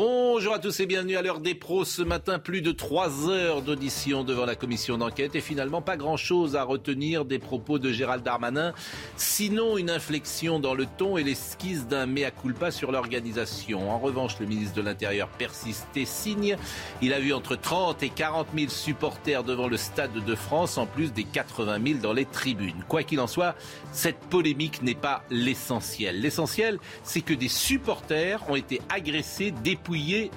[0.00, 1.84] Bonjour à tous et bienvenue à l'heure des pros.
[1.84, 6.54] Ce matin, plus de trois heures d'audition devant la commission d'enquête et finalement pas grand-chose
[6.54, 8.74] à retenir des propos de Gérald Darmanin,
[9.16, 13.90] sinon une inflexion dans le ton et l'esquisse d'un mea culpa sur l'organisation.
[13.90, 16.56] En revanche, le ministre de l'Intérieur persiste et signe.
[17.02, 20.86] Il a vu entre 30 et 40 000 supporters devant le Stade de France, en
[20.86, 22.84] plus des 80 000 dans les tribunes.
[22.86, 23.56] Quoi qu'il en soit,
[23.90, 26.20] cette polémique n'est pas l'essentiel.
[26.20, 29.50] L'essentiel, c'est que des supporters ont été agressés,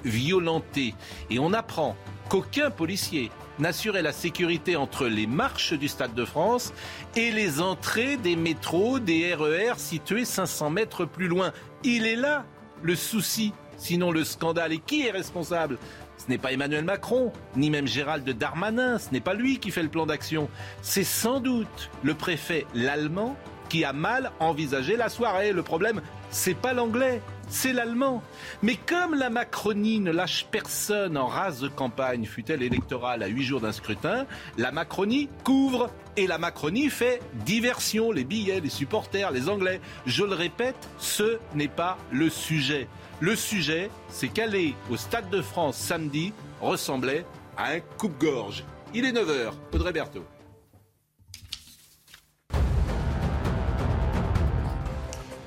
[0.04, 0.94] violentés.
[1.30, 1.96] Et on apprend
[2.28, 6.72] qu'aucun policier n'assurait la sécurité entre les marches du Stade de France
[7.16, 11.52] et les entrées des métros, des RER situés 500 mètres plus loin.
[11.84, 12.44] Il est là
[12.82, 14.72] le souci, sinon le scandale.
[14.72, 15.78] Et qui est responsable?
[16.16, 19.82] Ce n'est pas Emmanuel Macron, ni même Gérald Darmanin, ce n'est pas lui qui fait
[19.82, 20.48] le plan d'action.
[20.80, 23.36] C'est sans doute le préfet l'allemand
[23.68, 25.52] qui a mal envisagé la soirée.
[25.52, 27.20] Le problème, c'est pas l'anglais,
[27.52, 28.22] c'est l'allemand.
[28.62, 33.44] Mais comme la Macronie ne lâche personne en race de campagne, fut-elle électorale à huit
[33.44, 39.30] jours d'un scrutin, la Macronie couvre et la Macronie fait diversion, les billets, les supporters,
[39.30, 39.80] les Anglais.
[40.06, 42.88] Je le répète, ce n'est pas le sujet.
[43.20, 47.24] Le sujet, c'est qu'aller au Stade de France samedi ressemblait
[47.56, 48.64] à un coupe-gorge.
[48.94, 50.24] Il est 9h, Audrey Berthaud.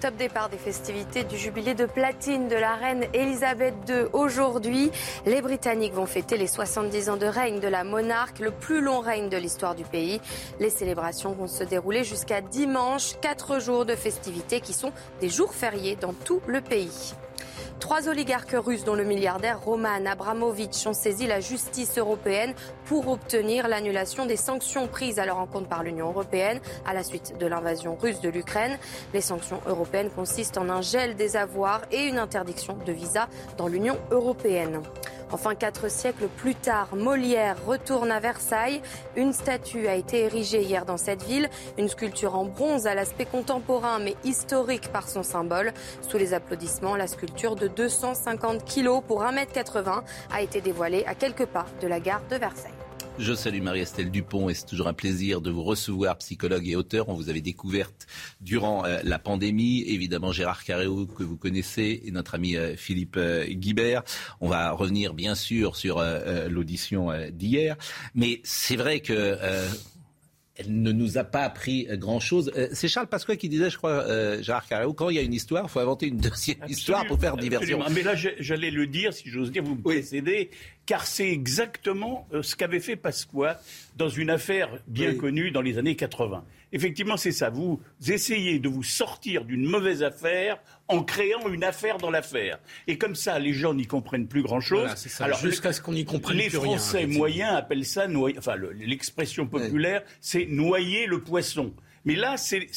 [0.05, 4.05] Top départ des festivités du jubilé de platine de la reine Elisabeth II.
[4.13, 4.91] Aujourd'hui,
[5.25, 8.99] les Britanniques vont fêter les 70 ans de règne de la monarque, le plus long
[8.99, 10.21] règne de l'histoire du pays.
[10.59, 15.55] Les célébrations vont se dérouler jusqu'à dimanche, quatre jours de festivités qui sont des jours
[15.55, 17.15] fériés dans tout le pays.
[17.79, 22.53] Trois oligarques russes, dont le milliardaire Roman Abramovich, ont saisi la justice européenne
[22.85, 27.37] pour obtenir l'annulation des sanctions prises à leur encontre par l'Union européenne à la suite
[27.37, 28.77] de l'invasion russe de l'Ukraine.
[29.13, 33.67] Les sanctions européennes consistent en un gel des avoirs et une interdiction de visa dans
[33.67, 34.81] l'Union européenne.
[35.35, 38.81] Enfin, quatre siècles plus tard, Molière retourne à Versailles.
[39.17, 41.49] Une statue a été érigée hier dans cette ville.
[41.77, 45.73] Une sculpture en bronze à l'aspect contemporain mais historique par son symbole.
[45.99, 51.47] Sous les applaudissements, la sculpture de 250 kilos pour 1m80 a été dévoilée à quelques
[51.47, 52.84] pas de la gare de Versailles.
[53.17, 57.07] Je salue Marie-Estelle Dupont et c'est toujours un plaisir de vous recevoir, psychologue et auteur.
[57.07, 58.07] On vous avait découverte
[58.41, 59.83] durant euh, la pandémie.
[59.87, 64.03] Évidemment, Gérard Carreau, que vous connaissez, et notre ami euh, Philippe euh, Guibert.
[64.41, 66.03] On va revenir, bien sûr, sur
[66.49, 67.77] l'audition d'hier.
[68.15, 69.37] Mais c'est vrai que
[70.57, 72.51] elle ne nous a pas appris grand-chose.
[72.55, 75.21] Euh, c'est Charles Pasqua qui disait, je crois, euh, Gérard Carreau, quand il y a
[75.21, 77.81] une histoire, il faut inventer une deuxième histoire pour faire diversion.
[77.81, 77.95] Absolument.
[77.95, 80.49] Mais là, j'allais le dire, si j'ose dire, vous me précédez,
[80.85, 83.59] car c'est exactement euh, ce qu'avait fait Pasqua
[83.97, 85.17] dans une affaire bien Oui.
[85.17, 86.43] connue dans les années 80.
[86.71, 87.49] Effectivement, c'est ça.
[87.49, 92.59] Vous essayez de vous sortir d'une mauvaise affaire en créant une affaire dans l'affaire.
[92.87, 94.79] Et comme ça, les gens n'y comprennent plus grand-chose.
[94.81, 95.31] Voilà, c'est ça.
[95.33, 97.17] Jusqu'à ce qu'on n'y comprenne Les plus rien, Français effectivement.
[97.19, 98.37] moyens appellent ça noyer.
[98.37, 101.73] Enfin, le- l'expression populaire, c'est noyer le poisson.
[102.03, 102.67] Mais là, c'est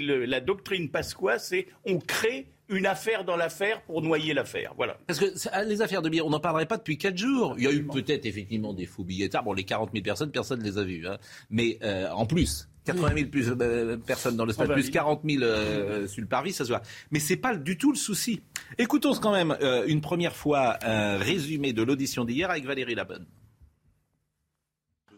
[0.00, 4.74] la doctrine Pasqua, c'est on crée une affaire dans l'affaire pour noyer l'affaire.
[4.76, 4.96] Voilà.
[5.06, 7.54] Parce que ça- les affaires de billets, on n'en parlerait pas depuis quatre jours.
[7.58, 9.44] Il y a eu peut-être effectivement des faux billetards.
[9.44, 11.06] Bon, les 40 000 personnes, personne ne les a vus.
[11.06, 11.18] hein.
[11.50, 14.86] Mais euh, en plus, 80 000 plus, euh, personnes dans le stade, Oh, bah, plus
[14.86, 14.90] oui.
[14.90, 16.82] 40 000 euh, sur le parvis, ça se voit.
[17.10, 18.40] Mais c'est pas du tout le souci.
[18.78, 23.26] Écoutons quand même euh, une première fois un résumé de l'audition d'hier avec Valérie Labonne.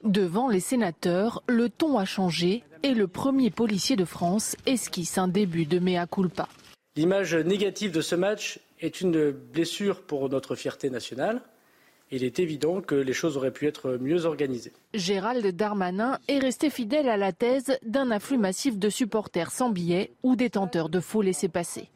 [0.04, 5.28] Devant les sénateurs, le ton a changé et le premier policier de France esquisse un
[5.28, 6.48] début de mea culpa.
[6.96, 11.42] L'image négative de ce match est une blessure pour notre fierté nationale.
[12.10, 14.72] Il est évident que les choses auraient pu être mieux organisées.
[14.94, 20.12] Gérald Darmanin est resté fidèle à la thèse d'un afflux massif de supporters sans billets
[20.22, 21.90] ou détenteurs de faux laissés-passer.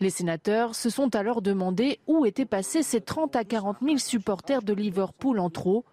[0.00, 4.62] Les sénateurs se sont alors demandé où étaient passés ces 30 à 40 000 supporters
[4.62, 5.84] de Liverpool en trop.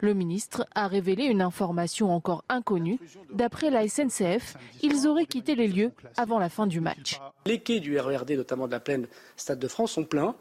[0.00, 2.98] Le ministre a révélé une information encore inconnue.
[3.32, 7.18] D'après la SNCF, ils auraient quitté les lieux avant la fin du match.
[7.46, 10.34] Les quais du RERD, notamment de la plaine Stade de France, sont pleins,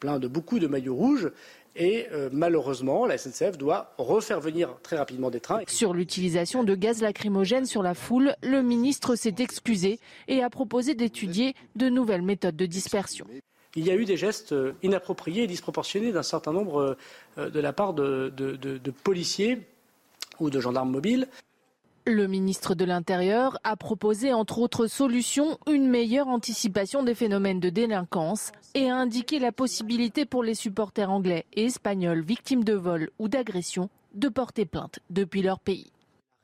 [0.00, 1.30] pleins de beaucoup de maillots rouges.
[1.76, 5.60] Et euh, malheureusement, la SNCF doit refaire venir très rapidement des trains.
[5.68, 10.94] Sur l'utilisation de gaz lacrymogène sur la foule, le ministre s'est excusé et a proposé
[10.94, 13.26] d'étudier de nouvelles méthodes de dispersion.
[13.74, 16.96] Il y a eu des gestes euh, inappropriés et disproportionnés d'un certain nombre
[17.36, 19.60] euh, de la part de, de policiers
[20.40, 21.28] ou de gendarmes mobiles.
[22.08, 27.68] Le ministre de l'Intérieur a proposé, entre autres solutions, une meilleure anticipation des phénomènes de
[27.68, 33.10] délinquance et a indiqué la possibilité pour les supporters anglais et espagnols victimes de vol
[33.18, 35.90] ou d'agression de porter plainte depuis leur pays.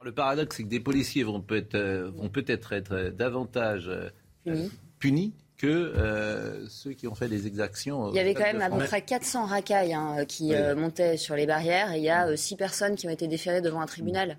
[0.03, 4.67] Le paradoxe, c'est que des policiers vont peut-être, euh, vont peut-être être davantage euh,
[4.99, 8.11] punis que euh, ceux qui ont fait des exactions.
[8.11, 11.47] Il y avait quand même à peu près 400 racailles hein, qui montaient sur les
[11.47, 14.39] barrières et il y a six personnes qui ont été déférées devant un tribunal.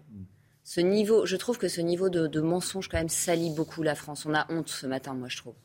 [0.64, 4.26] Ce niveau, je trouve que ce niveau de, mensonge quand même salit beaucoup la France.
[4.26, 5.56] On a honte ce matin, moi, je trouve.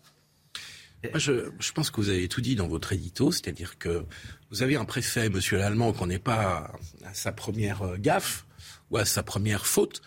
[1.14, 4.04] je, pense que vous avez tout dit dans votre édito, c'est-à-dire que
[4.50, 6.72] vous avez un préfet, Monsieur l'Allemand, qu'on n'est pas
[7.04, 8.44] à sa première euh, gaffe
[8.90, 10.02] ou à sa première faute,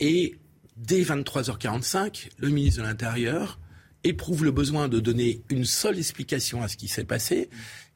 [0.00, 0.36] et
[0.76, 3.58] dès 23h45, le ministre de l'Intérieur
[4.04, 7.48] éprouve le besoin de donner une seule explication à ce qui s'est passé,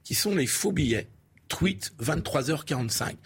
[0.05, 1.09] qui sont les faux billets.
[1.49, 3.17] Tweet 23h45.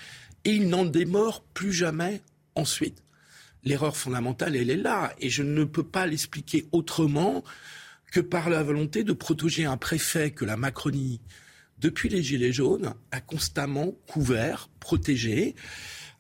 [0.47, 2.21] Et il n'en démord plus jamais
[2.55, 3.05] ensuite
[3.65, 5.13] l'erreur fondamentale, elle est là.
[5.19, 7.43] Et je ne peux pas l'expliquer autrement
[8.13, 11.21] que par la volonté de protéger un préfet que la Macronie,
[11.79, 15.55] depuis les Gilets jaunes, a constamment couvert, protégé.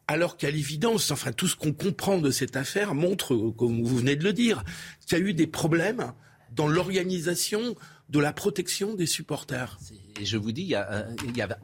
[0.06, 4.16] Alors qu'à l'évidence, enfin tout ce qu'on comprend de cette affaire montre, comme vous venez
[4.16, 4.64] de le dire,
[5.06, 6.12] qu'il y a eu des problèmes
[6.52, 7.74] dans l'organisation
[8.10, 9.78] de la protection des supporters.
[10.20, 11.58] Et je vous dis, il y a, il y a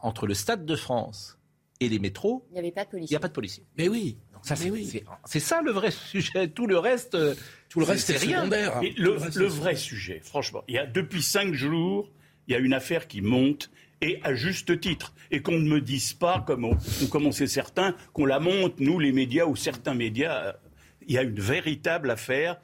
[0.00, 1.39] entre le Stade de France
[1.80, 3.10] et les métros, il n'y avait pas de policiers.
[3.10, 3.64] Il n'y a pas de policiers.
[3.76, 4.18] Mais oui.
[5.24, 6.48] C'est ça le vrai sujet.
[6.48, 7.34] Tout le reste, euh,
[7.68, 8.38] tout le reste c'est rien.
[8.38, 8.80] Secondaire.
[8.96, 12.10] le, vrai sujet, franchement, il y a depuis cinq jours,
[12.48, 15.14] il y a une affaire qui monte et à juste titre.
[15.30, 19.12] Et qu'on ne me dise pas, comme on, commençait certains, qu'on la monte, nous, les
[19.12, 20.46] médias ou certains médias.
[20.46, 20.52] Euh,
[21.06, 22.60] il y a une véritable affaire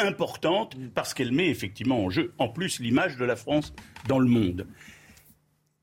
[0.00, 3.72] importante parce qu'elle met effectivement en jeu, en plus, l'image de la France
[4.08, 4.66] dans le monde.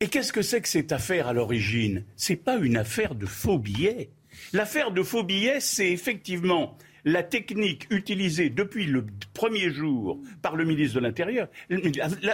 [0.04, 2.06] Et qu'est-ce que c'est que cette affaire à l'origine?
[2.16, 4.10] C'est pas une affaire de faux billets.
[4.52, 6.76] L'affaire de faux billets, c'est effectivement
[7.06, 9.06] la technique utilisée depuis le
[9.36, 11.50] premier jour par le ministre de l'Intérieur.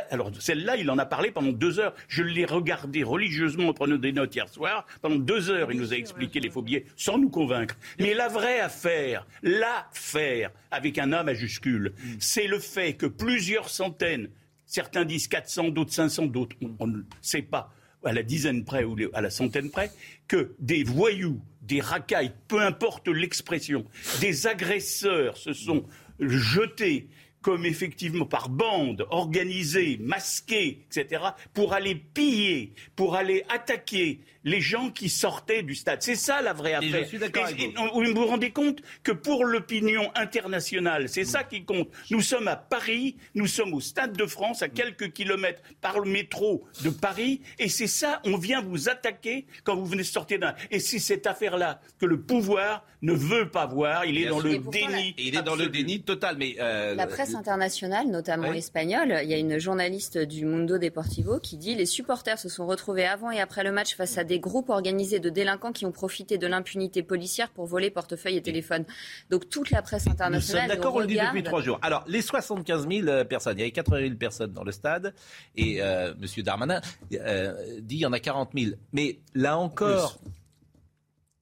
[0.10, 1.94] Alors, celle-là, il en a parlé pendant deux heures.
[2.08, 4.86] Je l'ai regardé religieusement en prenant des notes hier soir.
[5.02, 7.76] Pendant deux heures, il nous a expliqué les faux billets sans nous convaincre.
[8.00, 14.30] Mais la vraie affaire, l'affaire, avec un A majuscule, c'est le fait que plusieurs centaines,
[14.68, 17.74] certains disent 400, d'autres 500, d'autres, on ne sait pas,
[18.04, 19.92] à la dizaine près ou à la centaine près,
[20.28, 23.86] que des voyous des racailles, peu importe l'expression,
[24.22, 25.86] des agresseurs se sont
[26.20, 27.10] jetés
[27.42, 31.24] comme effectivement par bande, organisée, masquée, etc.,
[31.54, 36.02] pour aller piller, pour aller attaquer les gens qui sortaient du stade.
[36.02, 37.08] C'est ça la vraie affaire.
[37.14, 38.14] Et vous.
[38.16, 41.90] vous rendez compte que pour l'opinion internationale, c'est ça qui compte.
[42.12, 46.10] Nous sommes à Paris, nous sommes au Stade de France, à quelques kilomètres par le
[46.10, 50.56] métro de Paris, et c'est ça, on vient vous attaquer quand vous venez sortir d'un.
[50.72, 54.06] Et c'est cette affaire-là que le pouvoir ne veut pas voir.
[54.06, 55.14] Il est dans le déni.
[55.18, 56.38] Il est dans le déni total.
[56.38, 61.40] Mais euh, la presse internationale, notamment espagnole, il y a une journaliste du Mundo Deportivo
[61.40, 64.40] qui dit les supporters se sont retrouvés avant et après le match face à des
[64.40, 68.86] groupes organisés de délinquants qui ont profité de l'impunité policière pour voler portefeuille et téléphone.
[69.30, 70.64] Donc toute la presse internationale.
[70.64, 71.80] Nous sommes d'accord, on le dit depuis trois jours.
[71.82, 75.14] Alors les 75 000 euh, personnes, il y avait 80 000 personnes dans le stade
[75.56, 76.44] et euh, M.
[76.44, 76.82] Darmanin
[77.14, 78.76] euh, dit il y en a 40 000.
[78.94, 80.20] Mais là encore,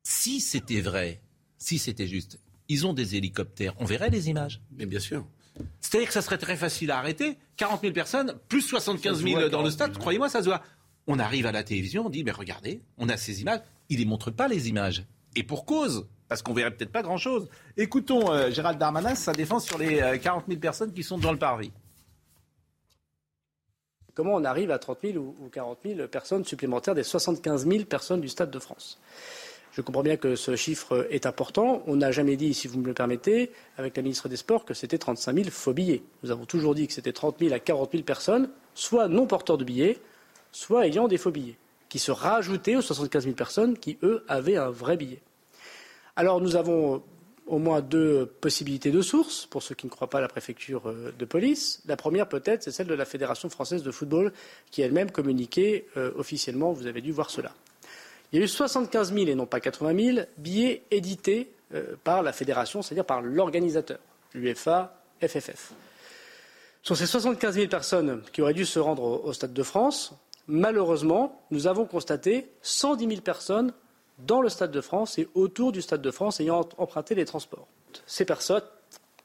[0.03, 1.21] si c'était vrai,
[1.57, 4.61] si c'était juste, ils ont des hélicoptères, on verrait les images.
[4.71, 5.25] Mais bien sûr.
[5.79, 7.37] C'est-à-dire que ça serait très facile à arrêter.
[7.57, 10.61] 40 000 personnes, plus 75 000 dans le stade, croyez-moi, ça se voit.
[11.07, 13.61] On arrive à la télévision, on dit, mais regardez, on a ces images.
[13.89, 15.05] Il ne montre pas les images.
[15.35, 17.47] Et pour cause, parce qu'on verrait peut-être pas grand-chose.
[17.77, 21.31] Écoutons euh, Gérald Darmanin, sa défense sur les 40 euh, 000 personnes qui sont dans
[21.31, 21.71] le parvis.
[24.15, 28.21] Comment on arrive à 30 000 ou 40 000 personnes supplémentaires des 75 000 personnes
[28.21, 28.97] du Stade de France?
[29.75, 31.83] Je comprends bien que ce chiffre est important.
[31.85, 34.73] On n'a jamais dit, si vous me le permettez, avec la ministre des Sports, que
[34.73, 36.01] c'était 35 000 faux billets.
[36.23, 39.57] Nous avons toujours dit que c'était 30 000 à 40 000 personnes, soit non porteurs
[39.57, 39.99] de billets,
[40.53, 41.57] soit ayant des faux billets,
[41.89, 45.19] qui se rajoutaient aux 75 000 personnes qui, eux, avaient un vrai billet.
[46.15, 47.03] Alors nous avons
[47.45, 50.87] au moins deux possibilités de sources, pour ceux qui ne croient pas à la préfecture
[50.87, 51.81] euh, de police.
[51.85, 54.31] La première, peut-être, c'est celle de la Fédération française de football,
[54.71, 57.53] qui elle-même communiquait euh, officiellement, vous avez dû voir cela.
[58.35, 62.21] Il y a eu 75 000 et non pas 80 000 billets édités euh, par
[62.21, 63.97] la fédération, c'est-à-dire par l'organisateur,
[64.33, 64.93] l'UEFA,
[65.25, 65.71] FFF.
[66.83, 70.11] Sur ces 75 000 personnes qui auraient dû se rendre au, Stade de France,
[70.47, 73.71] malheureusement, nous avons constaté 110 000 personnes
[74.19, 77.69] dans le Stade de France et autour du Stade de France ayant emprunté les transports.
[78.05, 78.63] Ces personnes,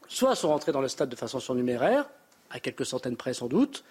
[0.06, 2.08] soit sont rentrées dans le stade de façon surnuméraire,
[2.48, 3.82] à quelques centaines près sans doute,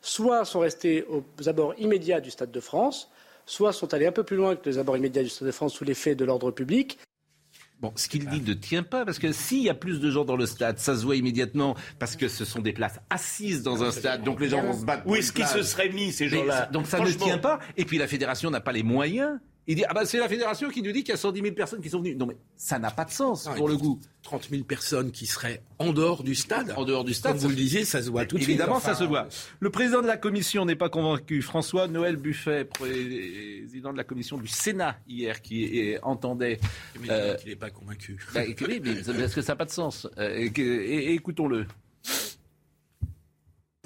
[0.00, 3.10] soit sont restées aux abords immédiats du Stade de France,
[3.50, 5.74] soit sont allées un peu plus loin que les abords immédiats du Stade de France
[5.74, 6.98] sous l'effet de l'ordre public.
[7.80, 10.26] Bon, ce qu'il dit ne tient pas, parce que s'il y a plus de gens
[10.26, 13.82] dans le stade, ça se voit immédiatement, parce que ce sont des places assises dans
[13.82, 15.06] un stade, donc les gens vont se battre.
[15.06, 17.58] Où est-ce qu'ils se seraient mis, ces gens-là Donc ça ne tient pas.
[17.78, 19.38] Et puis la fédération n'a pas les moyens
[19.70, 21.54] il dit ah bah c'est la fédération qui nous dit qu'il y a 110 000
[21.54, 22.16] personnes qui sont venues.
[22.16, 24.00] Non mais ça n'a pas de sens pour le goût.
[24.24, 26.74] 30 000 personnes qui seraient en dehors du stade.
[26.76, 27.34] En dehors du stade.
[27.34, 28.50] Comme vous le disiez, ça se voit tout de suite.
[28.50, 29.28] Évidemment, ça se voit.
[29.60, 31.40] Le président de la commission n'est pas convaincu.
[31.40, 36.58] François Noël Buffet, président de la commission du Sénat hier, qui entendait.
[37.00, 38.18] Mais euh, il n'est pas convaincu.
[38.34, 41.66] Bah, oui, mais est-ce que ça n'a pas de sens euh, et, écoutons-le.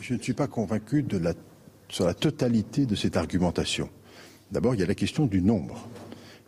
[0.00, 1.34] Je ne suis pas convaincu de la,
[1.88, 3.90] sur la totalité de cette argumentation.
[4.54, 5.88] D'abord, il y a la question du nombre.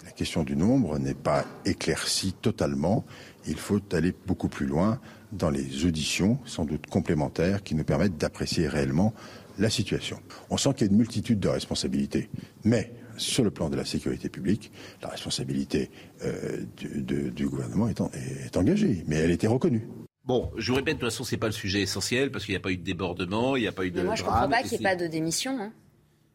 [0.04, 3.04] La question du nombre n'est pas éclaircie totalement.
[3.48, 5.00] Il faut aller beaucoup plus loin
[5.32, 9.12] dans les auditions, sans doute complémentaires, qui nous permettent d'apprécier réellement
[9.58, 10.20] la situation.
[10.50, 12.30] On sent qu'il y a une multitude de responsabilités,
[12.62, 14.70] mais sur le plan de la sécurité publique,
[15.02, 15.90] la responsabilité
[16.24, 19.88] euh, du, gouvernement est, engagée, mais elle était reconnue.
[20.24, 22.58] Bon, je vous répète, de toute façon, c'est pas le sujet essentiel parce qu'il n'y
[22.58, 24.00] a pas eu de débordement, il n'y a pas eu de.
[24.00, 25.58] moi, je ne comprends pas qu'il n'y ait pas de démission.
[25.60, 25.72] Hein.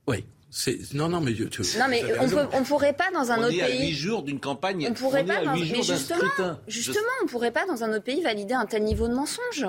[0.05, 0.25] Oui,
[0.93, 3.61] non, non, mais, non, mais on, ne pourrait pas dans un autre pays.
[3.61, 4.85] On est à huit jours d'une campagne.
[4.89, 5.43] On pourrait pas.
[5.45, 9.07] Dans, mais justement, justement, on pourrait pas dans un autre pays valider un tel niveau
[9.07, 9.65] de mensonge.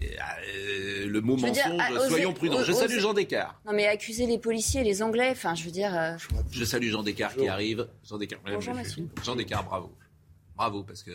[0.00, 2.62] Euh, le mot mensonge, soyons prudents.
[2.62, 3.56] je salue Jean Descartes.
[3.66, 5.94] Non, mais accuser les policiers, les Anglais, enfin, je veux dire.
[5.94, 6.16] Euh,
[6.50, 7.86] je salue Jean Descartes qui arrive.
[8.02, 8.74] Jean Descartes, Bonjour,
[9.24, 9.92] Jean Descartes, bravo.
[10.56, 11.12] Bravo, parce que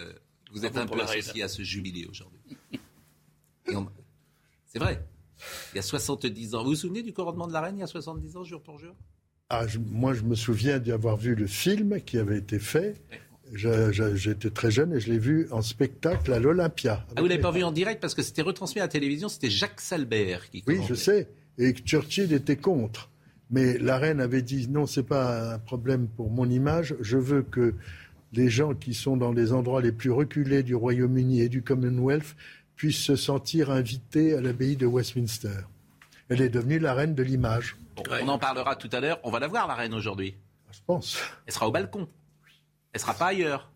[0.52, 2.40] vous êtes un peu associé à ce jubilé aujourd'hui.
[4.68, 5.04] C'est vrai.
[5.74, 6.64] Il y a 70 ans.
[6.64, 8.80] Vous vous souvenez du couronnement de la reine il y a 70 ans, jour pour
[8.80, 8.96] jour?
[9.50, 12.96] Ah, Moi, je me souviens d'y avoir vu le film qui avait été fait.
[13.54, 17.06] J'étais très jeune et je l'ai vu en spectacle à l'Olympia.
[17.10, 19.30] Ah, vous ne l'avez pas vu en direct parce que c'était retransmis à la télévision,
[19.30, 21.28] c'était Jacques Salbert qui Oui, je sais.
[21.58, 23.10] Et Churchill était contre.
[23.52, 26.96] Mais la reine avait dit non, ce n'est pas un problème pour mon image.
[27.02, 27.76] Je veux que
[28.32, 32.36] les gens qui sont dans les endroits les plus reculés du Royaume-Uni et du Commonwealth
[32.84, 35.62] puisse se sentir invitée à l'abbaye de Westminster.
[36.28, 37.78] Elle est devenue la reine de l'image.
[38.22, 39.22] On en parlera tout à l'heure.
[39.24, 40.36] On va la voir, la reine, aujourd'hui.
[40.70, 41.18] Je pense.
[41.46, 42.10] Elle sera au balcon.
[42.92, 43.72] Elle sera pas ailleurs.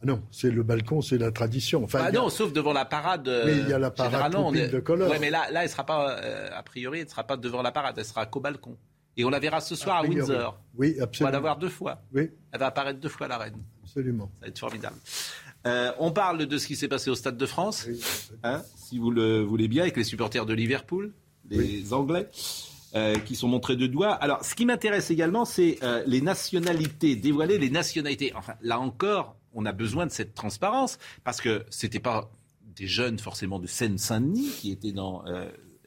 [0.00, 1.82] Ah non, c'est le balcon, c'est la tradition.
[1.82, 3.28] Enfin, ah non, sauf devant la parade.
[3.46, 5.10] Mais il y a la parade de couleur.
[5.10, 7.62] Oui, mais là, là, elle sera pas, euh, a priori, elle ne sera pas devant
[7.62, 8.76] la parade, elle sera qu'au balcon.
[9.16, 10.56] Et on la verra ce soir à Windsor.
[10.76, 11.30] Oui, absolument.
[11.30, 12.00] On va la voir deux fois.
[12.14, 12.30] Oui.
[12.52, 13.60] Elle va apparaître deux fois, la reine.
[13.82, 14.30] Absolument.
[14.34, 14.96] Ça va être formidable.
[15.66, 17.86] Euh, on parle de ce qui s'est passé au Stade de France,
[18.42, 21.12] hein, si vous le voulez bien, avec les supporters de Liverpool,
[21.50, 22.28] les Anglais.
[22.94, 24.12] Euh, qui sont montrés de doigts.
[24.12, 28.34] Alors, ce qui m'intéresse également, c'est euh, les nationalités, dévoiler les nationalités.
[28.36, 32.30] Enfin, là encore, on a besoin de cette transparence parce que c'était pas
[32.76, 35.24] des jeunes forcément de Seine-Saint-Denis qui étaient dans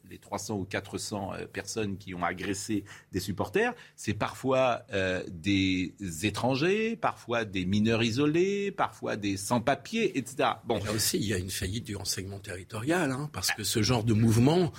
[0.09, 5.93] les 300 ou 400 euh, personnes qui ont agressé des supporters, c'est parfois euh, des
[6.23, 10.49] étrangers, parfois des mineurs isolés, parfois des sans-papiers, etc.
[10.65, 10.79] Bon.
[10.83, 14.03] Là aussi, il y a une faillite du renseignement territorial, hein, parce que ce genre
[14.03, 14.71] de mouvement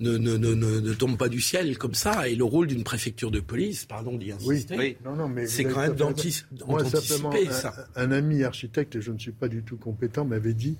[0.00, 2.28] ne, ne, ne, ne, tombe pas du ciel comme ça.
[2.28, 5.46] Et le rôle d'une préfecture de police, pardon d'y insister, oui.
[5.46, 7.74] c'est quand même d'anticiper ça.
[7.94, 10.76] Un, un ami architecte, et je ne suis pas du tout compétent, m'avait dit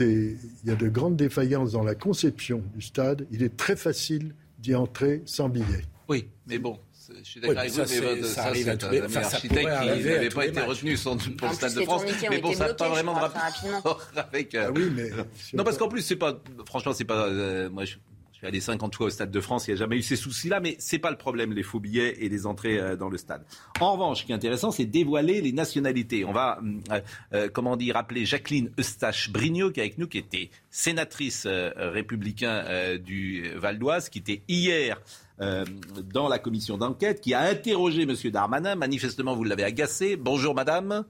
[0.00, 3.26] il y a de grandes défaillances dans la conception du stade.
[3.30, 5.84] Il est très facile d'y entrer sans billet.
[6.08, 6.78] Oui, mais bon.
[7.18, 10.46] Je suis d'accord avec vous, mais ça, arrive à tous les architecte qui n'avait pas
[10.46, 12.02] été retenu sans doute pour le Stade de France.
[12.30, 14.54] Mais bon, ça n'a pas vraiment de rapport avec.
[14.54, 15.10] Euh, ah oui, mais.
[15.54, 16.40] non, parce qu'en plus, c'est pas.
[16.66, 17.26] Franchement, c'est pas.
[17.26, 17.96] Euh, moi, je
[18.40, 20.60] suis allé 50 fois au Stade de France, il n'y a jamais eu ces soucis-là,
[20.60, 23.44] mais c'est pas le problème, les faux billets et les entrées euh, dans le stade.
[23.80, 26.24] En revanche, ce qui est intéressant, c'est dévoiler les nationalités.
[26.24, 26.58] On va,
[26.90, 27.00] euh,
[27.34, 33.50] euh, comment dire, rappeler Jacqueline Eustache-Brignot, qui est avec nous, qui était sénatrice républicain du
[33.56, 35.00] Val d'Oise, qui était hier
[35.38, 38.14] dans la commission d'enquête, qui a interrogé M.
[38.30, 38.74] Darmanin.
[38.74, 40.16] Manifestement, vous l'avez agacé.
[40.16, 41.04] Bonjour, madame.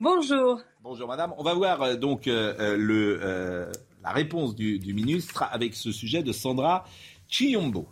[0.00, 0.60] Bonjour.
[0.82, 1.34] Bonjour, madame.
[1.38, 3.70] On va voir donc le
[4.04, 6.84] la réponse du, ministre avec ce sujet de Sandra
[7.26, 7.88] Chiyombo.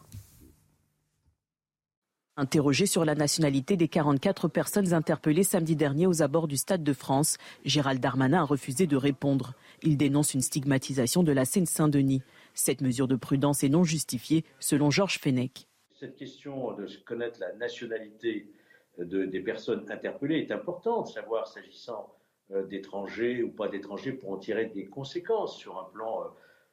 [2.36, 6.92] Interrogé sur la nationalité des 44 personnes interpellées samedi dernier aux abords du Stade de
[6.92, 9.54] France, Gérald Darmanin a refusé de répondre.
[9.82, 12.22] Il dénonce une stigmatisation de la Seine-Saint-Denis.
[12.54, 15.66] Cette mesure de prudence est non justifiée, selon Georges Fenech.
[15.98, 18.50] Cette question de connaître la nationalité
[18.98, 22.21] des personnes interpellées est importante, savoir s'agissant euh,
[22.68, 26.24] d'étrangers ou pas d'étrangers pour en tirer des conséquences sur un plan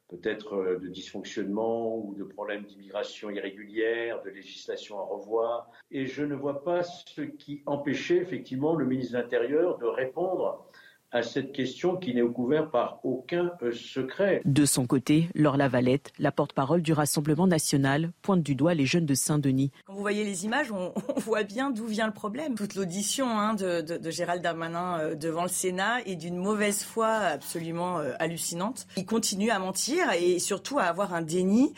[0.10, 5.70] peut-être de dysfonctionnement ou de problèmes d'immigration irrégulière, de législation à revoir.
[5.92, 10.69] Et je ne vois pas ce qui empêchait effectivement le ministre de l'Intérieur de répondre
[11.12, 14.42] à cette question qui n'est couverte par aucun euh, secret.
[14.46, 19.06] De son côté, Laure Lavalette, la porte-parole du Rassemblement national, pointe du doigt les jeunes
[19.06, 19.72] de Saint-Denis.
[19.86, 22.56] Quand vous voyez les images, on, voit bien d'où vient le problème.
[22.56, 28.00] Toute l'audition hein, de, Gérald Darmanin euh, devant le Sénat est d'une mauvaise foi absolument
[28.00, 28.86] euh, hallucinante.
[28.98, 31.74] Il continue à mentir et surtout à avoir un déni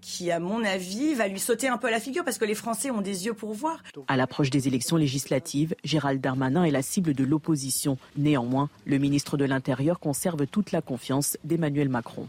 [0.00, 2.54] qui, à mon avis, va lui sauter un peu à la figure parce que les
[2.54, 3.82] Français ont des yeux pour voir.
[4.06, 9.36] À l'approche des élections législatives, Gérald Darmanin est la cible de l'opposition Néanmoins, le ministre
[9.36, 12.28] de l'Intérieur conserve toute la confiance d'Emmanuel Macron.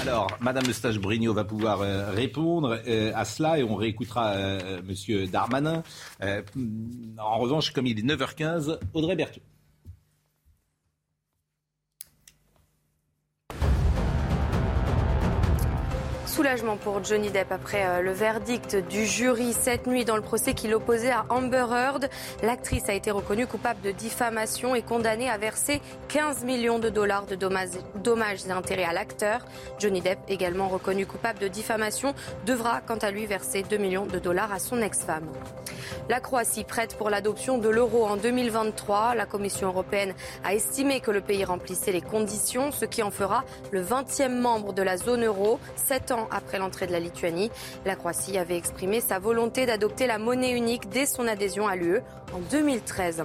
[0.00, 5.26] Alors, Madame Eustache-Brigno va pouvoir euh, répondre euh, à cela et on réécoutera euh, Monsieur
[5.26, 5.82] Darmanin.
[6.22, 9.40] en revanche, comme il est 9h15, Audrey Berthaud.
[16.46, 20.54] Soulagement pour Johnny Depp après euh, le verdict du jury cette nuit dans le procès
[20.54, 22.08] qui l'opposait à Amber Heard.
[22.44, 27.26] L'actrice a été reconnue coupable de diffamation et condamnée à verser 15 millions de dollars
[27.26, 29.40] de dommages, et intérêts à l'acteur.
[29.80, 34.20] Johnny Depp, également reconnu coupable de diffamation, devra quant à lui verser 2 millions de
[34.20, 35.26] dollars à son ex-femme.
[36.08, 39.14] La Croatie prête pour l'adoption de l'euro en 2023.
[39.14, 43.44] La Commission européenne a estimé que le pays remplissait les conditions, ce qui en fera
[43.72, 47.50] le 20e membre de la zone euro, sept ans après l'entrée de la Lituanie.
[47.84, 52.00] La Croatie avait exprimé sa volonté d'adopter la monnaie unique dès son adhésion à l'UE
[52.32, 53.24] en 2013.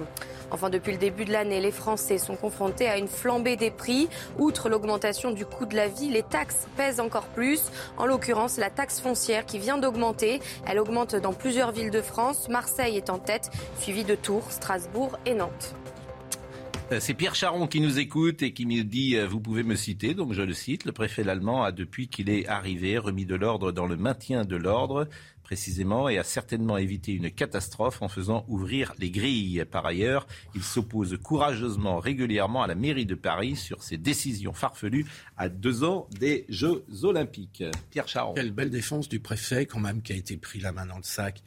[0.52, 4.10] Enfin, depuis le début de l'année, les Français sont confrontés à une flambée des prix.
[4.38, 7.70] Outre l'augmentation du coût de la vie, les taxes pèsent encore plus.
[7.96, 10.40] En l'occurrence, la taxe foncière qui vient d'augmenter.
[10.66, 12.50] Elle augmente dans plusieurs villes de France.
[12.50, 13.50] Marseille est en tête,
[13.80, 15.74] suivi de Tours, Strasbourg et Nantes.
[16.92, 19.76] Euh, c'est Pierre Charon qui nous écoute et qui me dit euh, Vous pouvez me
[19.76, 20.12] citer.
[20.12, 20.84] Donc je le cite.
[20.84, 24.56] Le préfet allemand a, depuis qu'il est arrivé, remis de l'ordre dans le maintien de
[24.56, 25.08] l'ordre
[25.42, 29.64] précisément, et a certainement évité une catastrophe en faisant ouvrir les grilles.
[29.70, 35.04] Par ailleurs, il s'oppose courageusement, régulièrement à la mairie de Paris sur ses décisions farfelues
[35.36, 37.64] à deux ans des Jeux Olympiques.
[37.90, 38.32] Pierre Charon.
[38.34, 41.02] Quelle belle défense du préfet, quand même, qui a été pris la main dans le
[41.02, 41.42] sac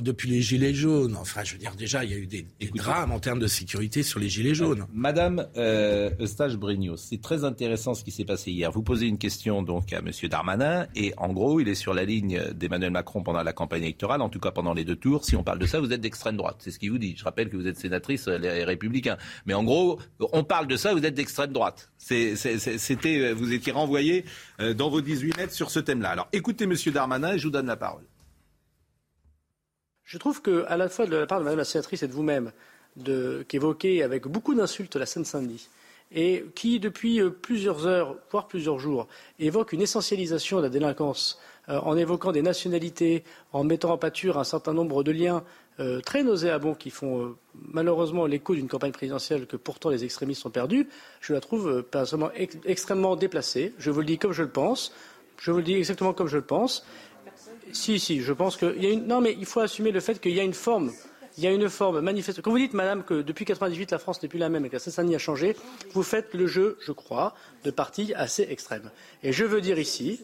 [0.00, 1.16] depuis les gilets jaunes.
[1.16, 4.02] Enfin, je veux dire, déjà, il y a eu des, drames en termes de sécurité
[4.02, 4.86] sur les gilets jaunes.
[4.92, 8.70] Madame euh, Eustache Brignos, c'est très intéressant ce qui s'est passé hier.
[8.70, 12.04] Vous posez une question donc à Monsieur Darmanin et en gros, il est sur la
[12.04, 15.24] ligne d'Emmanuel Macron pendant la campagne électorale, en tout cas pendant les deux tours.
[15.24, 16.56] Si on parle de ça, vous êtes d'extrême droite.
[16.58, 17.14] C'est ce qu'il vous dit.
[17.16, 19.16] Je rappelle que vous êtes sénatrice euh, les Républicains.
[19.46, 19.98] Mais en gros,
[20.32, 21.90] on parle de ça, vous êtes d'extrême droite.
[21.98, 24.24] C'était, euh, vous étiez renvoyé
[24.60, 26.10] euh, dans vos 18 mètres sur ce thème-là.
[26.10, 28.04] Alors, écoutez Monsieur Darmanin et je vous donne la parole.
[30.08, 32.50] Je trouve qu'à la fois de la part de Mme la sénatrice et de vous-même,
[33.46, 35.68] qu'évoquer avec beaucoup d'insultes la Seine-Saint-Denis,
[36.10, 39.06] et qui, depuis euh, plusieurs heures, voire plusieurs jours,
[39.38, 44.38] évoque une essentialisation de la délinquance, euh, en évoquant des nationalités, en mettant en pâture
[44.38, 45.44] un certain nombre de liens
[45.78, 50.50] euh, très nauséabonds qui font malheureusement l'écho d'une campagne présidentielle que pourtant les extrémistes ont
[50.50, 50.88] perdue,
[51.20, 52.32] je la trouve personnellement
[52.64, 53.74] extrêmement déplacée.
[53.78, 54.90] Je vous le dis comme je le pense.
[55.38, 56.84] Je vous le dis exactement comme je le pense.
[57.72, 59.06] Si, si, je pense qu'il y a une.
[59.06, 60.92] Non, mais il faut assumer le fait qu'il y a une forme.
[61.38, 62.42] Il y a une forme manifeste.
[62.42, 64.74] Quand vous dites, madame, que depuis 1998, la France n'est plus la même et que
[64.74, 65.54] la seine a changé,
[65.92, 68.90] vous faites le jeu, je crois, de partis assez extrêmes.
[69.22, 70.20] Et je veux dire ici,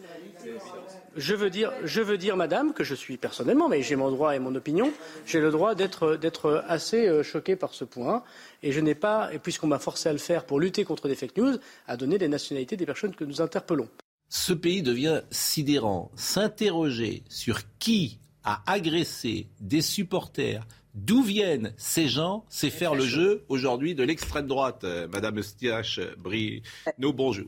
[1.17, 4.35] je veux dire, je veux dire, madame, que je suis personnellement, mais j'ai mon droit
[4.35, 4.93] et mon opinion,
[5.25, 8.25] j'ai le droit d'être assez euh, choqué par ce point.
[8.65, 11.15] Et je n'ai pas, et puisqu'on m'a forcé à le faire pour lutter contre des
[11.15, 13.89] fake news, à donner les nationalités des personnes que nous interpellons
[14.35, 16.11] ce pays devient sidérant.
[16.17, 23.45] S'interroger sur qui a agressé des supporters, d'où viennent ces gens, c'est faire le jeu
[23.49, 24.83] aujourd'hui de l'extrême droite.
[24.83, 27.47] Euh, Madame Stiach Brino, bonjour.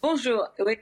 [0.00, 0.46] Bonjour.
[0.64, 0.78] Oui,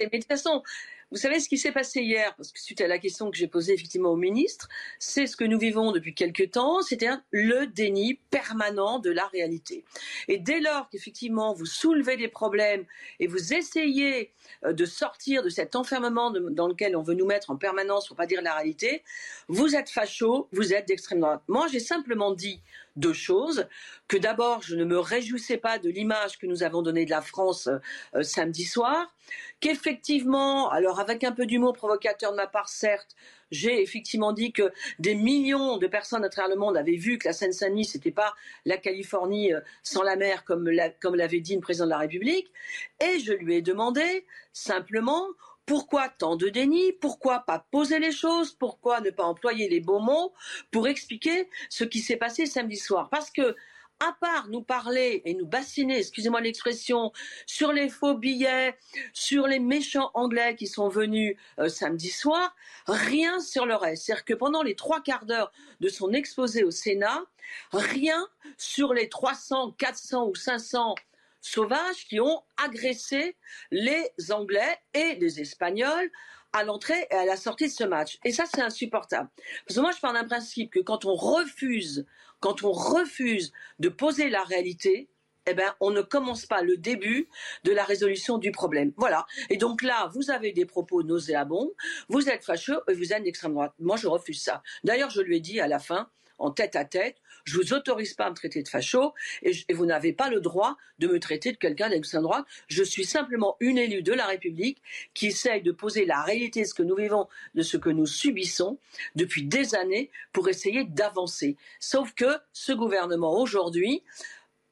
[0.00, 0.62] mais de toute façon,
[1.10, 3.46] vous savez ce qui s'est passé hier, parce que suite à la question que j'ai
[3.46, 4.68] posée effectivement au ministre,
[4.98, 9.84] c'est ce que nous vivons depuis quelque temps, c'est-à-dire le déni permanent de la réalité.
[10.28, 12.84] Et dès lors qu'effectivement vous soulevez des problèmes
[13.20, 14.32] et vous essayez
[14.64, 18.16] euh, de sortir de cet enfermement dans lequel on veut nous mettre en permanence pour
[18.16, 19.02] pas dire la réalité,
[19.48, 21.42] vous êtes facho, vous êtes d'extrême droite.
[21.48, 22.60] Moi, j'ai simplement dit
[22.98, 23.66] deux choses.
[24.08, 27.22] Que d'abord, je ne me réjouissais pas de l'image que nous avons donnée de la
[27.22, 27.68] France
[28.14, 29.14] euh, samedi soir.
[29.60, 33.14] Qu'effectivement, alors avec un peu d'humour provocateur de ma part, certes,
[33.50, 37.28] j'ai effectivement dit que des millions de personnes à travers le monde avaient vu que
[37.28, 38.34] la Seine-Saint-Denis, n'était pas
[38.64, 42.52] la Californie euh, sans la mer, comme l'avait dit une président de la République.
[43.00, 45.26] Et je lui ai demandé simplement
[45.68, 48.52] pourquoi tant de déni Pourquoi pas poser les choses?
[48.52, 50.32] Pourquoi ne pas employer les beaux mots
[50.70, 53.10] pour expliquer ce qui s'est passé samedi soir?
[53.10, 53.54] Parce que
[54.00, 57.12] à part nous parler et nous bassiner, excusez-moi l'expression,
[57.44, 58.78] sur les faux billets,
[59.12, 64.06] sur les méchants anglais qui sont venus euh, samedi soir, rien sur le reste.
[64.06, 67.24] C'est-à-dire que pendant les trois quarts d'heure de son exposé au Sénat,
[67.72, 68.26] rien
[68.56, 70.94] sur les 300, 400 ou 500
[71.40, 73.36] sauvages qui ont agressé
[73.70, 76.10] les Anglais et les Espagnols
[76.52, 78.18] à l'entrée et à la sortie de ce match.
[78.24, 79.28] Et ça, c'est insupportable.
[79.66, 82.06] Parce que moi, je pars d'un principe que quand on refuse,
[82.40, 85.08] quand on refuse de poser la réalité,
[85.50, 87.28] eh ben, on ne commence pas le début
[87.64, 88.92] de la résolution du problème.
[88.96, 89.26] Voilà.
[89.48, 91.72] Et donc là, vous avez des propos nauséabonds,
[92.08, 93.72] vous êtes fâcheux et vous êtes d'extrême droite.
[93.78, 94.62] Moi, je refuse ça.
[94.84, 98.14] D'ailleurs, je lui ai dit à la fin, en tête à tête, je vous autorise
[98.14, 101.52] pas à me traiter de facho et, vous n'avez pas le droit de me traiter
[101.52, 102.44] de quelqu'un d'extrême droite.
[102.68, 104.82] Je suis simplement une élue de la République
[105.14, 108.06] qui essaye de poser la réalité de ce que nous vivons, de ce que nous
[108.06, 108.78] subissons
[109.14, 111.56] depuis des années pour essayer d'avancer.
[111.80, 114.02] Sauf que ce gouvernement aujourd'hui,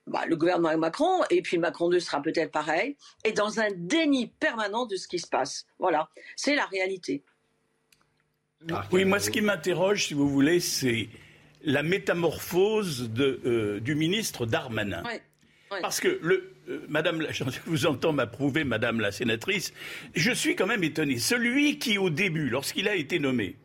[0.07, 4.29] bah, le gouvernement Macron, et puis Macron 2 sera peut-être pareil, est dans un déni
[4.29, 5.67] permanent de ce qui se passe.
[5.79, 7.25] Voilà, c'est la réalité.
[8.93, 11.09] Oui, moi ce qui m'interroge, si vous voulez, c'est
[11.67, 15.03] la métamorphose de, euh, du ministre Darmanin.
[15.83, 19.75] Parce que le, euh, Madame, je vous entends m'approuver, Madame la sénatrice,
[20.15, 21.19] je suis quand même étonné.
[21.19, 23.57] Celui qui, au début, lorsqu'il a été nommé,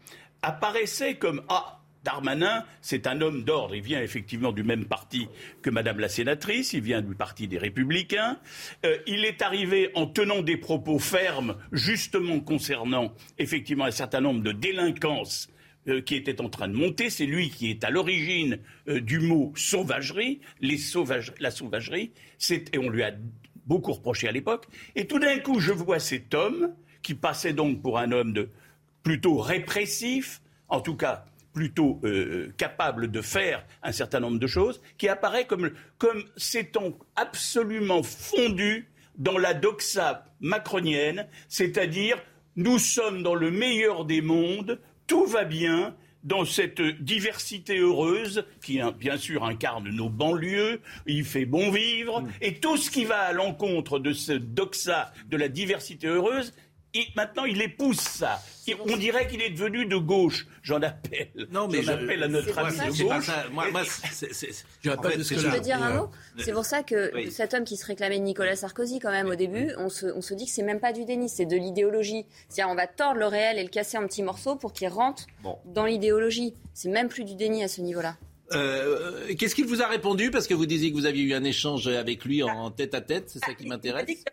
[0.42, 3.76] apparaissait comme ah Darmanin, c'est un homme d'ordre.
[3.76, 5.28] Il vient effectivement du même parti
[5.62, 6.74] que Madame la sénatrice.
[6.74, 8.40] Il vient du parti des Républicains.
[8.84, 14.42] Euh, il est arrivé en tenant des propos fermes, justement concernant effectivement un certain nombre
[14.42, 15.48] de délinquances
[15.88, 17.10] euh, qui était en train de monter.
[17.10, 22.12] C'est lui qui est à l'origine euh, du mot sauvagerie, la sauvagerie.
[22.52, 23.12] Et on lui a
[23.65, 24.67] beaucoup reproché à l'époque.
[24.96, 28.50] Et tout d'un coup, je vois cet homme qui passait donc pour un homme de
[29.02, 34.82] plutôt répressif, en tout cas plutôt euh, capable de faire un certain nombre de choses,
[34.98, 35.72] qui apparaît comme
[36.38, 42.17] s'étant absolument fondu dans la doxa macronienne, c'est-à-dire
[42.56, 44.80] nous sommes dans le meilleur des mondes,
[45.12, 45.93] tout va bien
[46.24, 52.30] dans cette diversité heureuse qui, bien sûr, incarne nos banlieues, il fait bon vivre, mm.
[52.39, 56.54] et tout ce qui va à l'encontre de ce doxa de la diversité heureuse,
[56.93, 58.41] et maintenant, il épouse ça.
[58.86, 60.45] on dirait qu'il est devenu de gauche.
[60.62, 61.30] J'en appelle.
[61.49, 63.30] Non, mais j'en appelle à notre ami de gauche.
[63.51, 66.10] Moi, moi je veux dire un mot.
[66.38, 69.36] C'est pour ça que cet homme qui se réclamait de Nicolas Sarkozy, quand même, au
[69.36, 72.25] début, on se, on se dit que c'est même pas du déni, c'est de l'idéologie.
[72.49, 75.27] C'est-à-dire, on va tordre le réel et le casser en petits morceaux pour qu'il rentre
[75.65, 76.54] dans l'idéologie.
[76.73, 78.17] C'est même plus du déni à ce niveau-là.
[78.54, 80.30] Euh, qu'est-ce qu'il vous a répondu?
[80.30, 82.99] Parce que vous disiez que vous aviez eu un échange avec lui en tête à
[82.99, 84.25] tête, c'est ça qui m'intéresse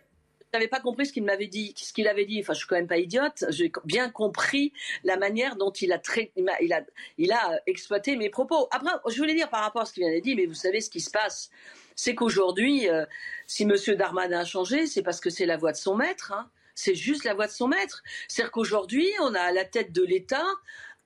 [0.53, 2.39] n'avais pas compris ce qu'il m'avait dit, ce qu'il avait dit.
[2.41, 3.45] Enfin, je suis quand même pas idiote.
[3.49, 6.01] J'ai bien compris la manière dont il a,
[6.35, 6.81] il a,
[7.17, 8.67] il a, exploité mes propos.
[8.71, 10.81] Après, je voulais dire par rapport à ce qu'il vient de dire, mais vous savez
[10.81, 11.49] ce qui se passe,
[11.95, 13.05] c'est qu'aujourd'hui, euh,
[13.45, 16.31] si Monsieur Darmanin a changé, c'est parce que c'est la voix de son maître.
[16.31, 16.49] Hein.
[16.73, 18.03] C'est juste la voix de son maître.
[18.27, 20.45] C'est-à-dire qu'aujourd'hui, on a à la tête de l'État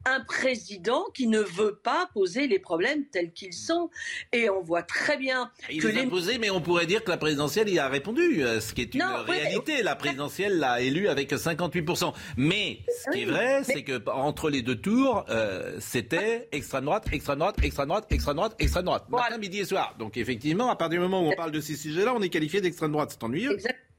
[0.06, 3.90] un président qui ne veut pas poser les problèmes tels qu'ils sont.
[4.32, 7.10] Et on voit très bien il que les a posés, mais on pourrait dire que
[7.10, 9.84] la présidentielle y a répondu, euh, ce qui est une réalité.
[9.84, 12.14] La présidentielle l'a élu avec 58%.
[12.38, 17.06] Mais ce qui est vrai, c'est que entre les deux tours, euh, c'était extrême droite,
[17.12, 19.96] extrême droite, extrême droite, extrême droite, extrême droite, matin, midi et soir.
[20.00, 22.62] Donc effectivement, à partir du moment où on parle de ces sujets-là, on est qualifié
[22.62, 23.10] d'extrême droite.
[23.12, 23.54] C'est ennuyeux.
[23.54, 23.93] Exactement.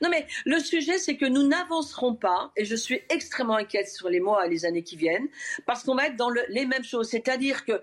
[0.00, 4.08] Non, mais le sujet, c'est que nous n'avancerons pas, et je suis extrêmement inquiète sur
[4.08, 5.28] les mois et les années qui viennent,
[5.66, 7.08] parce qu'on va être dans les mêmes choses.
[7.08, 7.82] C'est-à-dire que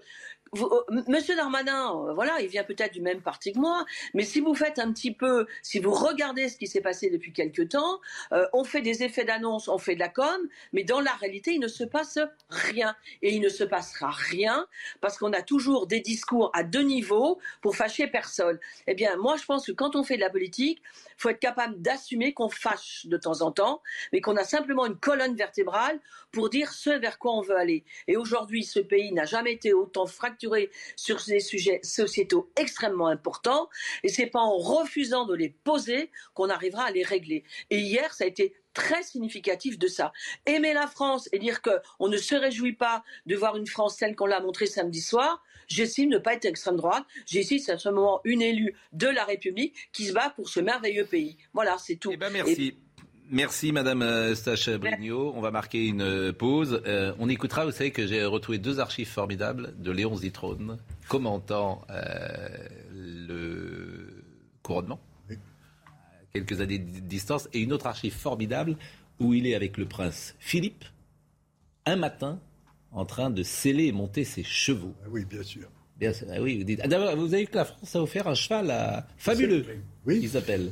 [0.58, 4.40] euh, Monsieur Darmanin, euh, voilà, il vient peut-être du même parti que moi, mais si
[4.40, 8.00] vous faites un petit peu, si vous regardez ce qui s'est passé depuis quelque temps,
[8.32, 10.40] euh, on fait des effets d'annonce, on fait de la com,
[10.74, 12.96] mais dans la réalité, il ne se passe rien.
[13.22, 14.68] Et il ne se passera rien
[15.02, 18.60] parce qu'on a toujours des discours à deux niveaux pour fâcher personne.
[18.88, 21.40] Eh bien, moi, je pense que quand on fait de la politique, il faut être
[21.40, 23.82] capable d'assumer qu'on fâche de temps en temps,
[24.14, 26.00] mais qu'on a simplement une colonne vertébrale
[26.32, 27.84] pour dire ce vers quoi on veut aller.
[28.08, 30.39] Et aujourd'hui, ce pays n'a jamais été autant fracturé
[30.96, 33.70] sur des sujets sociétaux extrêmement importants,
[34.04, 37.44] et c'est pas en refusant de les poser qu'on arrivera à les régler.
[37.70, 40.12] Et hier, ça a été très significatif de ça.
[40.46, 44.16] Aimer la France et dire qu'on ne se réjouit pas de voir une France telle
[44.16, 47.04] qu'on l'a montrée samedi soir, j'estime ne pas être extrême droite.
[47.26, 51.38] J'estime simplement une élue de la République qui se bat pour ce merveilleux pays.
[51.54, 52.12] Voilà, c'est tout.
[52.14, 52.78] Eh ben merci.
[53.32, 55.34] Merci Madame euh, Stache Brignot.
[55.36, 56.82] On va marquer une euh, pause.
[56.88, 61.86] Euh, on écoutera, vous savez que j'ai retrouvé deux archives formidables de Léon Zitrone commentant
[62.94, 64.24] le
[64.62, 65.00] couronnement,
[66.34, 68.78] quelques années de distance, et une autre archive formidable
[69.20, 70.86] où il est avec le prince Philippe,
[71.86, 72.40] un matin,
[72.92, 74.94] en train de sceller et monter ses chevaux.
[75.04, 75.68] Ah oui, bien sûr.
[75.98, 76.80] Bien, ah oui, vous dites.
[76.84, 79.08] Ah, d'abord, vous avez vu que la France a offert un cheval à...
[79.18, 79.66] fabuleux,
[80.06, 80.20] oui.
[80.20, 80.72] qui s'appelle.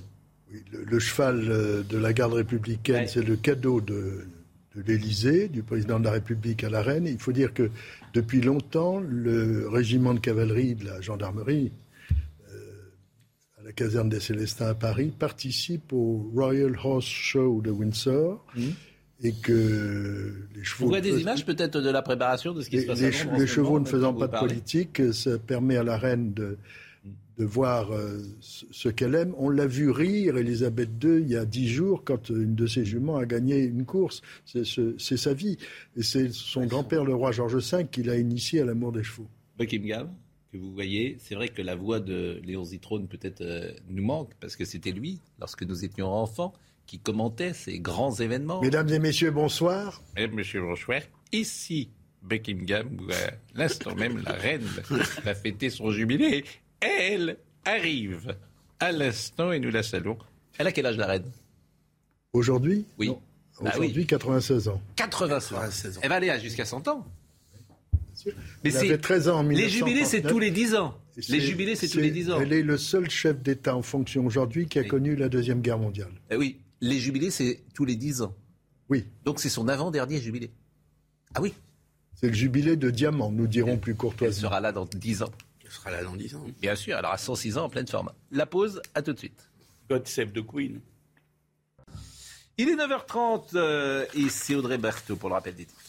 [0.52, 4.26] Oui, le, cheval euh, de la garde républicaine, c'est le cadeau de,
[4.76, 7.06] de l'Élysée, du président de la République à la reine.
[7.06, 7.70] Il faut dire que
[8.14, 11.72] depuis longtemps, le régiment de cavalerie de la gendarmerie,
[12.50, 12.56] euh,
[13.60, 18.46] à la caserne des Célestins à Paris, participe au Royal Horse Show de Windsor.
[18.56, 18.62] Mmh.
[19.24, 20.86] Et que les chevaux.
[20.86, 23.48] Vous voyez des images peut-être de la préparation de ce qui se passe Les, les
[23.48, 26.60] chevaux ne faisant pas de politique, ça permet à la reine de,
[27.38, 29.34] de voir euh, ce qu'elle aime.
[29.38, 32.84] On l'a vu rire, Elisabeth II, il y a dix jours, quand une de ses
[32.84, 34.22] juments a gagné une course.
[34.46, 35.58] C'est sa vie.
[35.96, 39.28] Et c'est son grand-père, le roi George V, qui l'a initié à l'amour des chevaux.
[39.58, 40.10] Buckingham,
[40.52, 44.32] que vous voyez, c'est vrai que la voix de Léon Zitrone peut-être euh, nous manque,
[44.40, 46.54] parce que c'était lui, lorsque nous étions enfants,
[46.88, 48.62] qui commentait ces grands événements.
[48.62, 50.02] Mesdames et messieurs, bonsoir.
[50.16, 51.02] Mesdames et messieurs, bonsoir.
[51.34, 51.90] Ici,
[52.24, 54.64] Buckingham, où à l'instant même la reine
[55.24, 56.46] va fêter son jubilé
[56.80, 58.36] elle arrive
[58.80, 60.18] à l'instant et nous la saluons.
[60.58, 61.32] Elle a quel âge la reine?
[62.34, 62.86] Aujourd'hui?
[62.98, 63.12] Oui.
[63.62, 64.82] Bah Aujourd'hui, 96 ans.
[64.96, 66.02] 96 ans.
[66.04, 67.06] Elle va aller jusqu'à 100 ans.
[68.64, 70.98] Mais c'est 13 ans en Les jubilés, c'est tous les 10 ans.
[71.30, 72.40] Les jubilés, c'est tous les 10 ans.
[72.40, 75.80] Elle est le seul chef d'État en fonction aujourd'hui qui a connu la Deuxième Guerre
[75.80, 76.12] mondiale.
[76.30, 78.36] Eh oui, les jubilés, c'est tous les 10 ans.
[78.90, 79.06] Oui.
[79.26, 80.52] Donc c'est son avant-dernier jubilé.
[81.36, 81.54] Ah oui.
[82.16, 84.36] C'est le jubilé de diamant, nous dirons plus courtoisement.
[84.36, 85.32] Elle sera là dans 10 ans.
[85.68, 86.46] Elle sera là dans 10 ans.
[86.62, 88.12] Bien sûr, elle aura 106 ans en pleine forme.
[88.32, 89.50] La pause, à tout de suite.
[89.90, 90.80] God save the Queen.
[92.58, 95.87] Il est 9h30 euh, et c'est Audrey Berthaud pour le rappel des titres.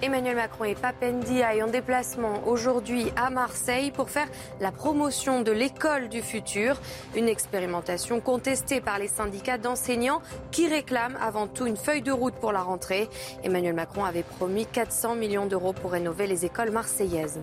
[0.00, 4.28] Emmanuel Macron et Papendiaï en déplacement aujourd'hui à Marseille pour faire
[4.60, 6.80] la promotion de l'école du futur,
[7.16, 12.34] une expérimentation contestée par les syndicats d'enseignants qui réclament avant tout une feuille de route
[12.34, 13.08] pour la rentrée.
[13.42, 17.40] Emmanuel Macron avait promis 400 millions d'euros pour rénover les écoles marseillaises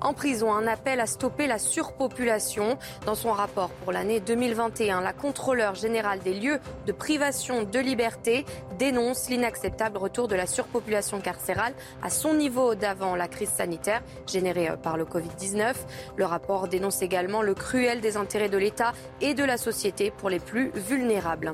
[0.00, 0.52] en prison.
[0.52, 2.78] Un appel à stopper la surpopulation.
[3.06, 8.44] Dans son rapport pour l'année 2021, la contrôleur générale des lieux de privation de liberté
[8.78, 14.70] dénonce l'inacceptable retour de la surpopulation carcérale à son niveau d'avant la crise sanitaire générée
[14.82, 15.74] par le Covid-19.
[16.16, 20.40] Le rapport dénonce également le cruel désintérêt de l'État et de la société pour les
[20.40, 21.52] plus vulnérables.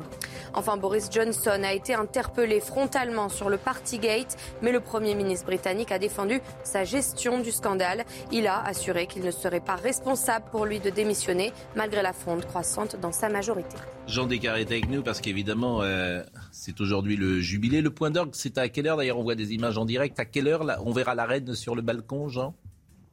[0.54, 5.90] Enfin, Boris Johnson a été interpellé frontalement sur le Partygate, mais le Premier ministre britannique
[5.90, 8.04] a défendu sa gestion du scandale.
[8.36, 12.44] Il a assuré qu'il ne serait pas responsable pour lui de démissionner, malgré la fronde
[12.44, 13.76] croissante dans sa majorité.
[14.08, 16.20] Jean Descartes est avec nous parce qu'évidemment, euh,
[16.50, 17.80] c'est aujourd'hui le jubilé.
[17.80, 20.18] Le point d'orgue, c'est à quelle heure D'ailleurs, on voit des images en direct?
[20.18, 22.56] À quelle heure on verra la reine sur le balcon, Jean?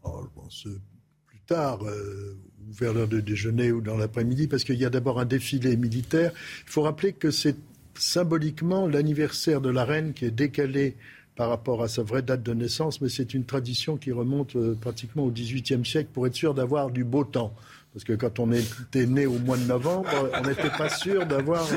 [0.01, 0.81] Oh, Je pense euh,
[1.27, 1.85] plus tard.
[1.85, 2.39] Euh,
[2.71, 6.31] vers l'heure de déjeuner ou dans l'après-midi, parce qu'il y a d'abord un défilé militaire.
[6.65, 7.57] Il faut rappeler que c'est
[7.95, 10.95] symboliquement l'anniversaire de la reine qui est décalé
[11.41, 14.75] par rapport à sa vraie date de naissance, mais c'est une tradition qui remonte euh,
[14.79, 17.55] pratiquement au XVIIIe siècle pour être sûr d'avoir du beau temps.
[17.93, 21.67] Parce que quand on était né au mois de novembre, on n'était pas sûr d'avoir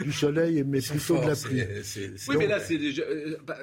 [0.00, 1.62] du soleil, mais plutôt de la pluie.
[2.28, 3.02] Oui, mais là, c'est déjà.
[3.02, 3.56] Euh, bah,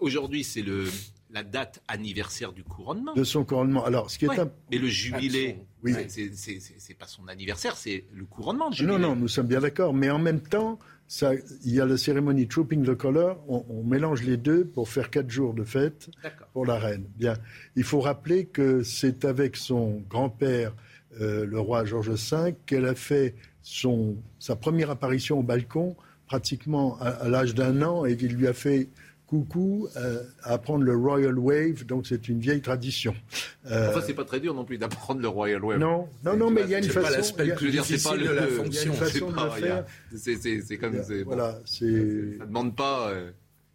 [0.00, 0.86] aujourd'hui, c'est le
[1.30, 3.14] la date anniversaire du couronnement.
[3.14, 3.84] De son couronnement.
[3.84, 4.50] Alors, ce qui est un...
[4.72, 5.94] Mais le jubilé, oui.
[6.08, 8.72] c'est pas son anniversaire, c'est le couronnement.
[8.72, 8.98] jubilé.
[8.98, 9.94] Non, non, nous sommes bien d'accord.
[9.94, 11.32] Mais en même temps, ça,
[11.64, 13.36] il y a la cérémonie Trooping the Color.
[13.48, 16.08] On, mélange les deux pour faire quatre jours de fête
[16.52, 17.04] pour la reine.
[17.16, 17.34] Bien.
[17.74, 20.72] Il faut rappeler que c'est avec son grand-père,
[21.20, 25.96] euh, le roi George V, qu'elle a fait son, sa première apparition au balcon
[26.28, 28.88] pratiquement à, à l'âge d'un an et qu'il lui a fait
[29.30, 33.14] coucou euh, apprendre le Royal Wave, donc c'est une vieille tradition.
[33.70, 33.90] Euh...
[33.90, 35.78] Enfin, c'est pas très dur non plus d'apprendre le Royal Wave.
[35.78, 37.34] Non, non, non, mais il y a une façon.
[37.36, 38.92] Pas je veux dire, c'est pas le, la fonction.
[38.92, 39.84] le faire.
[40.16, 41.00] C'est comme.
[41.24, 42.38] Voilà, c'est.
[42.38, 43.10] Ça demande pas.
[43.10, 43.30] Euh...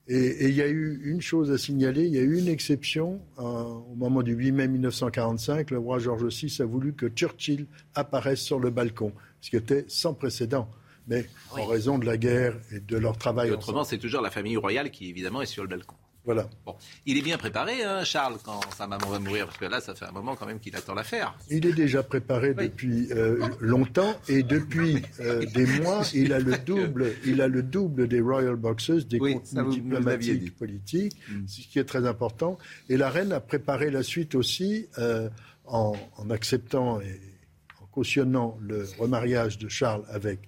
[0.08, 3.22] Et il y a eu une chose à signaler, il y a eu une exception
[3.40, 5.72] euh, au moment du 8 mai 1945.
[5.72, 7.66] Le roi George VI a voulu que Churchill
[7.96, 10.70] apparaisse sur le balcon, ce qui était sans précédent
[11.08, 13.52] mais en raison de la guerre et de leur travail.
[13.52, 15.96] autrement, c'est toujours la famille royale qui, évidemment, est sur le balcon.
[16.26, 16.50] Voilà.
[16.66, 16.76] Bon.
[17.06, 19.94] Il est bien préparé, hein, Charles, quand sa maman va mourir, parce que là, ça
[19.94, 21.38] fait un moment quand même qu'il attend l'affaire.
[21.52, 26.58] Il est déjà préparé depuis euh, longtemps et depuis euh, des mois, il a le
[26.58, 31.48] double, il a le double des Royal Boxes, des oui, contenus diplomatiques, politiques, mm.
[31.48, 32.58] ce qui est très important.
[32.90, 35.30] Et la reine a préparé la suite aussi euh,
[35.66, 37.22] en, en, acceptant et
[37.84, 40.40] en cautionnant le remariage de Charles avec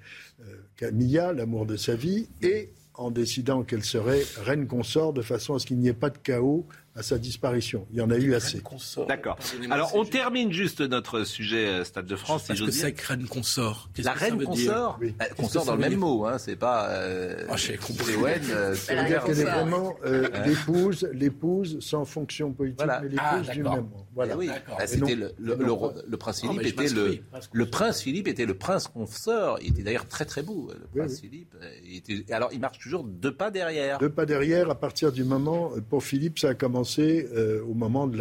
[0.78, 5.60] Camilla, l'amour de sa vie, et en décidant qu'elle serait reine consort de façon à
[5.60, 6.66] ce qu'il n'y ait pas de chaos
[6.98, 7.86] à sa disparition.
[7.92, 8.62] Il y en a eu assez.
[9.08, 9.38] D'accord.
[9.70, 12.46] Alors, on termine juste notre sujet euh, Stade de France.
[12.48, 13.90] Parce que c'est reine consort.
[14.00, 15.14] La reine consort oui.
[15.38, 16.90] Consort dans le même mot, hein, c'est pas.
[16.90, 18.16] Euh, oh, j'ai compris.
[18.16, 23.02] Ouais, euh, C'est-à-dire qu'elle est vraiment euh, l'épouse, l'épouse sans fonction politique, voilà.
[23.02, 23.90] mais l'épouse ah, du même.
[24.16, 24.34] Voilà.
[24.34, 24.50] Eh oui.
[24.80, 25.76] Ah, c'était le, le, le,
[26.08, 27.20] le, prince Philippe était le,
[27.52, 29.60] le prince Philippe était le prince consort.
[29.62, 30.72] Il était d'ailleurs très très beau.
[30.74, 31.56] Le prince oui, Philippe.
[31.84, 34.00] Il était, alors, il marche toujours deux pas derrière.
[34.00, 34.72] Deux pas derrière.
[34.72, 38.20] À partir du moment, pour Philippe, ça a commencé euh, au moment de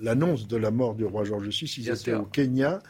[0.00, 1.74] l'annonce de la mort du roi George VI.
[1.78, 2.20] Ils Bien étaient sûr.
[2.20, 2.80] au Kenya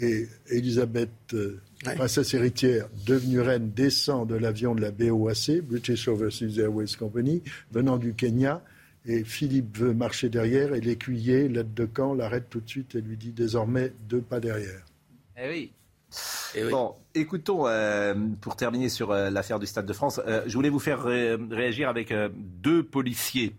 [0.00, 6.58] et Elisabeth, euh, princesse héritière, devenue reine, descend de l'avion de la BOAC, British Overseas
[6.58, 8.62] Airways Company, venant du Kenya.
[9.08, 13.00] Et Philippe veut marcher derrière et l'écuyer, l'aide de camp, l'arrête tout de suite et
[13.00, 14.84] lui dit désormais deux pas derrière.
[15.38, 15.72] Eh oui.
[16.54, 16.70] Oui.
[16.70, 20.70] Bon, écoutons, euh, pour terminer sur euh, l'affaire du Stade de France, euh, je voulais
[20.70, 23.54] vous faire ré réagir avec euh, deux policiers,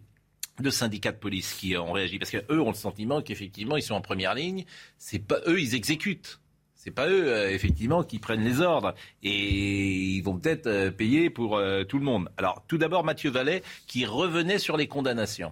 [0.60, 3.96] deux syndicats de police qui ont réagi, parce qu'eux ont le sentiment qu'effectivement, ils sont
[3.96, 4.66] en première ligne.
[4.98, 6.40] C'est pas eux, ils exécutent.
[6.88, 8.94] C'est pas eux, euh, effectivement, qui prennent les ordres.
[9.22, 12.30] Et ils vont peut-être euh, payer pour euh, tout le monde.
[12.38, 15.52] Alors, tout d'abord, Mathieu Vallet, qui revenait sur les condamnations.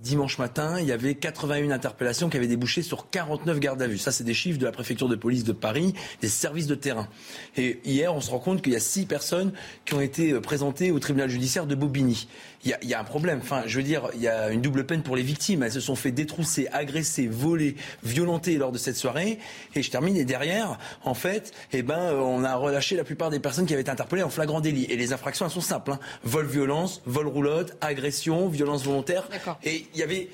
[0.00, 3.98] Dimanche matin, il y avait 81 interpellations qui avaient débouché sur 49 gardes à vue.
[3.98, 7.08] Ça, c'est des chiffres de la préfecture de police de Paris, des services de terrain.
[7.56, 9.52] Et hier, on se rend compte qu'il y a six personnes
[9.84, 12.28] qui ont été présentées au tribunal judiciaire de Bobigny.
[12.66, 13.38] Il y, a, il y a un problème.
[13.40, 15.62] Enfin, je veux dire, il y a une double peine pour les victimes.
[15.62, 19.38] Elles se sont fait détrousser, agresser, voler, violenter lors de cette soirée.
[19.76, 20.16] Et je termine.
[20.16, 23.82] Et derrière, en fait, eh ben, on a relâché la plupart des personnes qui avaient
[23.82, 24.84] été interpellées en flagrant délit.
[24.86, 25.92] Et les infractions, elles sont simples.
[25.92, 26.00] Hein.
[26.24, 29.28] Vol, violence, vol, roulotte, agression, violence volontaire.
[29.62, 30.28] Et il y avait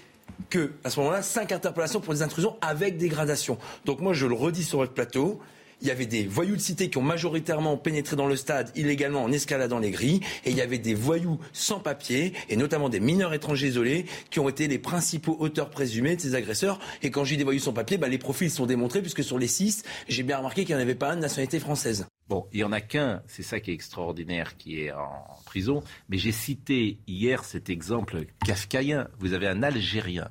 [0.49, 3.59] que, à ce moment-là, cinq interpellations pour des intrusions avec dégradation.
[3.85, 5.38] Donc moi, je le redis sur votre plateau.
[5.83, 9.25] Il y avait des voyous de cité qui ont majoritairement pénétré dans le stade illégalement
[9.25, 10.21] en escaladant les grilles.
[10.45, 14.38] Et il y avait des voyous sans papier, et notamment des mineurs étrangers isolés, qui
[14.38, 16.79] ont été les principaux auteurs présumés de ces agresseurs.
[17.03, 19.49] Et quand dis des voyous sans papier, bah, les profils sont démontrés, puisque sur les
[19.49, 22.07] six, j'ai bien remarqué qu'il n'y en avait pas un de nationalité française.
[22.29, 25.83] Bon, il n'y en a qu'un, c'est ça qui est extraordinaire, qui est en prison.
[26.09, 29.09] Mais j'ai cité hier cet exemple kafkaïen.
[29.18, 30.31] Vous avez un Algérien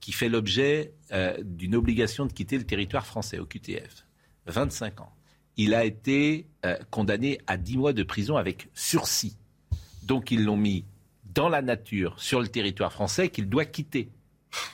[0.00, 4.05] qui fait l'objet euh, d'une obligation de quitter le territoire français au QTF.
[4.46, 5.12] 25 ans.
[5.56, 9.36] Il a été euh, condamné à 10 mois de prison avec sursis.
[10.02, 10.84] Donc ils l'ont mis
[11.34, 14.10] dans la nature, sur le territoire français, qu'il doit quitter.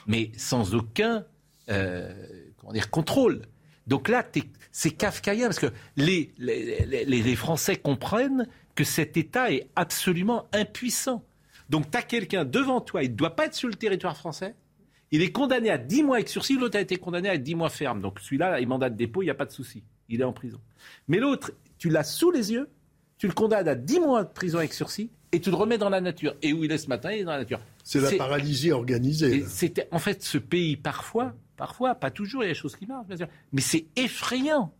[0.07, 1.25] Mais sans aucun
[1.69, 2.13] euh,
[2.57, 3.43] comment dire, contrôle.
[3.87, 4.25] Donc là,
[4.71, 10.47] c'est kafkaïen, parce que les, les, les, les, Français comprennent que cet État est absolument
[10.53, 11.25] impuissant.
[11.69, 14.55] Donc tu as quelqu'un devant toi, il ne doit pas être sur le territoire français,
[15.12, 17.68] il est condamné à 10 mois avec sursis, l'autre a été condamné à 10 mois
[17.68, 18.01] ferme.
[18.01, 19.85] Donc celui-là, il mandat de dépôt, il n'y a pas de souci.
[20.09, 20.59] Il est en prison.
[21.07, 22.68] Mais l'autre, tu l'as sous les yeux,
[23.18, 25.90] tu le condamnes à 10 mois de prison avec sursis et tu le remets dans
[25.90, 26.35] la nature.
[26.40, 27.61] Et où il est ce matin, il est dans la nature.
[27.85, 29.44] C'est la paralysie organisée.
[29.46, 32.87] C'était en fait ce pays parfois, parfois, pas toujours, il y a des choses qui
[32.87, 34.75] marchent, bien sûr, mais c'est effrayant.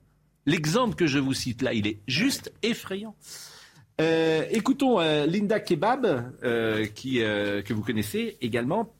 [0.47, 3.15] L'exemple que je vous cite là, il est juste effrayant.
[4.01, 8.95] Euh, écoutons euh, Linda Kebab, euh, qui, que vous connaissez également,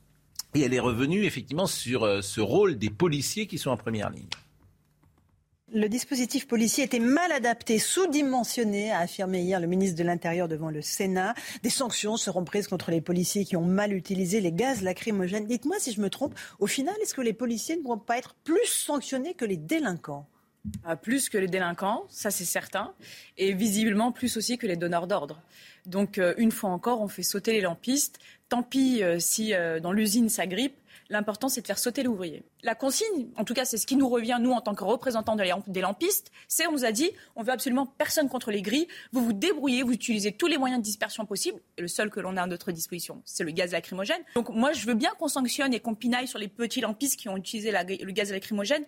[0.55, 4.11] et elle est revenue effectivement sur euh, ce rôle des policiers qui sont en première
[4.11, 4.29] ligne.
[5.75, 10.69] Le dispositif policier était mal adapté, sous-dimensionné, a affirmé hier le ministre de l'Intérieur devant
[10.69, 11.35] le Sénat.
[11.63, 15.47] Des sanctions seront prises contre les policiers qui ont mal utilisé les gaz lacrymogènes.
[15.47, 18.35] Dites-moi si je me trompe, au final, est-ce que les policiers ne vont pas être
[18.45, 20.29] plus sanctionnés que les délinquants?
[20.85, 22.93] Ah, plus que les délinquants, ça c'est certain,
[23.37, 25.41] et visiblement plus aussi que les donneurs d'ordre.
[25.87, 28.21] Donc euh, une fois encore, on fait sauter les lampistes.
[28.53, 30.77] Tant pis euh, si euh, dans l'usine ça grippe.
[31.09, 32.43] L'important, c'est de faire sauter l'ouvrier.
[32.63, 35.37] La consigne, en tout cas, c'est ce qui nous revient, nous, en tant que représentants
[35.37, 38.89] des lampistes, c'est on nous a dit, on veut absolument personne contre les grilles.
[39.13, 41.61] Vous vous débrouillez, vous utilisez tous les moyens de dispersion possibles.
[41.79, 44.21] Et le seul que l'on a à notre disposition, c'est le gaz lacrymogène.
[44.35, 47.31] Donc moi, je veux bien qu'on sanctionne et qu'on pinaille sur les petits lampistes qui
[47.31, 48.85] ont utilisé le gaz lacrymogène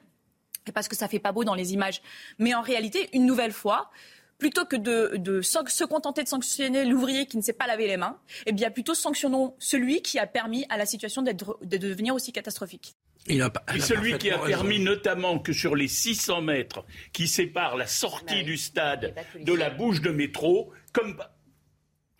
[0.74, 2.02] parce que ça fait pas beau dans les images.
[2.38, 3.90] Mais en réalité, une nouvelle fois,
[4.38, 7.96] plutôt que de, de, se contenter de sanctionner l'ouvrier qui ne sait pas laver les
[7.96, 12.32] mains, eh bien plutôt sanctionnons celui qui a permis à la situation de devenir aussi
[12.32, 12.96] catastrophique.
[13.26, 17.76] Il a, Et celui qui a permis notamment que sur les 600 mètres qui séparent
[17.76, 21.16] la sortie du stade de la bouche de métro, comme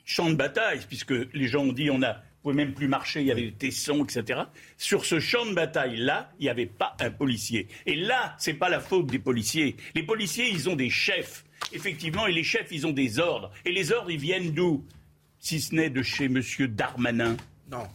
[0.05, 3.27] champ de bataille, puisque les gens ont dit on a pouvait même plus marcher, il
[3.27, 4.43] y avait des tessons, etc.
[4.77, 7.69] Sur ce champ de bataille-là, il n'y avait pas un policier.
[7.87, 9.77] Et là, ce n'est pas la faute des policiers.
[9.95, 13.51] Les policiers, ils ont des chefs, effectivement, et les chefs, ils ont des ordres.
[13.65, 14.85] Et les ordres, ils viennent d'où?
[15.39, 16.41] Si ce n'est de chez M.
[16.69, 17.37] Darmanin.
[17.71, 17.87] Non.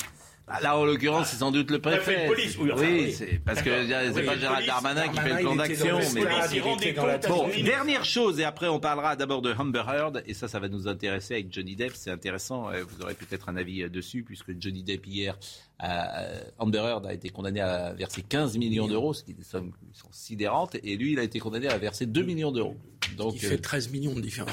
[0.52, 2.26] Ah, là, en l'occurrence, c'est sans doute le préfet.
[2.26, 3.16] police, oui, enfin, oui,
[3.46, 6.00] parce que c'est Oui, pas le Gérald police, Darmanin qui fait Darmanin, le plan d'action.
[6.00, 7.06] le Mais...
[7.06, 10.60] à Bon, dernière chose, et après on parlera d'abord de Amber Heard, et ça, ça
[10.60, 11.92] va nous intéresser avec Johnny Depp.
[11.94, 15.38] C'est intéressant, euh, vous aurez peut-être un avis euh, dessus, puisque Johnny Depp hier,
[15.84, 19.44] euh, Amber Heard a été condamné à verser 15 millions d'euros, ce qui est des
[19.44, 22.76] sommes qui sont sidérantes, et lui, il a été condamné à verser 2 millions d'euros.
[23.18, 24.50] Donc, Il euh, fait 13 millions de différents.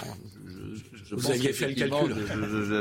[1.04, 2.14] je Vous aviez fait le calcul.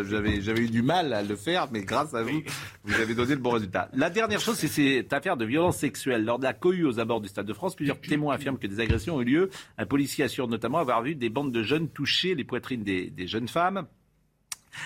[0.09, 2.41] J'avais j'avais eu du mal à le faire, mais grâce à vous,
[2.83, 3.89] vous avez donné le bon résultat.
[3.93, 6.25] La dernière chose, c'est cette affaire de violence sexuelle.
[6.25, 8.79] Lors de la cohue aux abords du Stade de France, plusieurs témoins affirment que des
[8.79, 9.49] agressions ont eu lieu.
[9.77, 13.27] Un policier assure notamment avoir vu des bandes de jeunes toucher les poitrines des, des
[13.27, 13.85] jeunes femmes.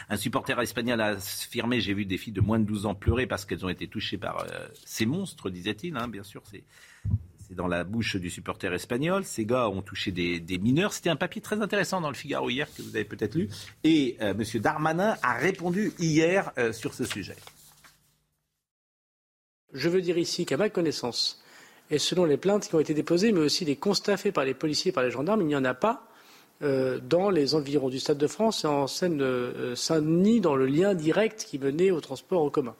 [0.09, 3.25] Un supporter espagnol a affirmé J'ai vu des filles de moins de 12 ans pleurer
[3.25, 5.95] parce qu'elles ont été touchées par euh, ces monstres, disait-il.
[5.97, 6.07] hein.
[6.07, 6.63] bien sûr, c'est.
[7.49, 9.25] C'est dans la bouche du supporter espagnol.
[9.25, 10.93] Ces gars ont touché des, mineurs.
[10.93, 13.49] C'était un papier très intéressant dans le Figaro hier que vous avez peut-être lu.
[13.83, 14.61] Et euh, M.
[14.61, 17.35] Darmanin a répondu hier euh, sur ce sujet.
[19.73, 21.43] Je veux dire ici qu'à ma connaissance,
[21.89, 24.53] et selon les plaintes qui ont été déposées, mais aussi les constats faits par les
[24.53, 26.07] policiers et par les gendarmes, il n'y en a pas
[26.61, 31.47] euh, dans les environs du Stade de France et en Seine-Saint-Denis dans le lien direct
[31.49, 32.75] qui menait au transport en commun.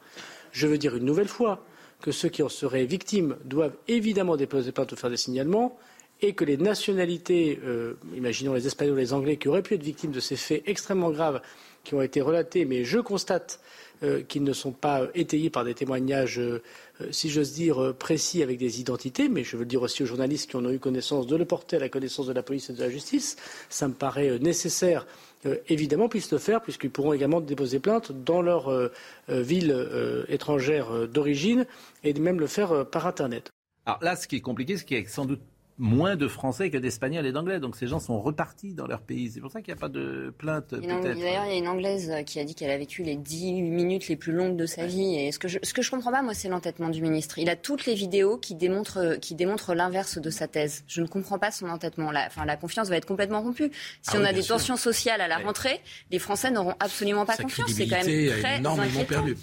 [0.52, 1.64] Je veux dire une nouvelle fois
[2.00, 5.78] que ceux qui en seraient victimes doivent évidemment déposer plainte ou faire des signalements
[6.22, 10.10] et que les nationalités, euh, imaginons les Espagnols, les Anglais, qui auraient pu être victimes
[10.10, 11.40] de ces faits extrêmement graves
[11.84, 13.60] qui ont été relatés, mais je constate
[14.02, 16.62] euh, qu'ils ne sont pas étayés par des témoignages, euh,
[17.00, 20.02] euh, si j'ose dire, euh, précis avec des identités, mais je veux le dire aussi
[20.02, 22.42] aux journalistes qui en ont eu connaissance, de le porter à la connaissance de la
[22.42, 23.36] police et de la justice.
[23.68, 25.29] Ça me paraît euh, nécessaire, euh,
[25.68, 28.92] évidemment, puissent le faire, puisqu'ils pourront également déposer plainte dans leur euh,
[29.28, 31.66] euh, ville euh, étrangère euh, d'origine
[32.04, 33.50] et même le faire euh, par Internet.
[33.86, 35.40] Alors là, ce qui est compliqué, c'est qu'il y a sans doute
[35.80, 37.58] moins de Français que d'Espagnols et d'Anglais.
[37.58, 39.30] Donc ces gens sont repartis dans leur pays.
[39.32, 40.74] C'est pour ça qu'il n'y a pas de plainte.
[40.74, 43.62] D'ailleurs, il y a une Anglaise euh, qui a dit qu'elle a vécu les 10
[43.62, 45.16] minutes les plus longues de sa vie.
[45.16, 47.38] Et ce que je, ce que je comprends pas, moi, c'est l'entêtement du ministre.
[47.38, 50.84] Il a toutes les vidéos qui démontrent, euh, qui démontrent l'inverse de sa thèse.
[50.86, 52.10] Je ne comprends pas son entêtement.
[52.12, 53.70] La, enfin, la confiance va être complètement rompue.
[54.02, 54.56] Si Ah on oui, a des sûr.
[54.56, 57.70] tensions sociales à la rentrée, les Français n'auront absolument pas Sa confiance.
[57.72, 59.06] C'est quand même très énormément inquiétant.
[59.06, 59.36] perdu.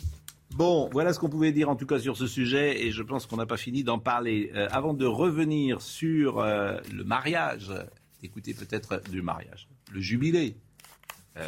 [0.57, 3.27] Bon, voilà ce qu'on pouvait dire en tout cas sur ce sujet et je pense
[3.27, 4.49] qu'on n'a pas fini d'en parler.
[4.55, 7.71] Euh, avant de revenir sur euh, le mariage,
[8.23, 10.55] d'écouter peut-être du mariage, le jubilé,
[11.37, 11.43] euh,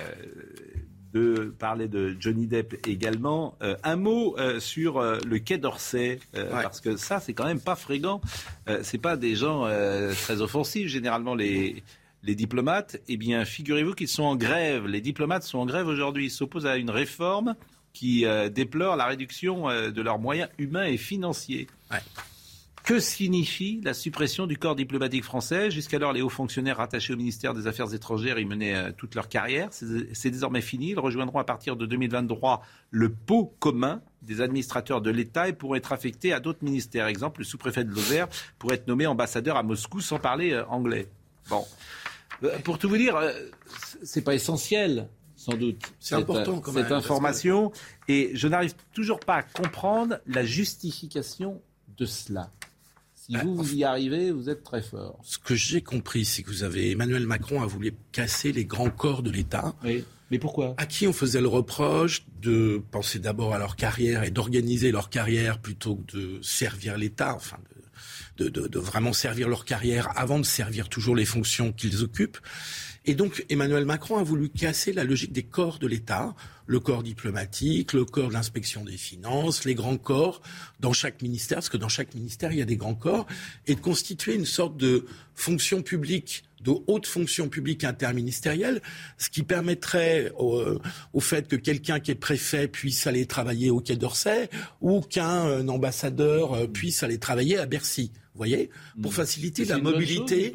[1.12, 6.20] de parler de Johnny Depp également, un mot sur le Quai d'Orsay,
[6.52, 8.22] parce que ça c'est quand même pas fréquent,
[8.84, 9.68] c'est pas des gens
[10.12, 11.82] très offensifs généralement les
[12.22, 14.86] les diplomates, eh bien, figurez-vous qu'ils sont en grève.
[14.86, 16.26] Les diplomates sont en grève aujourd'hui.
[16.26, 17.56] Ils s'opposent à une réforme
[17.94, 21.68] qui euh, déplore la réduction euh, de leurs moyens humains et financiers.
[22.84, 25.70] Que signifie la suppression du corps diplomatique français?
[25.70, 29.30] Jusqu'alors, les hauts fonctionnaires rattachés au ministère des Affaires étrangères y menaient euh, toute leur
[29.30, 29.70] carrière.
[29.72, 30.92] C'est désormais fini.
[30.92, 35.76] Ils rejoindront à partir de 2023 le pot commun des administrateurs de l'État et pourront
[35.76, 37.08] être affectés à d'autres ministères.
[37.08, 38.28] Exemple, le sous-préfet de Lozère
[38.58, 41.08] pourrait être nommé ambassadeur à Moscou sans parler anglais.
[41.50, 41.66] Bon.
[42.64, 43.20] Pour tout vous dire,
[44.04, 45.10] c'est pas essentiel,
[45.40, 47.72] sans doute, C'est cette, important, euh, quand cette même, que- information.
[48.10, 51.62] Et je n'arrive toujours pas à comprendre la justification
[51.98, 52.52] de cela.
[53.16, 55.20] Si vous, vous y arrivez, vous êtes très fort.
[55.24, 58.90] Ce que j'ai compris, c'est que vous avez Emmanuel Macron a voulu casser les grands
[58.90, 59.76] corps de l'État.
[59.84, 60.04] Oui.
[60.32, 60.74] Mais pourquoi?
[60.78, 65.10] À qui on faisait le reproche de penser d'abord à leur carrière et d'organiser leur
[65.10, 67.58] carrière plutôt que de servir l'État, enfin
[68.38, 72.04] de, de, de, de vraiment servir leur carrière avant de servir toujours les fonctions qu'ils
[72.04, 72.38] occupent?
[73.10, 76.36] Et donc Emmanuel Macron a voulu casser la logique des corps de l'État,
[76.68, 80.44] le corps diplomatique, le corps de l'inspection des finances, les grands corps
[80.80, 83.26] dans chaque ministère, parce que dans chaque ministère il y a des grands corps,
[83.66, 88.80] et de constituer une sorte de fonction publique de haute fonction publique interministérielle,
[89.18, 90.62] ce qui permettrait au,
[91.14, 94.52] au fait que quelqu'un qui est préfet puisse aller travailler au Quai d'Orsay
[94.82, 98.12] ou qu'un euh, ambassadeur euh, puisse aller travailler à Bercy.
[98.14, 98.70] Vous voyez
[99.02, 100.54] Pour faciliter C'est la mobilité.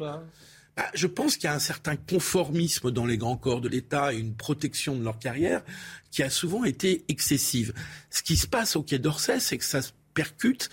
[0.77, 4.13] Bah, je pense qu'il y a un certain conformisme dans les grands corps de l'État
[4.13, 5.63] et une protection de leur carrière
[6.11, 7.73] qui a souvent été excessive.
[8.09, 10.69] Ce qui se passe au Quai d'Orsay, c'est que ça se percute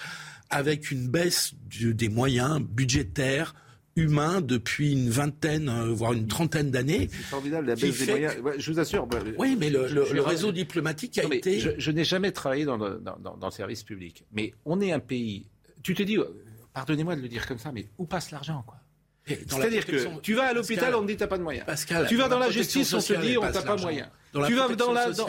[0.51, 3.55] avec une baisse du- des moyens budgétaires
[3.95, 7.09] humains depuis une vingtaine, euh, voire une trentaine d'années.
[7.13, 8.35] C'est formidable, la baisse des moyens.
[8.35, 9.07] que- je vous assure.
[9.39, 11.61] Oui, mais le, je- le- je- le je- réseau diplomatique a Non, été...
[11.61, 14.25] Je, je n'ai jamais travaillé dans le, dans, dans- dans le service public.
[14.33, 15.47] Mais on est un pays.
[15.83, 16.25] Tu te dis, euh,
[16.73, 18.79] pardonnez-moi de le dire comme ça, mais où passe l'argent, quoi?
[19.27, 21.67] C'est-à-dire que tu vas à l'hôpital, on te dit t'as pas de moyens.
[21.67, 23.85] Pascal, tu vas dans la, justice, on te dit on t'a pas l'argent.
[23.85, 24.09] moyens.
[24.33, 25.27] Dans la tu vas dans la dans-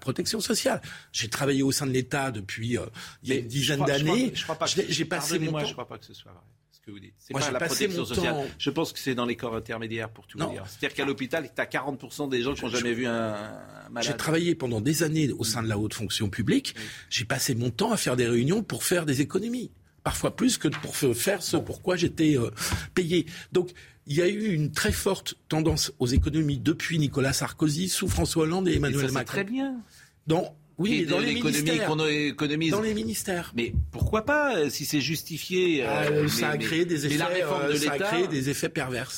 [0.00, 0.80] protection sociale.
[1.12, 2.86] J'ai travaillé au sein de l'État depuis euh,
[3.22, 4.32] il y a une dizaine d'années.
[4.34, 4.66] Je crois pas.
[4.66, 5.64] J'ai passé mon temps.
[5.64, 6.40] Je crois pas que ce soit vrai.
[6.84, 7.14] que vous dites.
[7.18, 8.48] C'est pas la protection sociale.
[8.58, 10.64] Je pense que c'est dans les corps intermédiaires pour tout dire.
[10.66, 13.52] C'est-à-dire qu'à l'hôpital, tu as 40% des gens qui n'ont jamais vu un,
[13.90, 14.10] malade.
[14.10, 16.74] J'ai travaillé pendant des années au sein de la haute fonction publique.
[17.10, 19.70] J'ai passé mon temps à faire des réunions pour faire des économies.
[20.06, 22.52] Parfois plus que pour faire ce pourquoi j'étais euh,
[22.94, 23.26] payé.
[23.50, 23.72] Donc,
[24.06, 28.44] il y a eu une très forte tendance aux économies depuis Nicolas Sarkozy, sous François
[28.44, 29.32] Hollande et Emmanuel et ça, Macron.
[29.32, 29.80] très bien.
[30.28, 30.46] Donc,
[30.78, 31.88] oui, dans les ministères.
[31.88, 32.70] qu'on économise.
[32.70, 33.52] Dans les ministères.
[33.56, 37.16] Mais pourquoi pas, euh, si c'est justifié euh, ah, Ça a créé des effets.
[37.16, 39.10] La réforme de ça a créé des effets pervers.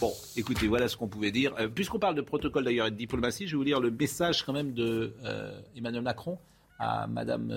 [0.00, 1.56] Bon, écoutez, voilà ce qu'on pouvait dire.
[1.74, 4.52] Puisqu'on parle de protocole d'ailleurs et de diplomatie, je vais vous lire le message quand
[4.52, 5.12] même de
[5.74, 6.38] Emmanuel Macron
[6.78, 7.50] à Madame,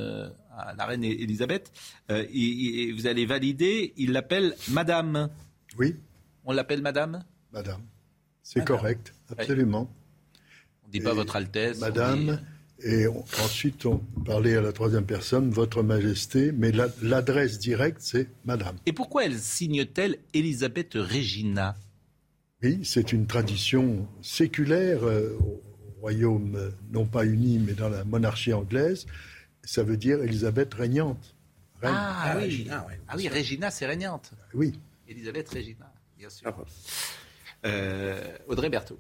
[0.60, 1.72] à la reine Elisabeth.
[2.10, 3.93] et, vous allez valider.
[3.97, 5.30] Il l'appelle Madame.
[5.78, 5.95] Oui.
[6.45, 7.82] On l'appelle madame Madame.
[8.43, 9.93] C'est correct, absolument.
[10.84, 11.80] On ne dit pas votre Altesse.
[11.80, 12.39] Madame.
[12.82, 18.78] Et ensuite, on parlait à la troisième personne, Votre Majesté, mais l'adresse directe, c'est Madame.
[18.86, 21.76] Et pourquoi elle signe-t-elle Elisabeth Regina?
[22.64, 25.62] Oui, c'est une tradition séculaire euh, au
[26.01, 29.05] royaume, euh, non pas uni, mais dans la monarchie anglaise.
[29.70, 31.36] Ça veut dire Elisabeth régnante.
[31.84, 32.45] Ah, oui.
[32.45, 34.32] Regina, ah oui, Regina, c'est régnante.
[34.55, 34.74] Oui.
[35.07, 36.51] Elisabeth Regina bien sûr.
[37.67, 38.97] Euh, Audrey Berthaud.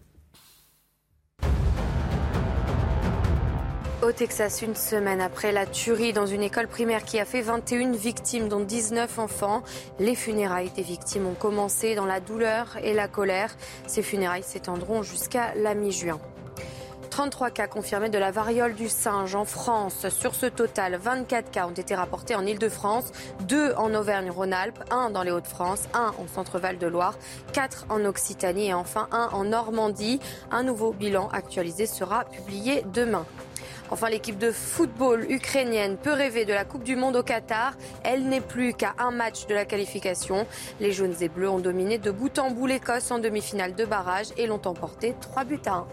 [4.03, 7.93] Au Texas, une semaine après la tuerie dans une école primaire qui a fait 21
[7.93, 9.63] victimes, dont 19 enfants,
[9.97, 13.57] les funérailles des victimes ont commencé dans la douleur et la colère.
[13.87, 16.21] Ces funérailles s'étendront jusqu'à la mi-juin.
[17.09, 20.07] 33 cas confirmés de la variole du singe en France.
[20.09, 25.23] Sur ce total, 24 cas ont été rapportés en Ile-de-France, 2 en Auvergne-Rhône-Alpes, 1 dans
[25.23, 27.15] les Hauts-de-France, 1 au centre-val de Loire,
[27.53, 30.19] 4 en Occitanie et enfin 1 en Normandie.
[30.51, 33.25] Un nouveau bilan actualisé sera publié demain.
[33.91, 37.73] Enfin, l'équipe de football ukrainienne peut rêver de la Coupe du Monde au Qatar.
[38.03, 40.45] Elle n'est plus qu'à un match de la qualification.
[40.79, 44.27] Les jaunes et bleus ont dominé de bout en bout l'Écosse en demi-finale de barrage
[44.37, 45.87] et l'ont emporté 3 buts à 1.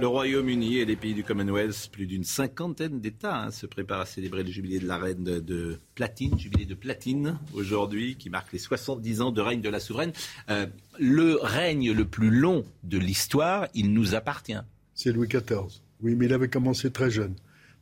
[0.00, 4.06] Le Royaume-Uni et les pays du Commonwealth, plus d'une cinquantaine d'États hein, se préparent à
[4.06, 8.58] célébrer le jubilé de la reine de, platine, jubilé de platine aujourd'hui, qui marque les
[8.58, 10.12] 70 ans de règne de la souveraine.
[10.50, 10.66] Euh,
[10.98, 14.58] le règne le plus long de l'histoire, il nous appartient.
[14.94, 15.80] C'est Louis XIV.
[16.02, 17.34] Oui, mais il avait commencé très jeune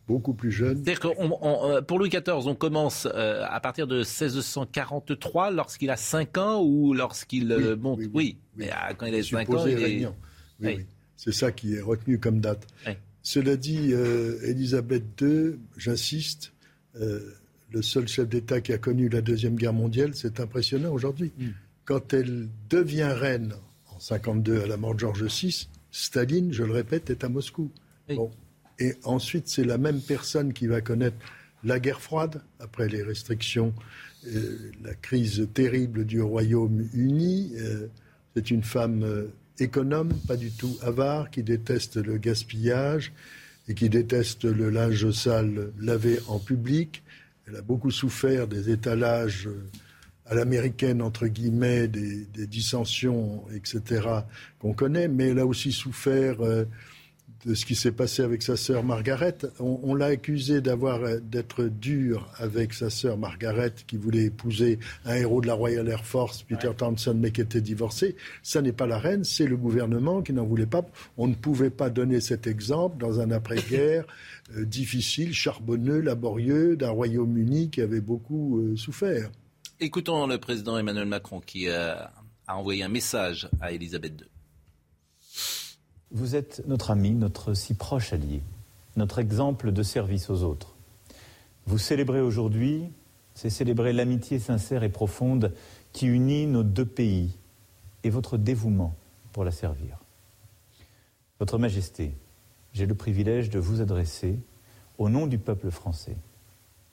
[0.09, 0.83] beaucoup plus jeune.
[0.85, 5.97] C'est-à-dire que euh, pour Louis XIV, on commence euh, à partir de 1643 lorsqu'il a
[5.97, 10.05] 5 ans ou lorsqu'il monte oui, mais quand il a 5 ans, il
[10.69, 10.87] est...
[11.25, 12.67] C'est ça qui est retenu comme date.
[13.23, 16.53] Cela dit, euh, Elisabeth II, j'insiste,
[17.01, 17.21] euh,
[17.71, 21.31] le seul chef d'État qui a connu la Deuxième Guerre mondiale, c'est impressionnant aujourd'hui.
[21.39, 21.47] Mm.
[21.85, 23.55] Quand elle devient reine
[23.95, 27.71] en 52 à la mort de Georges VI, Staline, je le répète, est à Moscou.
[28.81, 31.19] Et ensuite, c'est la même personne qui va connaître
[31.63, 33.73] la guerre froide, après les restrictions,
[34.27, 37.53] euh, la crise terrible du Royaume-Uni.
[38.35, 43.13] c'est une femme économe, pas du tout avare, qui déteste le gaspillage
[43.69, 47.03] et qui déteste le linge sale lavé en public.
[47.47, 49.49] Elle a beaucoup souffert des étalages
[50.27, 54.09] à l'américaine, entre guillemets, des, dissensions, etc.,
[54.59, 56.65] qu'on connaît, mais elle a aussi souffert euh,
[57.45, 59.37] de ce qui s'est passé avec sa sœur Margaret.
[59.59, 65.41] On, l'a accusé d'avoir d'être dur avec sa sœur Margaret, qui voulait épouser un héros
[65.41, 68.17] de la Royal Air Force, Peter Townsend, mais qui était divorcé.
[68.43, 70.85] Ça n'est pas la reine, c'est le gouvernement qui n'en voulait pas.
[71.17, 74.05] On ne pouvait pas donner cet exemple dans un après-guerre
[74.57, 79.31] euh, difficile, charbonneux, laborieux, d'un Royaume-Uni qui avait beaucoup euh, souffert.
[79.81, 82.13] Écoutons le président Emmanuel Macron qui a
[82.47, 84.32] envoyé un message à Elisabeth II.
[86.13, 88.43] Vous êtes notre ami, notre si proche allié,
[88.97, 90.75] notre exemple de service aux autres.
[91.67, 92.85] Vous célébrez aujourd'hui,
[93.35, 95.55] c'est célébrer l'amitié sincère et profonde
[95.93, 97.39] qui unit nos deux pays
[98.05, 98.95] et votre dévouement
[99.33, 99.99] pour la servir.
[101.39, 102.15] Votre Majesté,
[102.75, 104.39] j'ai le privilège de vous adresser,
[104.99, 106.17] au nom du peuple français,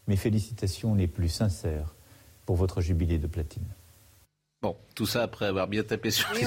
[0.08, 1.94] mes félicitations les plus sincères
[2.46, 3.68] pour votre jubilé de platine.
[4.62, 6.42] Bon, tout ça après avoir bien tapé sur les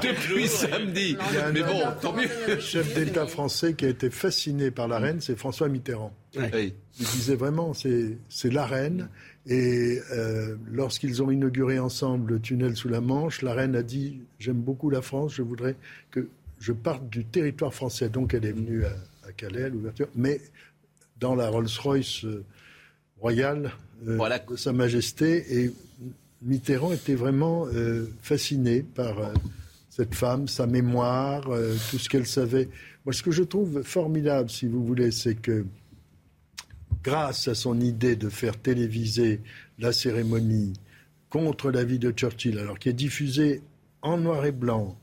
[0.00, 1.14] depuis samedi.
[1.52, 2.26] Mais bon, tant mieux.
[2.48, 6.14] Le chef d'État français qui a été fasciné par la reine, c'est François Mitterrand.
[6.34, 9.10] Il disait vraiment, c'est la reine.
[9.46, 14.22] Et euh, lorsqu'ils ont inauguré ensemble le tunnel sous la Manche, la reine a dit
[14.38, 15.76] J'aime beaucoup la France, je voudrais
[16.10, 16.28] que
[16.60, 18.08] je parte du territoire français.
[18.08, 20.08] Donc elle est venue à, Calais, à l'ouverture.
[20.14, 20.40] Mais
[21.20, 22.42] dans la Rolls-Royce euh,
[23.24, 23.72] royale,
[24.06, 24.18] euh,
[24.50, 25.58] de Sa Majesté.
[25.58, 25.72] Et
[26.42, 29.32] Mitterrand était vraiment euh, fasciné par euh,
[29.88, 31.44] cette femme, sa mémoire,
[31.90, 32.68] tout ce qu'elle savait.
[33.06, 35.64] Moi, ce que je trouve formidable, si vous voulez, c'est que
[37.02, 39.40] grâce à son idée de faire téléviser
[39.78, 40.74] la cérémonie
[41.30, 43.62] contre la vie de Churchill, alors qui est diffusée
[44.02, 44.98] en noir et blanc,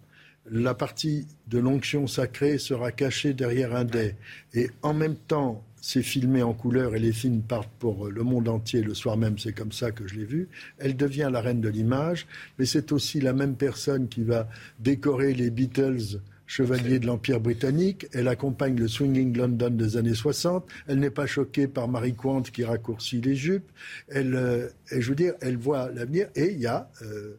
[0.45, 4.15] la partie de l'onction sacrée sera cachée derrière un dais.
[4.53, 8.47] Et en même temps, c'est filmé en couleur et les films partent pour le monde
[8.47, 10.47] entier le soir même, c'est comme ça que je l'ai vu.
[10.77, 12.27] Elle devient la reine de l'image,
[12.57, 14.47] mais c'est aussi la même personne qui va
[14.79, 16.21] décorer les Beatles
[16.51, 18.07] chevalier de l'Empire britannique.
[18.11, 20.67] Elle accompagne le Swinging London des années 60.
[20.88, 23.71] Elle n'est pas choquée par Marie Quant qui raccourcit les jupes.
[24.09, 26.27] Elle, euh, je veux dire, elle voit l'avenir.
[26.36, 27.38] Et il y a euh,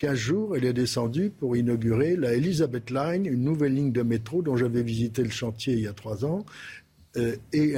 [0.00, 4.40] 15 jours, elle est descendue pour inaugurer la Elizabeth Line, une nouvelle ligne de métro
[4.40, 6.46] dont j'avais visité le chantier il y a trois ans.
[7.16, 7.74] Euh, et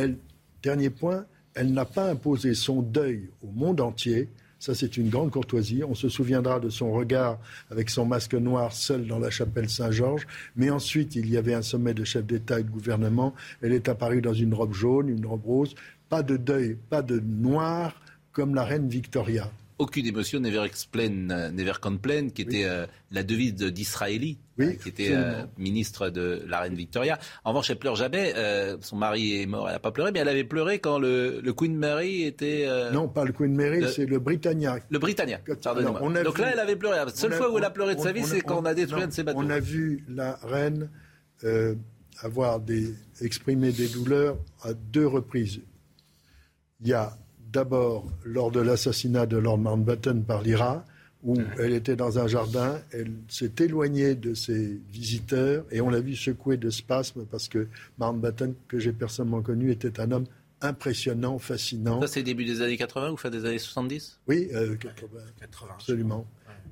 [0.63, 1.25] dernier point,
[1.55, 4.29] elle n'a pas imposé son deuil au monde entier.
[4.59, 5.83] Ça, c'est une grande courtoisie.
[5.83, 7.39] On se souviendra de son regard
[7.71, 10.27] avec son masque noir seul dans la chapelle Saint-Georges.
[10.55, 13.35] Mais ensuite, il y avait un sommet de chef d'État et de gouvernement.
[13.61, 15.75] Elle est apparue dans une robe jaune, une robe rose.
[16.09, 18.01] Pas de deuil, pas de noir
[18.33, 23.23] comme la reine Victoria aucune émotion, never explain, euh, never complain, qui était euh, la
[23.23, 25.15] devise d'Israéli, euh, qui était
[25.59, 27.19] ministre de la reine Victoria.
[27.45, 28.35] En revanche, elle pleure jamais.
[28.81, 31.77] son mari est mort, elle n'a pas pleuré, mais elle avait pleuré quand le, Queen
[31.77, 32.67] Mary était.
[32.93, 34.79] non, pas le Queen Mary, c'est le Britannia.
[34.91, 35.41] Le Britannia.
[36.25, 36.97] Donc là, elle avait pleuré.
[36.97, 39.03] La seule fois où elle a pleuré de sa vie, c'est quand on a détruit
[39.03, 39.41] un de ses bateaux.
[39.41, 40.89] On a vu la reine
[42.21, 45.61] avoir des, exprimé des douleurs à deux reprises.
[46.81, 47.17] Il y a
[47.53, 50.85] d'abord lors de l'assassinat de Lord Mountbatten par l'IRA,
[51.23, 56.01] où elle était dans un jardin, elle s'est éloignée de ses visiteurs et on l'a
[56.01, 60.27] vu secouer de spasmes parce que Mountbatten, que j'ai personnellement connu, était un homme
[60.63, 62.01] impressionnant, fascinant.
[62.03, 66.27] Ça, c'est début des années 80 ou fin des années 70 Oui, 80, euh, absolument.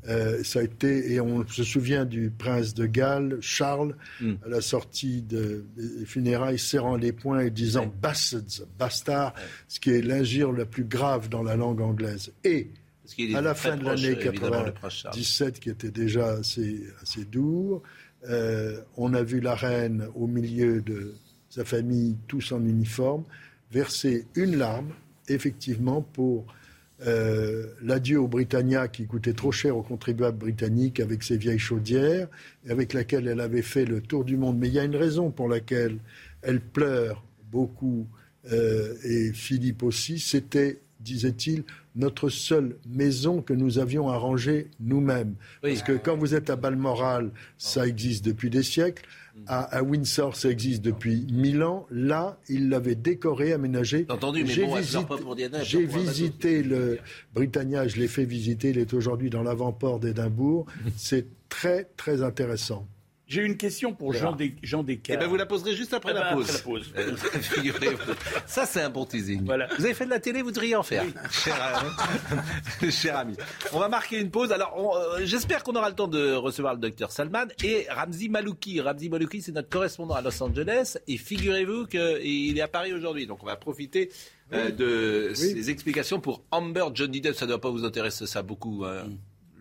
[0.08, 4.34] Euh, ça a été, et on se souvient du prince de Galles, Charles, hmm.
[4.44, 5.62] à la sortie des
[6.06, 9.34] funérailles, serrant les poings et disant bastards, bastard,
[9.68, 12.32] ce qui est l'injure la plus grave dans la langue anglaise.
[12.44, 12.70] Et
[13.34, 17.82] à la fin de l'année 97, qui était déjà assez, assez doux,
[18.28, 21.14] euh, on a vu la reine au milieu de
[21.48, 23.24] sa famille, tous en uniforme,
[23.72, 24.92] verser une larme,
[25.28, 26.46] effectivement, pour
[27.06, 32.28] euh, l'adieu au Britannia qui coûtait trop cher aux contribuables britanniques avec ses vieilles chaudières,
[32.66, 34.58] et avec laquelle elle avait fait le tour du monde.
[34.58, 35.98] Mais il y a une raison pour laquelle
[36.42, 38.06] elle pleure beaucoup,
[38.52, 41.64] euh, et Philippe aussi, c'était, disait-il,
[41.96, 45.34] notre seule maison que nous avions arrangée nous-mêmes.
[45.62, 49.04] Parce que quand vous êtes à Balmoral, ça existe depuis des siècles.
[49.46, 51.86] À, Windsor, ça existe depuis mille ans.
[51.90, 54.06] Là, il l'avait décoré, aménagé.
[54.08, 56.98] Entendu, mais J'ai visité le
[57.34, 58.70] Britannia, je l'ai fait visiter.
[58.70, 60.66] Il est aujourd'hui dans l'avant-port d'Édimbourg.
[60.96, 62.86] C'est très, très intéressant.
[63.30, 65.20] J'ai une question pour Jean, Jean Descartes.
[65.20, 66.50] Eh ben vous la poserez juste après, eh la, ben, pause.
[66.50, 66.92] Après la pause.
[66.96, 67.14] Euh,
[68.44, 69.44] ça, c'est un bon teasing.
[69.44, 69.68] Voilà.
[69.78, 71.04] Vous avez fait de la télé, vous devriez en faire,
[72.90, 73.36] cher, ami.
[73.72, 74.50] On va marquer une pause.
[74.50, 78.80] Alors, euh, j'espère qu'on aura le temps de recevoir le docteur Salman et Ramzi Malouki.
[78.80, 80.98] Ramzi Malouki, c'est notre correspondant à Los Angeles.
[81.06, 83.28] Et figurez-vous qu'il est à Paris aujourd'hui.
[83.28, 84.10] Donc, on va profiter
[84.52, 87.36] euh, de ses explications pour Amber Johnny Depp.
[87.36, 88.84] Ça ne doit pas vous intéresser ça beaucoup.
[88.84, 89.04] Hein.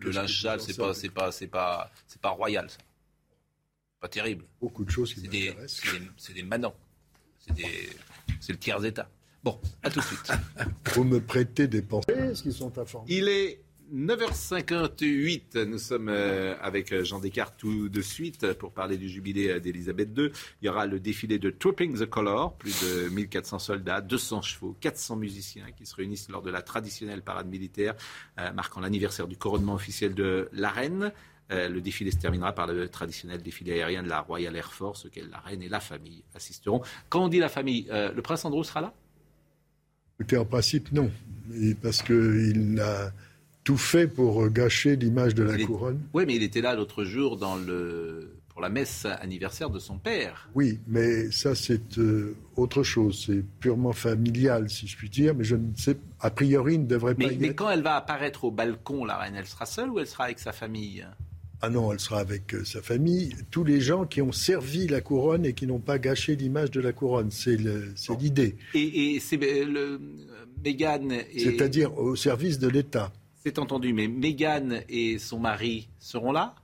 [0.00, 2.68] Le linge sale, c'est pas, c'est pas, c'est pas, c'est pas royal.
[2.68, 2.78] Ça
[4.00, 4.44] pas terrible.
[4.60, 5.82] Beaucoup de choses qui m'intéressent.
[6.16, 6.74] C'est des, manants.
[7.38, 9.10] C'est le tiers état.
[9.42, 10.32] Bon, à tout de suite.
[10.94, 16.54] Vous me prêtez des pensées, ce qu'ils sont informés Il est 9h58, nous sommes euh,
[16.60, 20.30] avec euh, Jean Descartes tout de suite pour parler du jubilé euh, d'Elisabeth II.
[20.62, 24.76] Il y aura le défilé de Tripping the Color, plus de 1400 soldats, 200 chevaux,
[24.80, 27.94] 400 musiciens qui se réunissent lors de la traditionnelle parade militaire
[28.54, 31.12] marquant l'anniversaire du couronnement officiel de la reine.
[31.50, 35.06] Euh, le défilé se terminera par le traditionnel défilé aérien de la Royal Air Force,
[35.06, 36.80] auquel la reine et la famille assisteront.
[37.08, 38.94] Quand on dit la famille, euh, le prince Andrew sera là?
[40.18, 41.10] Écoutez, en principe, non.
[41.82, 43.10] parce qu'il a
[43.64, 46.00] tout fait pour gâcher l'image de la couronne.
[46.12, 49.98] Oui, mais il était là l'autre jour dans le pour la messe anniversaire de son
[49.98, 50.50] père.
[50.54, 53.24] Oui, mais ça c'est euh, autre chose.
[53.26, 55.34] C'est purement familial, si je puis dire.
[55.34, 57.24] Mais je ne sais, a priori, il ne devrait pas.
[57.24, 60.06] Y mais quand elle va apparaître au balcon, la reine, elle sera seule ou elle
[60.06, 61.06] sera avec sa famille?
[61.62, 65.02] Ah non, elle sera avec euh, sa famille, tous les gens qui ont servi la
[65.02, 67.30] couronne et qui n'ont pas gâché l'image de la couronne.
[67.30, 67.58] C'est
[68.18, 68.56] l'idée.
[68.74, 70.00] Et, c'est euh, le
[70.64, 71.08] Meghan.
[71.36, 73.12] C'est-à-dire au service de l'État.
[73.44, 76.54] C'est entendu, mais Meghan et son mari seront là?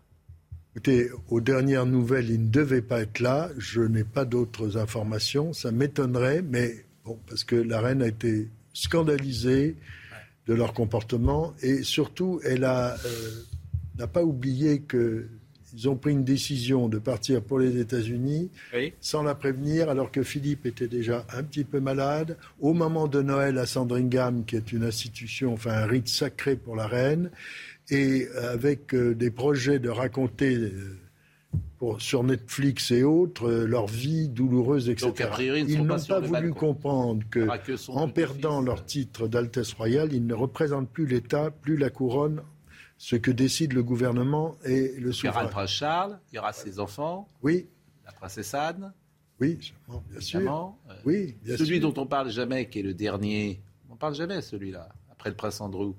[0.74, 3.50] Écoutez, aux dernières nouvelles, ils ne devaient pas être là.
[3.58, 5.52] Je n'ai pas d'autres informations.
[5.52, 9.76] Ça m'étonnerait, mais bon, parce que la reine a été scandalisée
[10.46, 12.94] de leur comportement et surtout, elle a.
[13.04, 13.42] Euh,
[13.98, 15.28] n'a pas oublié qu'il
[15.74, 18.50] ils ont pris une décision de partir pour les États-Unis
[19.00, 22.36] sans la prévenir, alors que Philippe était déjà un petit peu malade.
[22.60, 26.76] Au moment de Noël à Sandringham, qui est une institution, enfin un rite sacré pour
[26.76, 27.30] la reine,
[27.90, 30.98] et avec euh, des projets de raconter euh,
[31.78, 35.12] pour, sur Netflix et autres euh, leur vie douloureuse, etc.
[35.68, 37.46] ils n'ont pas, voulu comprendre que,
[37.88, 42.42] en perdant leur titre d'Altesse royale, ils ne représentent plus l'État, plus la couronne
[42.98, 45.32] ce que décide le gouvernement et le souverain.
[45.32, 47.28] Il y aura le prince Charles, il y aura ses enfants.
[47.42, 47.66] Oui.
[48.04, 48.92] La princesse Anne.
[49.40, 49.58] Oui,
[50.10, 50.76] bien sûr.
[50.88, 53.60] Euh, oui, celui dont on parle jamais, qui est le dernier.
[53.90, 55.92] On ne parle jamais celui-là, après le prince Andrew.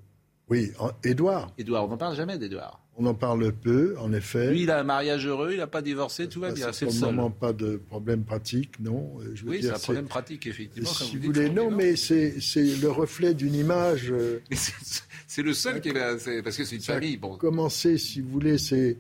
[0.49, 0.71] Oui,
[1.03, 1.53] Édouard.
[1.57, 2.81] Édouard, on n'en parle jamais d'Édouard.
[2.99, 4.49] On en parle peu, en effet.
[4.49, 6.71] Lui, il a un mariage heureux, il n'a pas divorcé, tout va bien.
[6.71, 7.15] C'est le seul.
[7.39, 9.17] pas de problème pratique, non.
[9.19, 10.89] Euh, je oui, c'est un problème pratique, effectivement.
[10.89, 14.11] Si vous, voulez, non, mais c'est le reflet d'une image.
[14.11, 14.39] Euh,
[15.27, 17.17] c'est le seul qui est parce que c'est une famille.
[17.17, 17.35] Bon.
[17.37, 18.97] Commencer, si vous voulez, c'est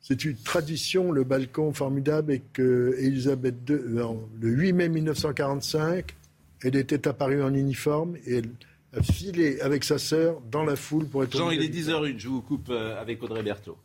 [0.00, 3.76] c'est une tradition, le balcon formidable, et que Elisabeth II,
[4.40, 6.14] le 8 mai 1945,
[6.62, 8.50] elle était apparue en uniforme et elle
[9.02, 11.36] filer avec sa sœur dans la foule pour être.
[11.36, 13.76] Jean, il est 10h01, je vous coupe euh, avec Audrey Berthaud.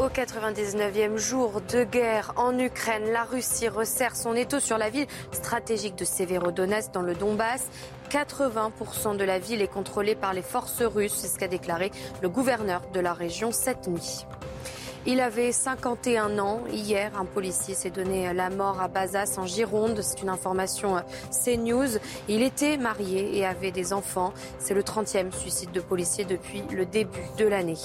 [0.00, 5.06] Au 99e jour de guerre en Ukraine, la Russie resserre son étau sur la ville
[5.30, 7.68] stratégique de Severodonetsk dans le Donbass.
[8.08, 11.90] 80% de la ville est contrôlée par les forces russes, c'est ce qu'a déclaré
[12.22, 14.24] le gouverneur de la région cette nuit.
[15.04, 16.60] Il avait 51 ans.
[16.72, 20.00] Hier, un policier s'est donné la mort à Bazas en Gironde.
[20.00, 21.00] C'est une information euh,
[21.44, 21.98] CNews.
[22.26, 24.32] Il était marié et avait des enfants.
[24.58, 27.76] C'est le 30e suicide de policier depuis le début de l'année.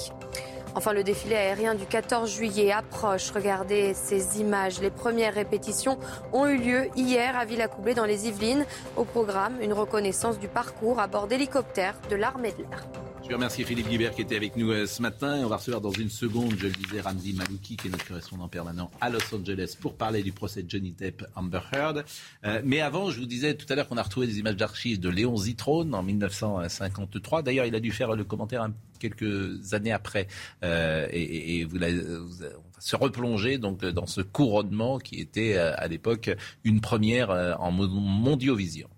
[0.76, 3.30] Enfin, le défilé aérien du 14 juillet approche.
[3.30, 4.78] Regardez ces images.
[4.78, 5.98] Les premières répétitions
[6.34, 8.66] ont eu lieu hier à Villacoublay dans les Yvelines.
[8.94, 12.86] Au programme, une reconnaissance du parcours à bord d'hélicoptères de l'armée de l'air.
[13.28, 15.40] Je remercie Philippe Guibert qui était avec nous euh, ce matin.
[15.42, 18.46] On va recevoir dans une seconde, je le disais, Ramzi Malouki, qui est notre correspondant
[18.46, 22.04] permanent à Los Angeles, pour parler du procès de Johnny Depp Amber Heard.
[22.44, 25.00] Euh, mais avant, je vous disais tout à l'heure qu'on a retrouvé des images d'archives
[25.00, 27.42] de Léon Zitrone en 1953.
[27.42, 28.62] D'ailleurs, il a dû faire le commentaire
[28.98, 30.26] quelques années après.
[30.62, 36.30] Euh, et, vous, vous, va se replonger donc dans ce couronnement qui était à l'époque
[36.64, 38.88] une première en mondiovision.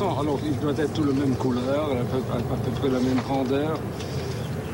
[0.00, 3.78] alors il doit être tout la même couleur, à peu, près la même grandeur.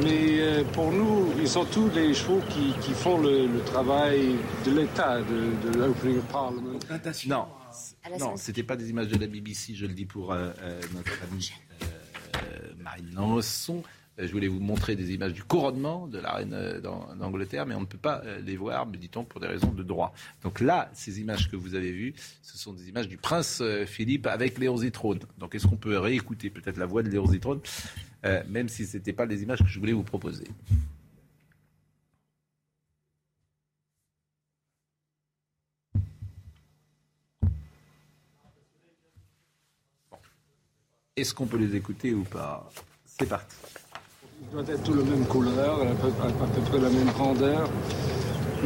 [0.03, 5.21] Mais euh, pour nous, ils sont tous les chevaux qui, font le, travail de l'État,
[5.21, 6.79] de, de l'Opening Parliament.
[7.27, 7.47] Non,
[8.19, 11.13] non, c'était pas des images de la BBC, je le dis pour euh, euh, notre
[11.31, 11.53] ami
[12.85, 13.83] Marine Lançon.
[14.17, 17.81] Je voulais vous montrer des images du couronnement de la reine euh, d'Angleterre, mais on
[17.81, 20.15] ne peut pas euh, les voir, dit-on, pour des raisons de droit.
[20.45, 23.87] Donc là, ces images que vous avez vues, ce sont des images du prince euh,
[23.87, 25.19] Philippe avec Léon Zitrone.
[25.39, 27.61] Donc est-ce qu'on peut réécouter peut-être la voix de Léon Zitrone,
[28.49, 30.45] même si ce n'étaient pas les images que je voulais vous proposer
[41.17, 42.69] Est-ce qu'on peut les écouter ou pas?
[43.07, 43.55] C'est parti.
[44.43, 46.11] Il doit être tout la même couleur, à peu,
[46.63, 47.71] près la même grandeur.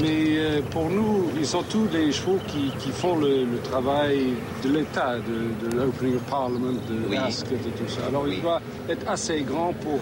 [0.01, 4.33] Mais euh, pour nous, ils sont tous des chevaux qui, qui font le, travail
[4.65, 7.17] de l'État, de, de l'Opening Parliament, de oui.
[7.19, 8.07] et tout ça.
[8.07, 10.01] Alors il doit être assez grand pour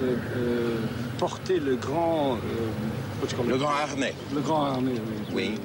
[0.00, 0.76] euh, euh,
[1.18, 2.38] porter le grand...
[3.44, 4.14] le grand harnais.
[4.32, 4.92] Le grand harnais,
[5.32, 5.34] oui.
[5.34, 5.60] Oui.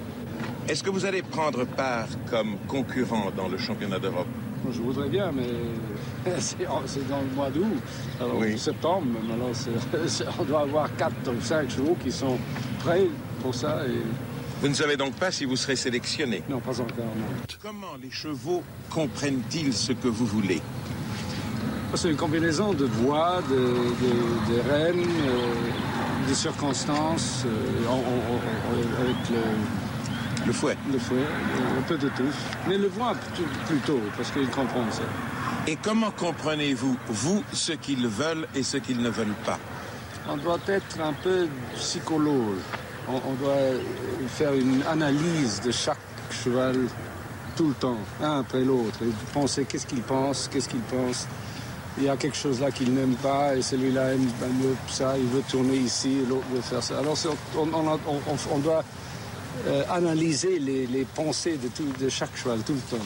[0.67, 4.25] Est-ce que vous allez prendre part comme concurrent dans le championnat d'Europe?
[4.71, 7.65] Je voudrais bien, mais c'est dans le mois d'août,
[8.19, 9.07] alors septembre.
[9.33, 9.49] Alors
[10.39, 12.37] on doit avoir 4 ou 5 chevaux qui sont
[12.79, 13.07] prêts
[13.41, 13.85] pour ça.
[13.87, 14.01] Et...
[14.61, 17.05] Vous ne savez donc pas si vous serez sélectionné Non, pas encore.
[17.61, 20.61] Comment les chevaux comprennent-ils ce que vous voulez?
[21.95, 27.89] C'est une combinaison de voix, de, de, de rênes, euh, de circonstances, euh,
[28.99, 29.82] avec le
[30.45, 31.25] le fouet Le fouet,
[31.77, 32.23] un peu de tout.
[32.67, 33.15] Mais le voit
[33.67, 35.03] plutôt, parce qu'ils comprennent ça.
[35.67, 39.59] Et comment comprenez-vous, vous, ce qu'ils veulent et ce qu'ils ne veulent pas?
[40.27, 42.57] On doit être un peu psychologue.
[43.07, 43.79] On, doit
[44.29, 45.97] faire une analyse de chaque
[46.31, 46.77] cheval
[47.55, 51.27] tout le temps, un après l'autre, et penser qu'est-ce qu'il pense, qu'est-ce qu'il pense.
[51.97, 55.27] Il y a quelque chose là qu'il n'aime pas, et celui-là aime mieux ça, il
[55.27, 56.99] veut tourner ici, l'autre veut faire ça.
[56.99, 57.17] Alors
[57.57, 58.83] on, doit
[59.67, 63.03] euh, analyser les, pensées de, tout, de chaque cheval tout le temps.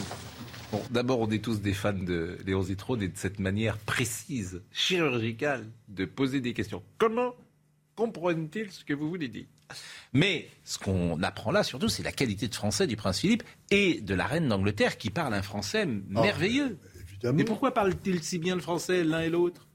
[0.72, 4.62] Bon, d'abord, on est tous des fans de Léon Zitrone et de cette manière précise,
[4.72, 6.84] chirurgicale, de poser des questions.
[6.98, 7.34] Comment
[7.96, 9.46] comprennent-ils ce que vous voulez dire?
[10.14, 14.02] Mais ce qu'on apprend là, surtout, c'est la qualité de français du prince Philippe et
[14.02, 16.78] de la reine d'Angleterre qui parle un français ah, merveilleux.
[17.34, 19.67] Mais pourquoi parlent-ils si bien le français l'un et l'autre?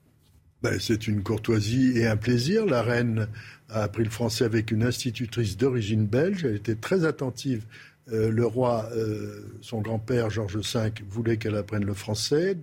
[0.62, 2.66] Ben, C'est une courtoisie et un plaisir.
[2.66, 3.28] La reine
[3.68, 6.44] a appris le français avec une institutrice d'origine belge.
[6.44, 7.64] Elle était très attentive
[8.10, 12.58] euh, le roi, euh, son grand-père Georges V, voulait qu'elle apprenne le français,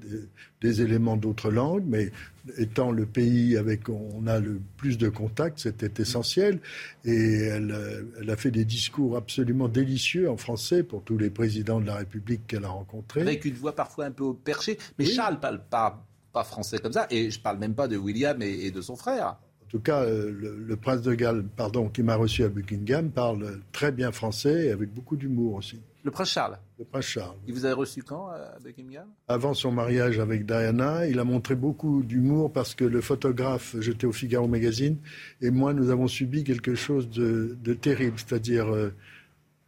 [0.59, 2.11] des, éléments d'autres langues, mais
[2.57, 6.59] étant le pays avec on a le plus de contacts, c'était essentiel.
[7.05, 11.29] Et elle, euh, elle, a fait des discours absolument délicieux en français pour tous les
[11.29, 13.21] présidents de la République qu'elle a rencontrés.
[13.21, 17.07] Avec une voix parfois un peu perchée, mais Charles parle pas, pas, français comme ça,
[17.09, 19.37] et je parle même pas de William et de son frère.
[19.69, 23.59] En tout cas, euh, le, prince de Galles, pardon, qui m'a reçu à Buckingham, parle
[23.71, 25.79] très bien français et avec beaucoup d'humour aussi.
[26.03, 27.35] Le prince Charles Le prince Charles.
[27.45, 29.05] Il vous a reçu quand à Buckingham?
[29.27, 34.07] Avant son mariage avec Diana, il a montré beaucoup d'humour parce que le photographe, j'étais
[34.07, 34.97] au Figaro Magazine,
[35.39, 38.17] et moi, nous avons subi quelque chose de, terrible.
[38.17, 38.91] C'est-à-dire, euh,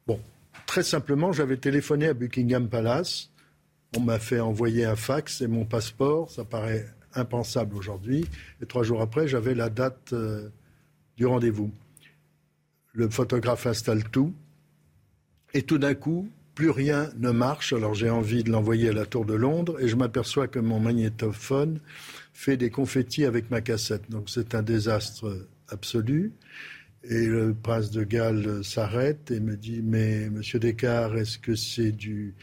[0.08, 0.20] bon,
[0.66, 3.30] très simplement, j'avais téléphoné à Buckingham Palace.
[3.98, 8.26] On m'a fait envoyer un fax et mon passeport, ça paraît impensable aujourd'hui.
[8.62, 10.48] Et trois jours après, j'avais la date euh,
[11.18, 11.72] du rendez-vous.
[12.94, 14.34] Le photographe installe tout.
[15.54, 17.74] Et tout d'un coup, plus rien ne marche.
[17.74, 20.80] Alors j'ai envie de l'envoyer à la Tour de Londres et je m'aperçois que mon
[20.80, 21.82] magnétophone
[22.34, 24.10] fait des confettis avec ma cassette.
[24.10, 26.32] Donc c'est un désastre absolu.
[27.04, 31.92] Et le prince de Galles s'arrête et me dit Mais monsieur Descartes, est-ce que c'est
[31.92, 32.36] du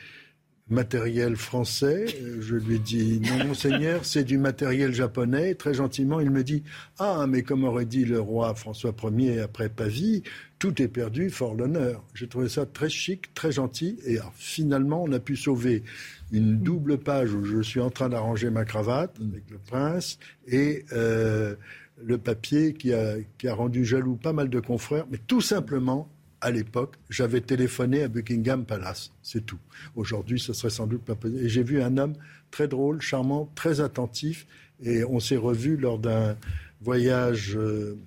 [0.70, 2.06] matériel français.
[2.22, 5.54] Euh, je lui dis non, monseigneur, c'est du matériel japonais.
[5.54, 6.62] Très gentiment, il me dit
[6.98, 10.22] ah, mais comme aurait dit le roi François Ier après Pavie,
[10.58, 12.04] tout est perdu, fort l'honneur.
[12.14, 13.98] J'ai trouvé ça très chic, très gentil.
[14.06, 15.84] Et finalement, on a pu sauver
[16.32, 20.84] une double page où je suis en train d'arranger ma cravate avec le prince et
[20.92, 21.54] euh,
[22.02, 26.08] le papier qui a, qui a rendu jaloux pas mal de confrères, mais tout simplement
[26.40, 29.10] à l'époque, j'avais téléphoné à Buckingham Palace.
[29.22, 29.58] C'est tout.
[29.96, 31.44] Aujourd'hui, ce serait sans doute pas possible.
[31.44, 32.14] Et j'ai vu un homme
[32.50, 34.46] très drôle, charmant, très attentif.
[34.82, 36.36] Et on s'est revus lors d'un
[36.80, 37.98] voyage euh,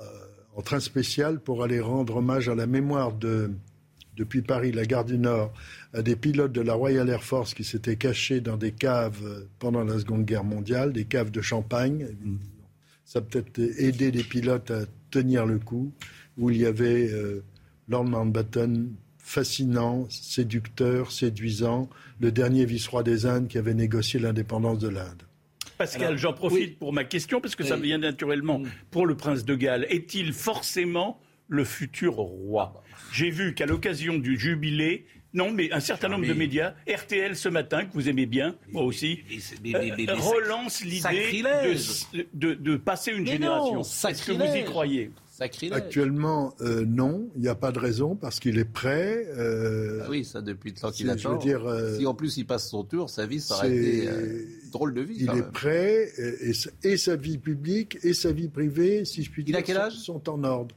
[0.00, 0.04] euh,
[0.56, 3.52] en train spécial pour aller rendre hommage à la mémoire de,
[4.16, 5.52] depuis Paris, la gare du Nord,
[5.92, 9.48] à des pilotes de la Royal Air Force qui s'étaient cachés dans des caves euh,
[9.60, 12.08] pendant la Seconde Guerre mondiale, des caves de champagne.
[13.04, 15.92] Ça a peut-être aidé les pilotes à tenir le coup
[16.38, 17.42] où il y avait euh,
[17.88, 21.88] Lord Mountbatten, fascinant, séducteur, séduisant,
[22.20, 25.22] le dernier vice-roi des Indes qui avait négocié l'indépendance de l'Inde.
[25.78, 28.68] Pascal, j'en profite pour ma question, parce que ça vient naturellement mm.
[28.90, 29.86] pour le prince de Galles.
[29.88, 32.82] Est-il forcément le futur roi?
[33.12, 37.48] J'ai vu qu'à l'occasion du jubilé, non, mais un certain nombre de médias, RTL ce
[37.48, 39.20] matin, que vous aimez bien, moi aussi,
[39.64, 41.42] relance l'idée
[42.32, 43.80] de, passer une génération.
[43.80, 45.10] Est-ce que vous y croyez?
[45.40, 49.26] Actuellement, euh, non, il n'y a pas de raison parce qu'il est prêt.
[49.36, 51.36] Euh, ah oui, ça depuis le temps qu'il attend.
[51.38, 54.08] Dire, euh, si en plus il passe son tour, sa vie sera été
[54.70, 55.16] drôle de vie.
[55.18, 56.08] Il est prêt
[56.82, 59.76] et, sa vie publique et sa vie privée, si je puis dire, il a quel
[59.76, 59.94] âge?
[59.94, 60.76] sont, en ordre.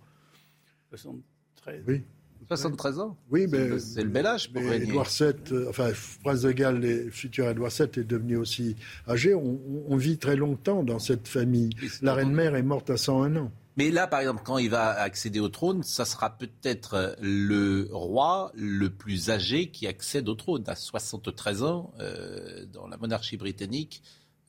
[0.90, 1.84] 73.
[1.88, 2.02] Oui.
[2.48, 3.18] 73 ans?
[3.30, 3.78] Oui, mais.
[3.78, 4.88] C'est le bel âge pour régner.
[4.88, 5.92] Édouard VII, enfin,
[6.24, 8.76] Prince de Galles, le futur Édouard VII, est devenu aussi
[9.08, 9.36] âgé.
[9.36, 11.72] On, on vit très longtemps dans cette famille.
[12.02, 13.52] La reine-mère est morte à 101 ans.
[13.78, 17.88] Mais là, par exemple, quand il va accéder au trône, ça sera peut-être euh, le
[17.92, 20.64] roi le plus âgé qui accède au trône.
[20.66, 24.02] À 73 ans, euh, dans la monarchie britannique,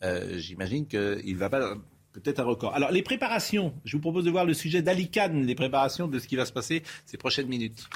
[0.02, 1.74] euh, j'imagine qu'il va pas
[2.12, 2.74] peut-être un record.
[2.74, 6.26] Alors, les préparations, je vous propose de voir le sujet d'Ali les préparations de ce
[6.26, 7.86] qui va se passer ces prochaines minutes.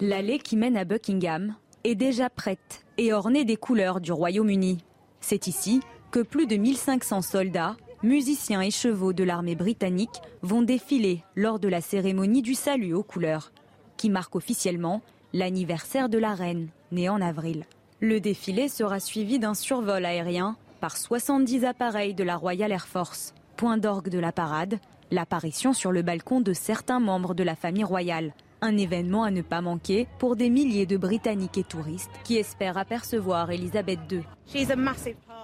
[0.00, 1.54] L'allée qui mène à Buckingham
[1.86, 4.78] est déjà prête et ornée des couleurs du Royaume-Uni.
[5.20, 5.80] C'est ici
[6.10, 11.68] que plus de 1500 soldats, musiciens et chevaux de l'armée britannique vont défiler lors de
[11.68, 13.52] la cérémonie du salut aux couleurs,
[13.96, 15.00] qui marque officiellement
[15.32, 17.64] l'anniversaire de la reine, née en avril.
[18.00, 23.32] Le défilé sera suivi d'un survol aérien par 70 appareils de la Royal Air Force.
[23.56, 24.80] Point d'orgue de la parade,
[25.10, 29.42] l'apparition sur le balcon de certains membres de la famille royale, un événement à ne
[29.42, 34.22] pas manquer pour des milliers de Britanniques et touristes qui espèrent apercevoir Elisabeth II.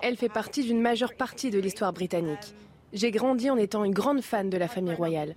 [0.02, 2.54] Elle fait partie d'une majeure partie de l'histoire britannique.
[2.92, 5.34] J'ai grandi en étant une grande fan de la famille royale.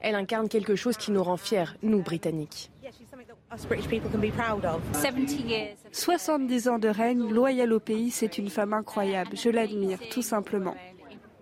[0.00, 2.70] Elle incarne quelque chose qui nous rend fiers, nous, Britanniques.
[5.92, 9.30] 70 ans de règne, loyale au pays, c'est une femme incroyable.
[9.34, 10.74] Je l'admire, tout simplement.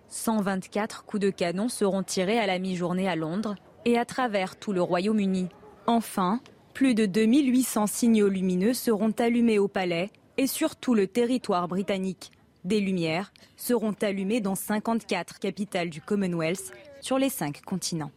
[0.09, 3.55] 124 coups de canon seront tirés à la mi-journée à Londres
[3.85, 5.49] et à travers tout le Royaume-Uni.
[5.87, 6.39] Enfin,
[6.73, 12.31] plus de 2800 signaux lumineux seront allumés au palais et sur tout le territoire britannique.
[12.63, 18.11] Des lumières seront allumées dans 54 capitales du Commonwealth sur les cinq continents.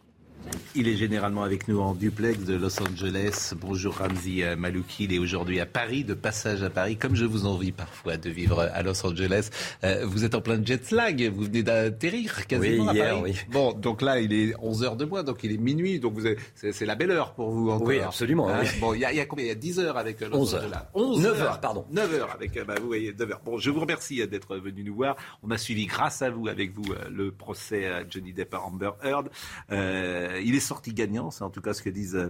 [0.75, 3.53] Il est généralement avec nous en duplex de Los Angeles.
[3.59, 5.05] Bonjour Ramzi Malouki.
[5.05, 8.29] Il est aujourd'hui à Paris, de passage à Paris, comme je vous envie parfois de
[8.29, 9.49] vivre à Los Angeles.
[9.83, 13.21] Euh, vous êtes en plein jet lag, vous venez d'atterrir quasiment oui, à Paris.
[13.23, 13.35] oui.
[13.51, 16.25] Bon, donc là, il est 11 heures de moins, donc il est minuit, donc vous
[16.25, 17.87] avez- c'est la belle heure pour vous encore.
[17.87, 18.69] Oui, absolument, Hein oui.
[18.79, 19.45] Bon, il y, a, il y a combien?
[19.45, 20.63] Il y a 10 heures avec euh, Los 11 heures.
[20.63, 20.83] Angeles.
[20.93, 21.85] 11 9 heures, pardon.
[21.91, 23.41] 9 heures avec, euh, bah, vous voyez, 9 heures.
[23.43, 25.15] Bon, je vous remercie d'être venu nous voir.
[25.43, 28.91] On a suivi, grâce à vous, avec vous, le procès à Johnny Depp à Amber
[29.03, 29.29] Heard.
[29.71, 32.29] Euh, il est sorti gagnant, c'est en tout cas ce que disent euh,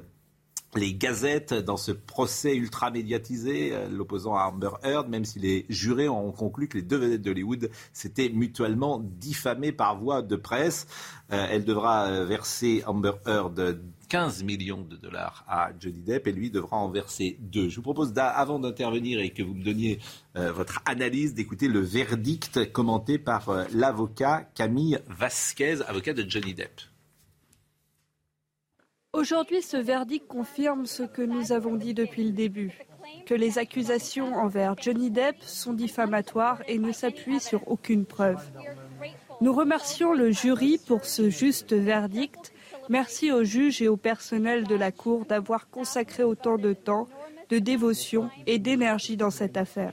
[0.76, 5.66] les gazettes dans ce procès ultra médiatisé, euh, l'opposant à Amber Heard, même si les
[5.70, 10.88] jurés ont conclu que les deux vedettes d'Hollywood s'étaient mutuellement diffamées par voie de presse.
[11.32, 13.80] Euh, elle devra euh, verser Amber Heard
[14.10, 17.70] 15 millions de dollars à Johnny Depp et lui devra en verser deux.
[17.70, 20.00] Je vous propose, avant d'intervenir et que vous me donniez
[20.36, 26.56] euh, votre analyse, d'écouter le verdict commenté par euh, l'avocat Camille Vasquez, avocat de Johnny
[26.56, 26.82] Depp.
[29.20, 32.72] Aujourd'hui, ce verdict confirme ce que nous avons dit depuis le début,
[33.26, 38.41] que les accusations envers Johnny Depp sont diffamatoires et ne s'appuient sur aucune preuve.
[39.41, 42.53] Nous remercions le jury pour ce juste verdict.
[42.88, 47.09] Merci aux juges et au personnel de la Cour d'avoir consacré autant de temps,
[47.49, 49.91] de dévotion et d'énergie dans cette affaire.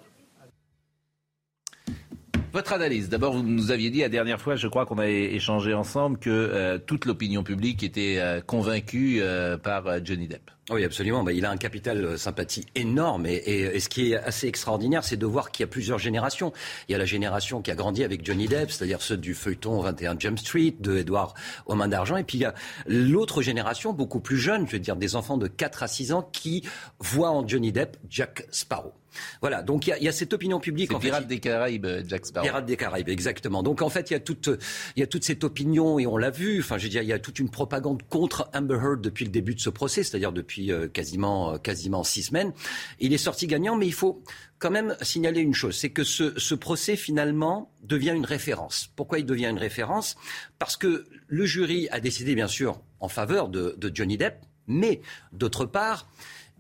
[2.53, 3.09] Votre analyse.
[3.09, 6.31] D'abord, vous nous aviez dit la dernière fois, je crois qu'on avait échangé ensemble, que
[6.31, 10.51] euh, toute l'opinion publique était euh, convaincue euh, par Johnny Depp.
[10.71, 11.23] Oui, absolument.
[11.23, 13.27] Bah, il a un capital sympathie énorme.
[13.27, 16.53] Et, ce qui est assez extraordinaire, c'est de voir qu'il y a plusieurs générations.
[16.89, 19.81] Il y a la génération qui a grandi avec Johnny Depp, c'est-à-dire ceux du feuilleton
[19.81, 21.35] 21 Jump Street, de Edward
[21.67, 22.17] aux mains d'argent.
[22.17, 22.55] Et puis il y a
[22.87, 26.29] l'autre génération, beaucoup plus jeune, je veux dire des enfants de 4 à 6 ans,
[26.33, 26.65] qui
[26.99, 28.93] voient en Johnny Depp Jack Sparrow.
[29.41, 30.93] Voilà, donc il y y a cette opinion publique.
[30.93, 32.47] En fait, Pirates des Caraïbes, Jack Sparrow.
[32.47, 33.63] Pirates des Caraïbes, exactement.
[33.63, 34.49] Donc en fait, il y a toute,
[34.97, 36.61] il y a toute cette opinion et on l'a vu.
[36.61, 39.31] Enfin, je veux dire, il y a toute une propagande contre Amber Heard depuis le
[39.31, 42.53] début de ce procès, c'est-à-dire depuis euh, quasiment, euh, quasiment six semaines.
[43.01, 44.23] Il est sorti gagnant, mais il faut
[44.59, 48.89] quand même signaler une chose, c'est que ce, ce procès finalement devient une référence.
[48.97, 50.17] Pourquoi il devient une référence?
[50.59, 54.37] Parce que le jury a décidé, bien sûr, en faveur de, de Johnny Depp,
[54.67, 55.03] mais
[55.33, 56.09] d'autre part,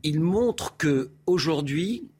[0.02, 2.10] il montre que aujourd'hui,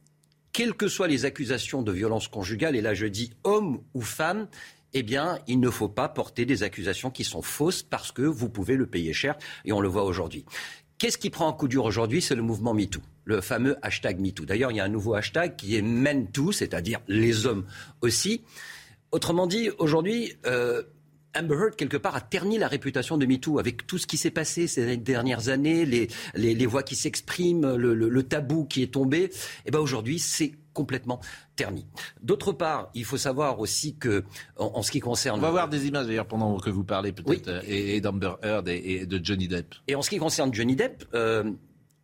[0.57, 4.49] quelles que soient les accusations de violence conjugale, et là je dis homme ou femme,
[4.95, 8.49] eh bien, il ne faut pas porter des accusations qui sont fausses parce que vous
[8.49, 9.37] pouvez le payer cher,
[9.67, 10.47] et on le voit aujourd'hui.
[10.97, 12.23] Qu'est-ce qui prend un coup dur aujourd'hui?
[12.23, 14.47] C'est le mouvement MeToo, le fameux hashtag MeToo.
[14.47, 17.67] D'ailleurs, il y a un nouveau hashtag qui est MenToo, c'est-à-dire les hommes
[18.01, 18.41] aussi.
[19.13, 20.83] Autrement dit, aujourd'hui, euh,
[21.37, 24.31] Amber Heard, quelque part, a terni la réputation de MeToo avec tout ce qui s'est
[24.31, 28.83] passé ces dernières années, les, les, les voix qui s'expriment, le, le- le tabou qui
[28.83, 29.31] est tombé.
[29.67, 31.21] Et ben aujourd'hui, c'est complètement
[31.57, 31.87] terni.
[32.23, 34.25] D'autre part, il faut savoir aussi que,
[34.59, 35.39] en, en ce qui concerne...
[35.39, 38.33] On va voir des images d'ailleurs pendant que vous parlez peut-être euh, et, et d'Amber
[38.43, 39.75] Heard et, et de Johnny Depp.
[39.89, 41.51] Et en ce qui concerne Johnny Depp, euh,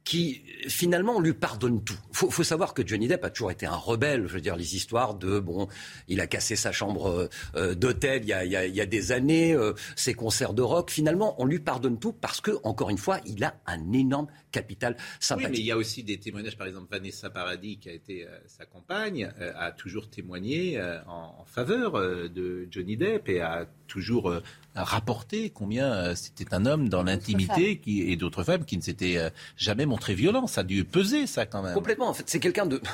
[0.04, 1.96] qui finalement on lui pardonne tout.
[2.12, 4.26] Faut, faut savoir que Johnny Depp a toujours été un rebelle.
[4.26, 5.68] Je veux dire les histoires de bon,
[6.08, 8.86] il a cassé sa chambre euh, euh, d'hôtel il y a, y a- y a
[8.86, 10.90] des années, euh, ses concerts de rock.
[10.90, 14.94] Finalement, on lui pardonne tout parce que encore une fois, il a un énorme capital
[14.96, 15.50] Oui, sympathie.
[15.50, 16.56] mais il y a aussi des témoignages.
[16.56, 21.00] Par exemple, Vanessa Paradis, qui a été euh, sa compagne, euh, a toujours témoigné euh,
[21.08, 24.40] en, en faveur euh, de Johnny Depp et a toujours euh,
[24.76, 29.16] rapporté combien euh, c'était un homme dans l'intimité qui, et d'autres femmes qui ne s'étaient
[29.18, 30.46] euh, jamais montré violent.
[30.46, 31.74] Ça a dû peser, ça, quand même.
[31.74, 32.08] Complètement.
[32.08, 32.80] En fait, c'est quelqu'un de.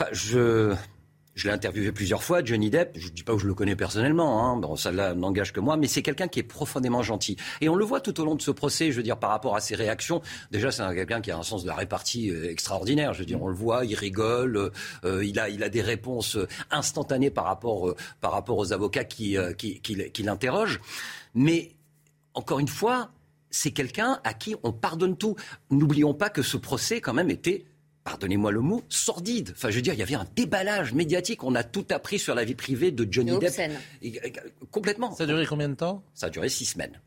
[0.00, 0.74] Enfin, je.
[1.38, 2.98] Je l'ai interviewé plusieurs fois, Johnny Depp.
[2.98, 4.56] Je ne dis pas que je le connais personnellement, hein.
[4.56, 7.36] bon, ça n'engage que moi, mais c'est quelqu'un qui est profondément gentil.
[7.60, 9.54] Et on le voit tout au long de ce procès, je veux dire, par rapport
[9.54, 10.20] à ses réactions.
[10.50, 13.14] Déjà, c'est un- quelqu'un qui a un sens de la répartie euh, extraordinaire.
[13.14, 14.72] Je veux dire, on le voit, il rigole,
[15.04, 19.04] euh, il, a, il a des réponses euh, instantanées par rapport, par rapport aux avocats
[19.04, 20.80] qui, qui, qui l'interrogent.
[21.36, 21.70] Mais
[22.34, 23.10] encore une fois,
[23.50, 25.36] c'est quelqu'un à qui on pardonne tout.
[25.70, 27.64] N'oublions pas que ce procès, quand même, était
[28.04, 29.52] pardonnez-moi le mot, sordide.
[29.56, 31.44] Enfin, je veux dire, il y avait un déballage médiatique.
[31.44, 33.70] On a tout appris sur la vie privée de Johnny Depp.
[34.02, 34.30] Et, euh,
[34.70, 35.14] complètement.
[35.14, 36.02] Ça a duré combien de temps?
[36.14, 37.00] Ça a duré six semaines.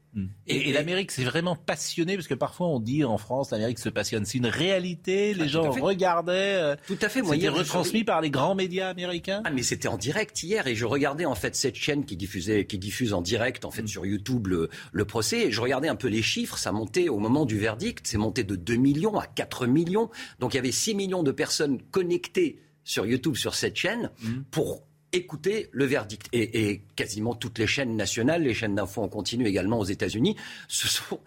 [0.46, 3.88] Et, et l'Amérique s'est vraiment passionnée, parce que parfois on dit en France, l'Amérique se
[3.88, 4.26] passionne.
[4.26, 5.80] C'est une réalité, les Ah, tout gens à fait.
[5.80, 6.32] regardaient.
[6.60, 7.24] euh, Tout à fait.
[7.24, 9.42] C'était je retransmis par les grands médias américains.
[9.46, 12.66] Ah, mais c'était en direct hier et je regardais en fait cette chaîne qui diffusait,
[12.66, 15.48] qui diffuse en direct en fait sur YouTube le, le procès.
[15.48, 16.58] Et je regardais un peu les chiffres.
[16.58, 20.10] Ça montait au moment du verdict, c'est monté de 2 millions à 4 millions.
[20.40, 24.10] Donc il y avait 6 millions de personnes connectées sur YouTube sur cette chaîne
[24.50, 24.84] pour
[25.14, 26.28] écouter le verdict.
[26.32, 30.36] Et, et quasiment toutes les chaînes nationales, les chaînes d'infos en continu également aux États-Unis,
[30.68, 31.20] se sont,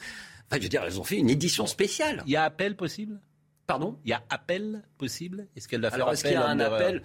[0.48, 2.22] enfin, je veux dire, elles ont fait une édition spéciale.
[2.26, 3.20] Il y a appel possible?
[3.66, 3.98] Pardon?
[4.04, 5.46] Il y a appel possible?
[5.56, 7.02] Est-ce qu'elle va faire Alors, est-ce qu'il y a un appel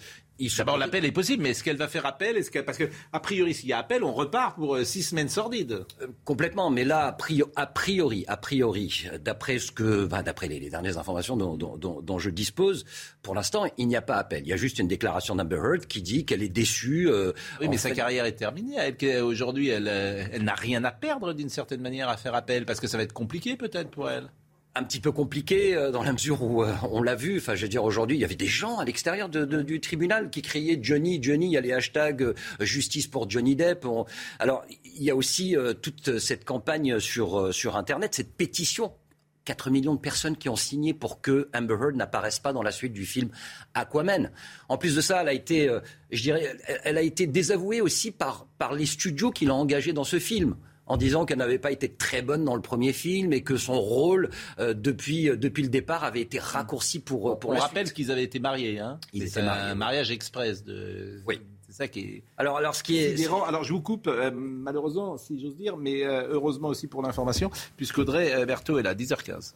[0.58, 2.38] D'abord, l'appel est possible, mais est-ce qu'elle va faire appel?
[2.38, 5.30] Est-ce Parce que, a priori, s'il y a appel, on repart pour euh, six semaines
[5.30, 5.86] sordides.
[6.02, 11.36] Euh, complètement, mais là, a priori, a priori, d'après ce que, d'après les, dernières informations
[11.36, 12.86] dont, je dispose,
[13.22, 14.44] pour l'instant, il n'y a pas appel.
[14.44, 17.10] Il y a juste une déclaration d'Amber Heard qui dit qu'elle est déçue.
[17.10, 18.78] Euh, oui, mais sa carrière est terminée.
[19.22, 22.88] Aujourd'hui, elle, elle n'a rien à perdre d'une certaine manière à faire appel, parce que
[22.88, 24.30] ça va être compliqué peut-être pour elle
[24.76, 27.38] un petit peu compliqué euh, dans la mesure où euh, on l'a vu.
[27.38, 30.42] Enfin, je veux dire, aujourd'hui, il y avait des gens à l'extérieur du tribunal qui
[30.42, 31.48] criaient Johnny, Johnny.
[31.48, 33.86] Il y a les hashtags euh, justice pour Johnny Depp.
[34.40, 38.94] Alors, il y a aussi toute cette campagne sur, sur Internet, cette pétition
[39.46, 42.72] 4 millions de personnes qui ont signé pour que Amber Heard n'apparaisse pas dans la
[42.72, 43.30] suite du film
[43.74, 44.32] Aquaman.
[44.68, 45.76] En plus de ça, elle a été,
[46.12, 50.20] je dirais, a été désavouée aussi par, par les studios qui l'ont engagée dans ce
[50.20, 50.56] film
[50.90, 53.80] en disant qu'elle n'avait pas été très bonne dans le premier film et que son
[53.80, 54.30] rôle
[54.60, 57.94] euh, depuis, euh, depuis le départ avait été raccourci pour, euh, pour On la rappelle
[57.94, 58.80] qu'ils avaient été mariés.
[58.80, 60.64] Hein C'est un mariage express.
[60.64, 61.22] De...
[61.26, 61.40] Oui.
[61.68, 62.24] C'est ça qui est.
[62.38, 63.28] Alors, alors ce qui est.
[63.48, 68.80] Alors, je vous coupe, malheureusement, si j'ose dire, mais heureusement aussi pour l'information, puisqu'Audrey Berthaud
[68.80, 69.54] est là, 10h15.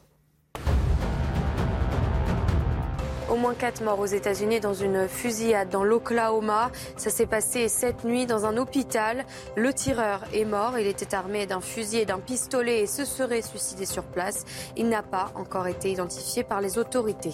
[3.34, 6.69] Au moins quatre morts aux États-Unis dans une fusillade dans l'Oklahoma.
[6.97, 9.25] Ça s'est passé cette nuit dans un hôpital.
[9.55, 10.77] Le tireur est mort.
[10.77, 14.45] Il était armé d'un fusil et d'un pistolet et se serait suicidé sur place.
[14.77, 17.34] Il n'a pas encore été identifié par les autorités.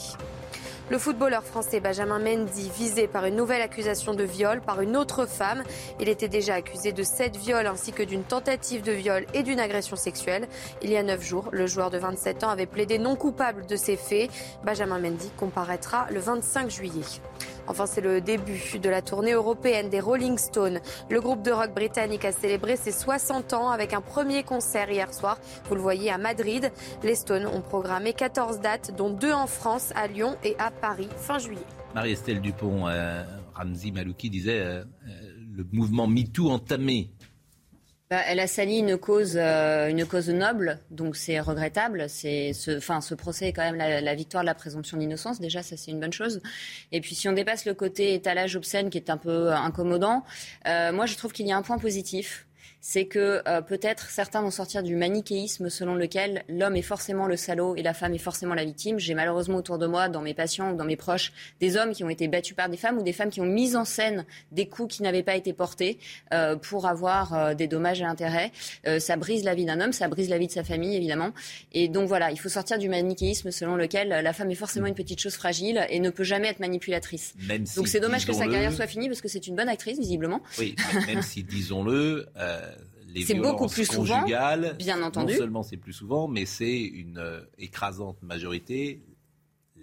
[0.90, 5.28] Le footballeur français Benjamin Mendy, visé par une nouvelle accusation de viol par une autre
[5.28, 5.64] femme.
[6.00, 9.60] Il était déjà accusé de sept viols ainsi que d'une tentative de viol et d'une
[9.60, 10.48] agression sexuelle.
[10.82, 13.76] Il y a neuf jours, le joueur de 27 ans avait plaidé non coupable de
[13.76, 14.32] ces faits.
[14.64, 17.06] Benjamin Mendy comparaîtra le 25 juillet.
[17.68, 20.80] Enfin, c'est le début de la tournée européenne des Rolling Stones.
[21.10, 25.14] Le groupe de rock britannique a célébré ses 60 ans avec un premier concert hier
[25.14, 25.38] soir.
[25.68, 26.72] Vous le voyez à Madrid.
[27.04, 31.10] Les Stones ont programmé 14 dates, dont deux en France, à Lyon et à Paris
[31.18, 31.66] fin juillet.
[31.96, 33.24] Marie-Estelle Dupont, euh,
[33.56, 35.12] Ramzi Malouki disait euh, euh,
[35.52, 37.12] le mouvement MeToo entamé
[38.10, 42.10] bah, elle a sali une cause, euh, une cause noble, donc c'est regrettable.
[42.10, 45.40] C'est, ce, enfin, ce procès est quand même la, victoire de la présomption d'innocence.
[45.40, 46.42] Déjà, ça c'est une bonne chose.
[46.92, 50.24] Et puis, si on dépasse le côté étalage obscène qui est un peu incommodant,
[50.68, 52.48] euh, moi je trouve qu'il y a un point positif
[52.82, 57.36] c'est que euh, peut-être certains vont sortir du manichéisme selon lequel l'homme est forcément le
[57.36, 59.00] salaud et la femme est forcément la victime.
[59.00, 62.04] J'ai malheureusement autour de moi, dans mes patients ou dans mes proches, des hommes qui
[62.04, 64.68] ont été battus par des femmes ou des femmes qui ont mis en scène des
[64.68, 66.00] coups qui n'avaient pas été portés
[66.34, 68.52] euh, pour avoir euh, des dommages et intérêts.
[69.00, 71.32] ça brise la vie d'un homme, ça brise la vie de sa famille évidemment.
[71.74, 74.96] Et donc voilà, il faut sortir du manichéisme selon lequel la femme est forcément une
[74.96, 77.34] petite chose fragile et ne peut jamais être manipulatrice.
[77.76, 80.42] donc c'est dommage que sa carrière soit finie parce que c'est une bonne actrice visiblement.
[80.58, 80.76] Oui,
[81.08, 82.28] même si disons-le
[83.26, 85.34] c'est beaucoup plus souvent, bien entendu.
[85.34, 89.02] Non seulement c'est plus souvent, mais c'est une euh, écrasante majorité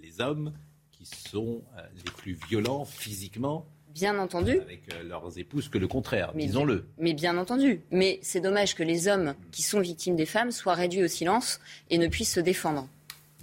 [0.02, 0.52] les hommes
[0.92, 3.66] qui sont euh, les plus violents physiquement.
[3.94, 4.58] Bien entendu.
[4.60, 6.86] Avec euh, leurs épouses que le contraire, disons-le.
[6.98, 7.80] Mais bien entendu.
[7.90, 11.60] Mais c'est dommage que les hommes qui sont victimes des femmes soient réduits au silence
[11.90, 12.88] et ne puissent se défendre.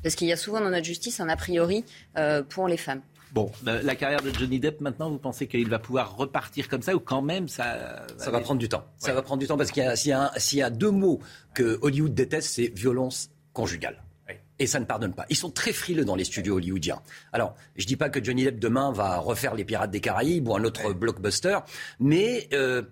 [0.03, 1.85] Parce qu'il y a souvent dans notre justice un a priori
[2.49, 3.01] pour les femmes.
[3.33, 6.95] Bon, la, carrière de Johnny Depp, maintenant, vous pensez qu'il va pouvoir repartir comme ça
[6.95, 8.05] ou quand même ça...
[8.17, 8.85] Ça va prendre du temps.
[8.99, 11.19] Ça va prendre du temps parce qu'il y, a, deux mots
[11.55, 14.03] que Hollywood déteste, c'est violence conjugale.
[14.59, 15.25] Et ça ne pardonne pas.
[15.29, 17.01] Ils sont très frileux dans les studios hollywoodiens.
[17.33, 20.55] Alors, je dis pas que Johnny Depp demain va refaire Les Pirates des Caraïbes ou
[20.55, 21.57] un autre blockbuster,
[21.99, 22.83] mais euh,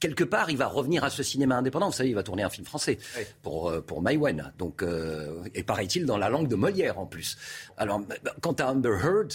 [0.00, 1.86] quelque part, il va revenir à ce cinéma indépendant.
[1.86, 2.98] Vous savez, il va tourner un film français
[3.42, 4.52] pour, euh, pour Maïwen.
[4.58, 7.38] Donc, euh, et paraît-il, dans la langue de Molière en plus.
[7.76, 8.02] Alors,
[8.40, 9.32] quant à Amber Heard,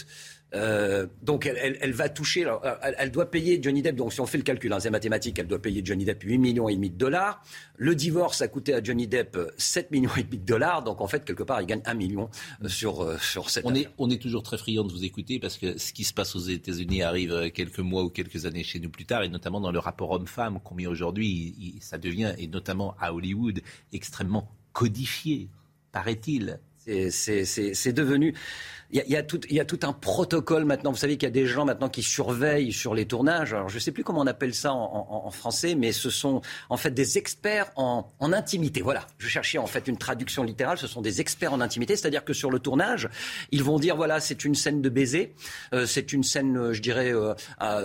[0.53, 2.45] euh, donc elle, va toucher,
[2.81, 5.47] elle, doit payer Johnny Depp, donc si on fait le calcul, hein, c'est mathématique, elle
[5.47, 7.41] doit payer Johnny Depp 8 millions et demi de dollars.
[7.77, 11.07] Le divorce a coûté à Johnny Depp 7 millions et demi de dollars, donc en
[11.07, 12.29] fait quelque part il gagne 1 million
[12.63, 15.39] euh, sur, euh, sur cette on est, on est toujours très friand de vous écouter
[15.39, 18.79] parce que ce qui se passe aux États-Unis arrive quelques mois ou quelques années chez
[18.79, 22.47] nous plus tard, et notamment dans le rapport homme-femme qu'on met aujourd'hui, ça devient, et
[22.47, 23.61] notamment à Hollywood,
[23.93, 25.47] extrêmement codifié,
[25.91, 26.59] paraît-il.
[26.77, 28.33] C'est devenu
[28.93, 30.91] il y, a, tout, un protocole maintenant.
[30.91, 33.53] Vous savez qu'il y a des gens maintenant qui surveillent sur les tournages.
[33.53, 36.75] Alors je ne sais plus comment on appelle ça en, français, mais ce sont en
[36.75, 38.81] fait des experts en, intimité.
[38.81, 40.77] Voilà, je cherchais en fait une traduction littérale.
[40.77, 43.09] Ce sont des experts en intimité, c'est-à-dire que sur le tournage,
[43.51, 45.35] ils vont dire voilà, c'est une scène de baiser,
[45.73, 47.33] euh, c'est une scène, euh, je dirais, euh,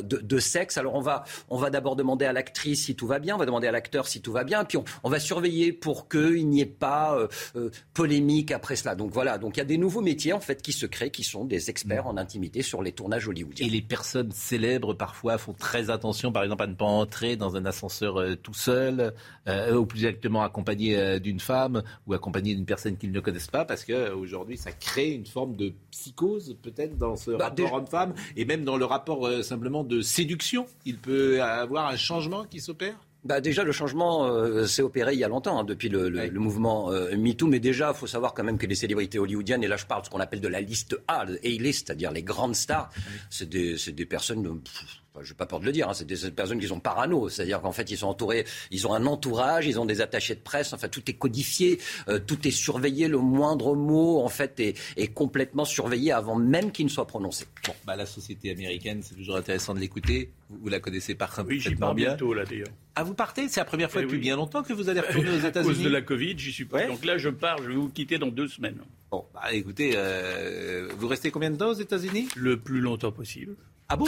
[0.03, 0.77] de, sexe.
[0.77, 3.47] Alors on va, on va d'abord demander à l'actrice si tout va bien, on va
[3.47, 6.61] demander à l'acteur si tout va bien, puis on, on va surveiller pour qu'il n'y
[6.61, 7.17] ait pas
[7.95, 8.95] polémique après cela.
[8.95, 11.23] Donc voilà, donc il y a des nouveaux métiers en fait qui se créent qui
[11.23, 13.67] sont des experts en intimité sur les tournages hollywoodiens.
[13.67, 17.57] Et les personnes célèbres parfois font très attention, par exemple, à ne pas entrer dans
[17.57, 19.13] un ascenseur euh, tout seul,
[19.47, 23.51] euh, ou plus exactement accompagné euh, d'une femme ou accompagné d'une personne qu'ils ne connaissent
[23.51, 28.15] pas, parce qu'aujourd'hui, ça crée une forme de psychose peut-être dans ce Bah, rapport homme-femme
[28.37, 30.67] et même dans le rapport euh, simplement de séduction.
[30.85, 32.97] Il peut y avoir un changement qui s'opère?
[33.27, 36.27] Bah déjà, le changement euh, s'est opéré il y a longtemps, hein, depuis le, le-
[36.29, 37.47] le mouvement euh, MeToo.
[37.49, 40.03] Mais déjà, il faut savoir quand même que les célébrités hollywoodiennes, et là je parle
[40.03, 42.91] de ce qu'on appelle de la liste A, le A-list, c'est-à-dire les grandes stars,
[43.31, 44.61] c'est des, des personnes...
[44.61, 44.85] pff,
[45.23, 47.61] je n'ai pas peur de le dire, hein, c'est des personnes qui sont parano, c'est-à-dire
[47.61, 50.73] qu'en fait ils sont entourés, ils ont un entourage, ils ont des attachés de presse,
[50.73, 51.79] enfin tout est codifié,
[52.09, 56.73] euh, tout est surveillé, le moindre mot en fait est, est complètement surveillé avant même
[56.73, 57.47] qu'il ne soit prononcé.
[57.67, 60.31] Bon, bah, la société américaine, c'est toujours intéressant de l'écouter.
[60.51, 62.11] Vous, vous la connaissez par Oui, j'y pars bien.
[62.11, 62.69] bientôt, là, d'ailleurs.
[62.95, 63.49] Ah, vous partez?
[63.49, 64.23] C'est la première fois Eh depuis oui.
[64.23, 66.65] bien longtemps que vous allez retourner aux À États-Unis cause de la Covid, j'y suis
[66.65, 66.79] pas.
[66.79, 66.87] Ouais.
[66.87, 68.79] Donc là, je pars, je vais vous quitter dans deux semaines.
[69.11, 72.29] Bon, bah, écoutez, euh, vous restez combien de temps aux États-Unis?
[72.37, 73.55] Le plus longtemps possible.
[73.89, 74.07] Ah bon?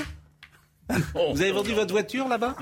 [1.34, 2.56] Vous avez vendu votre voiture là-bas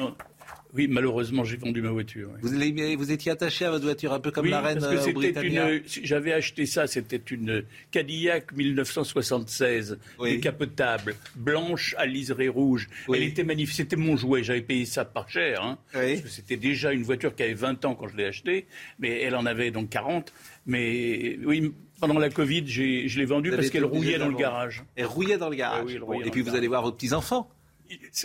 [0.75, 2.31] Oui, malheureusement, j'ai vendu ma voiture.
[2.43, 2.95] oui.
[2.97, 5.13] vous, étiez attaché à votre voiture un peu comme oui, la reine parce que euh,
[5.13, 5.83] Britannia une.
[5.87, 12.89] J'avais acheté ça, c'était une Cadillac 1976, décapotable, blanche à liseré rouge.
[13.13, 15.63] Elle était magnifique, c'était mon jouet, j'avais payé ça pas cher.
[15.65, 18.67] Hein, parce que C'était déjà une voiture qui avait 20 ans quand je l'ai achetée,
[18.99, 20.33] mais elle en avait donc 40.
[20.67, 24.85] Mais oui, pendant la Covid, j'ai- je l'ai vendue parce qu'elle rouillait dans le garage.
[24.97, 25.81] Elle rouillait dans le garage.
[25.83, 26.59] Ah oui, Bon, et puis vous garage.
[26.59, 27.49] allez voir vos petits-enfants.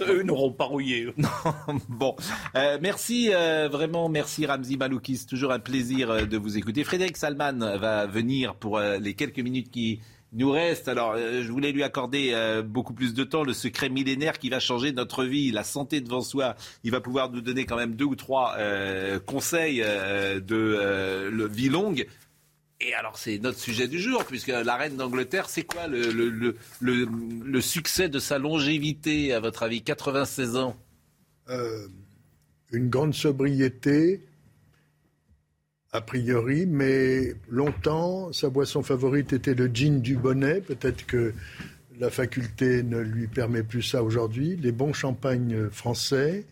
[0.02, 1.14] Eux n'auront pas rouillé.
[1.90, 2.16] bon,
[2.56, 5.26] Euh, merci euh, vraiment, merci Ramzi Maloukis.
[5.28, 6.84] Toujours un plaisir euh, de vous écouter.
[6.84, 10.00] Frédéric Salman va venir pour euh, les quelques minutes qui
[10.34, 10.88] nous restent.
[10.88, 12.34] Alors, je voulais lui accorder
[12.64, 13.44] beaucoup plus de temps.
[13.44, 16.56] Le secret millénaire qui va changer notre vie, la santé devant soi.
[16.86, 18.56] Il va pouvoir nous donner quand même deux ou trois
[19.26, 22.08] conseils de le vie longue.
[22.84, 26.56] Et alors, c'est notre sujet du jour, puisque la reine d'Angleterre, c'est quoi le, le,
[26.80, 27.08] le,
[27.45, 30.76] le, succès de sa longévité, à votre avis 96 ans?
[31.49, 31.88] Euh,
[32.72, 34.22] une grande sobriété,
[35.91, 40.62] a priori, mais longtemps, sa boisson favorite était le gin du bonnet.
[40.62, 41.34] Peut-être que
[41.99, 44.56] la faculté ne lui permet plus ça aujourd'hui.
[44.56, 46.45] Les bons champagnes français,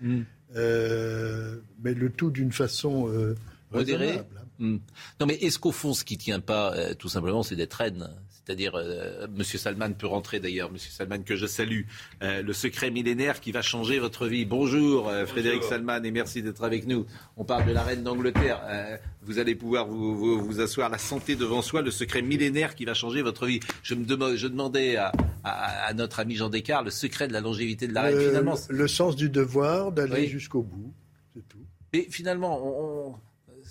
[0.55, 3.35] euh, mais le tout d'une façon euh,
[3.71, 4.21] modéré.
[4.59, 4.77] Hmm.
[5.19, 8.09] Non, mais est-ce qu'au fond, ce qui tient pas, euh, tout simplement, c'est d'être reine
[8.45, 11.83] C'est-à-dire, euh, Monsieur Salman peut rentrer d'ailleurs, Monsieur Salman que je salue,
[12.23, 14.43] euh, le secret millénaire qui va changer votre vie.
[14.45, 17.05] Bonjour, euh, Frédéric Salman, et merci d'être avec nous.
[17.37, 18.59] On parle de la reine d'Angleterre.
[18.65, 22.75] Euh, vous allez pouvoir vous, vous, vous asseoir la santé devant soi, le secret millénaire
[22.75, 23.59] qui va changer votre vie.
[23.83, 25.11] Je me demo- je demandais à,
[25.43, 28.15] à- à notre ami Jean Descartes le secret de la longévité de la reine.
[28.15, 30.27] Le- Finalement, le sens du devoir d'aller Oui.
[30.27, 30.91] jusqu'au bout.
[31.33, 31.59] C'est tout.
[31.93, 33.15] Et finalement, on- on-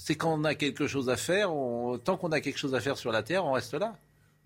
[0.08, 2.80] c'est quand on a quelque chose à faire, on- tant qu'on a quelque chose à
[2.80, 3.94] faire sur la Terre, on reste là.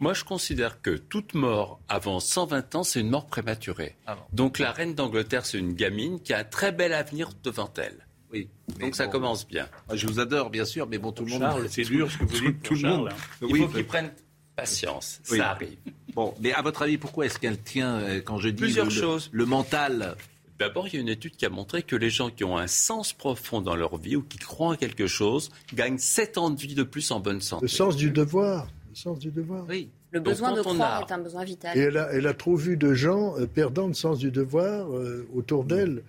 [0.01, 3.95] Moi, je considère que toute mort avant 120 ans, c'est une mort prématurée.
[4.09, 4.17] Ah.
[4.33, 8.05] Donc la reine d'Angleterre, c'est une gamine qui a un très bel avenir devant elle.
[8.33, 8.49] Oui.
[8.81, 9.13] Donc ça bon.
[9.13, 9.69] commence bien.
[9.87, 11.43] Moi, Je vous adore, bien sûr, mais bon, tout le monde.
[11.43, 13.09] Charles, c'est dur ce que vous dites tout le monde.
[13.13, 13.17] Hein.
[13.43, 14.13] Il Oui, faut qu'ils prennent
[14.57, 15.21] patience.
[15.31, 15.39] Oui.
[15.39, 15.77] Ça arrive.
[16.15, 18.91] Bon, mais à votre avis, pourquoi est-ce qu'elle tient euh, quand je dis Plusieurs le,
[18.91, 19.29] choses.
[19.33, 20.17] le mental
[20.63, 22.69] D'abord, il y a une étude qui a montré que les gens qui ont un
[22.69, 26.61] sens profond dans leur vie ou qui croient en quelque chose gagnent 7 ans de
[26.61, 27.63] vie de plus en bonne santé.
[27.63, 28.69] Le sens du devoir.
[28.91, 29.65] Le sens du devoir.
[29.69, 29.89] Oui.
[30.13, 31.77] Le Donc, besoin de croire a- est un besoin vital.
[31.77, 34.95] Et elle a, elle a trop vu de gens euh, perdant le sens du devoir
[34.95, 36.05] euh, autour d'elle.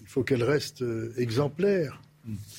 [0.00, 2.00] Il faut qu'elle reste euh, exemplaire.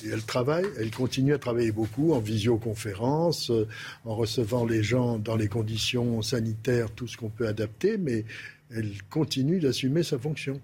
[0.04, 3.66] Et elle travaille, elle continue à travailler beaucoup en visioconférence, euh,
[4.04, 8.24] en recevant les gens dans les conditions sanitaires, tout ce qu'on peut adapter, mais
[8.70, 10.60] elle continue d'assumer sa fonction.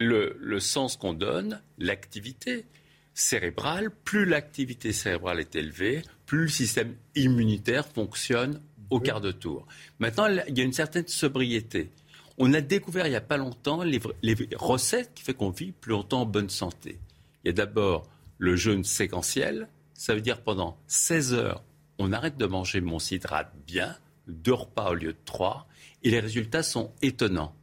[0.00, 2.64] le, le sens qu'on donne, l'activité
[3.14, 8.60] cérébrale, plus l'activité cérébrale est élevée, plus le système immunitaire fonctionne
[8.90, 9.66] au quart de tour.
[9.98, 11.90] Maintenant, il y a une certaine sobriété.
[12.38, 14.00] On a découvert il n'y a pas longtemps les,
[14.54, 16.98] recettes qui fait qu'on vit plus longtemps en bonne santé.
[17.44, 18.08] Il y a d'abord
[18.38, 21.64] le jeûne séquentiel, ça veut dire pendant 16 heures,
[21.98, 23.96] on arrête de manger mon citrate bien,
[24.28, 25.66] deux repas au lieu de trois,
[26.02, 27.54] et les résultats sont étonnants.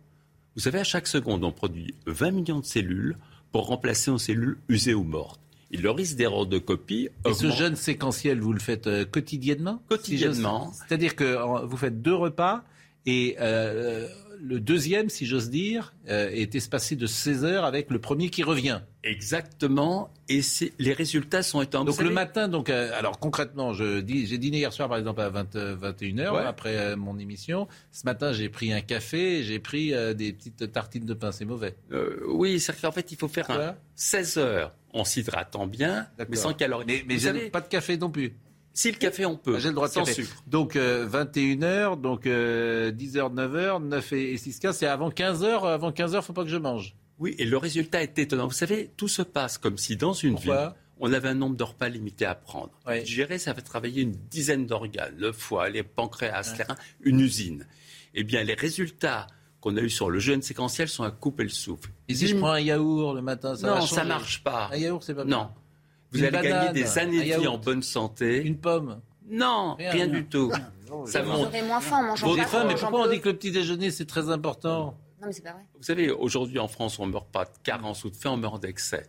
[0.55, 3.17] Vous savez, à chaque seconde, on produit 20 millions de cellules
[3.51, 5.39] pour remplacer nos cellules usées ou mortes.
[5.71, 9.81] Et le risque d'erreur de copie Et ce jeûne séquentiel, vous le faites euh, quotidiennement
[9.89, 10.71] Quotidiennement.
[10.73, 12.63] C'est-à-dire que vous faites deux repas
[13.05, 14.07] et euh,
[14.41, 18.43] le deuxième, si j'ose dire, euh, est espacé de 16 heures avec le premier qui
[18.43, 18.81] revient.
[19.03, 20.11] Exactement.
[20.29, 20.41] Et
[20.79, 21.85] les résultats sont étonnants.
[21.85, 25.55] Donc le matin, donc euh, alors concrètement, j'ai dîné hier soir par exemple à 20,
[25.55, 26.41] 21h Ouais.
[26.45, 27.67] après euh, mon émission.
[27.91, 31.31] Ce matin, j'ai pris un café, j'ai pris euh, des petites tartines de pain.
[31.31, 31.75] C'est mauvais.
[31.91, 33.77] Euh, oui, c'est qu'en fait, il faut faire un Voilà.
[33.95, 36.85] 16 heures en s'hydratant bien, mais sans calories.
[36.87, 38.33] Mais, mais Vous j'aime savez- pas de café non plus.
[38.75, 39.57] Si le café, on peut.
[39.57, 40.23] J'ai le droit de sans café.
[40.23, 40.43] sucre.
[40.45, 45.65] Donc 21h, donc 10h, 9h, 9 et 6, 15, c'est avant 15h.
[45.67, 46.95] Avant 15h, faut pas que je mange.
[47.17, 48.47] Oui, et le résultat est étonnant.
[48.47, 51.55] Vous savez, tout se passe comme si dans une Pourquoi ville, on avait un nombre
[51.55, 52.71] de repas limité à prendre.
[53.05, 57.65] Gérer, ça fait travailler une dizaine d'organes, le foie, les pancréas, les reins, une usine.
[58.13, 59.27] Eh bien, les résultats
[59.61, 61.89] qu'on a eu sur le jeûne séquentiel sont à couper le souffle.
[62.07, 64.69] Et si je prends un yaourt le matin, ça va Non, changer ça marche pas.
[64.73, 65.37] Un yaourt, c'est pas bien.
[65.37, 65.49] Non.
[66.11, 68.43] Vous Une allez banane, gagner des années de vie en bonne santé.
[68.43, 69.01] Une pomme.
[69.29, 70.07] Non, rien, Rien.
[70.07, 70.51] du tout.
[71.07, 71.47] ça Vous monte.
[71.47, 73.13] aurez moins faim en mangeant pas faim, mais pourquoi on peu.
[73.15, 74.97] dit que le petit déjeuner, c'est très important?
[75.21, 75.63] Non, mais c'est pas vrai.
[75.75, 78.37] Vous savez, aujourd'hui en France, on ne meurt pas de carence ou de faim, on
[78.37, 79.07] meurt d'excès.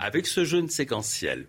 [0.00, 1.46] Avec ce jeûne séquentiel,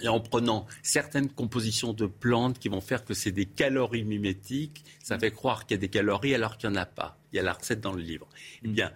[0.00, 4.84] et en prenant certaines compositions de plantes qui vont faire que c'est des calories mimétiques,
[5.02, 7.18] ça fait croire qu'il y a des calories alors qu'il n'y en a pas.
[7.32, 8.28] Il y a la recette dans le livre.
[8.64, 8.90] Eh bien,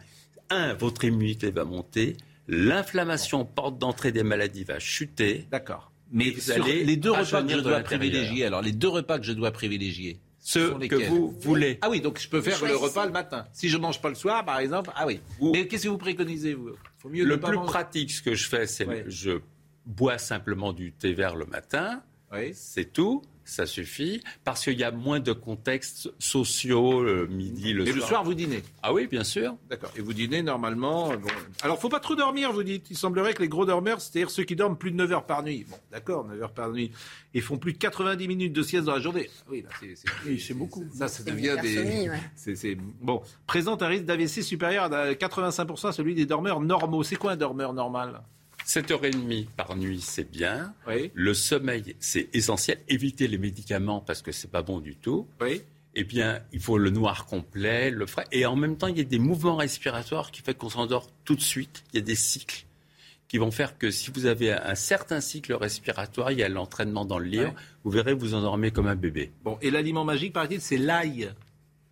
[0.51, 2.17] un, votre immunité va monter,
[2.49, 5.47] l'inflammation porte d'entrée des maladies va chuter.
[5.51, 5.93] D'accord.
[6.13, 9.19] Mais vous sur allez les deux repas que je dois privilégier, alors les deux repas
[9.19, 11.79] que je dois privilégier, Ceux sont que vous voulez.
[11.83, 13.47] Ah oui, donc je peux faire le repas le matin.
[13.53, 15.21] Si je mange pas le soir, par exemple, ah oui.
[15.41, 16.71] Mais qu'est-ce que vous préconisez vous?
[16.99, 17.67] Faut mieux ne Le plus manger.
[17.67, 19.05] pratique, ce que je fais, c'est Ouais.
[19.09, 19.41] je
[19.85, 22.03] bois simplement du thé vert le matin.
[22.33, 22.51] Oui.
[22.55, 27.83] C'est tout, ça suffit, parce qu'il y a moins de contextes sociaux le midi, le
[27.85, 27.97] Et soir.
[27.97, 29.57] le soir, vous dînez Ah oui, bien sûr.
[29.71, 29.91] D'accord.
[29.97, 31.09] Et vous dînez normalement.
[31.17, 31.29] Bon.
[31.63, 32.91] Alors, faut pas trop dormir, vous dites.
[32.91, 35.43] Il semblerait que les gros dormeurs, c'est-à-dire ceux qui dorment plus de 9 heures par
[35.43, 35.65] nuit.
[35.69, 36.91] Bon, d'accord, 9 heures par nuit.
[37.35, 39.31] Et font plus de 90 minutes de sieste dans la journée.
[39.49, 40.85] Oui, là, c'est, c'est, c'est beaucoup.
[40.95, 41.73] Ça, devient des.
[41.73, 42.21] hypersomnie, ouais.
[42.37, 43.23] C'est, c'est- Bon.
[43.47, 47.03] Présente un risque d'AVC supérieur à 85% à celui des dormeurs normaux.
[47.03, 48.23] C'est quoi un dormeur normal?
[48.67, 50.75] 7h30 par nuit, c'est bien.
[50.89, 51.11] Oui.
[51.15, 52.79] Le sommeil, c'est essentiel.
[52.89, 55.29] Éviter les médicaments parce que c'est pas bon du tout.
[55.41, 55.63] Oui.
[55.95, 58.27] Eh bien, il faut le noir complet, le frais.
[58.33, 61.37] Et en même temps, il y a des mouvements respiratoires qui font qu'on s'endort tout
[61.37, 61.85] de suite.
[61.93, 62.65] Il y a des cycles
[63.29, 67.05] qui vont faire que si vous avez un certain cycle respiratoire, il y a l'entraînement
[67.05, 67.55] dans le livre, Ouais.
[67.85, 69.33] vous verrez, vous endormez comme un bébé.
[69.45, 69.59] Bon.
[69.63, 71.33] Et l'aliment magique, paraît-il, c'est l'ail.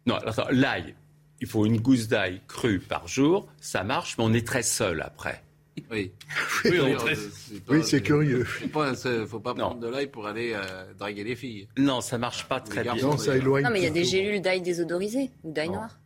[0.07, 0.19] Non,
[0.51, 0.95] l'ail,
[1.41, 5.01] il faut une gousse d'ail crue par jour, ça marche, mais on est très seul
[5.03, 5.43] après.
[5.91, 6.13] Oui.
[6.65, 8.45] Oui, c'est Oui, c'est curieux.
[8.45, 11.69] Faut pas, c'est- faut pas prendre de l'ail pour aller euh, draguer les filles.
[11.77, 12.95] Non, ça marche pas très bien.
[12.97, 13.65] Non, ça éloigne.
[13.65, 15.99] Non, mais il y a des gélules d'ail désodorisées ou d'ail noir.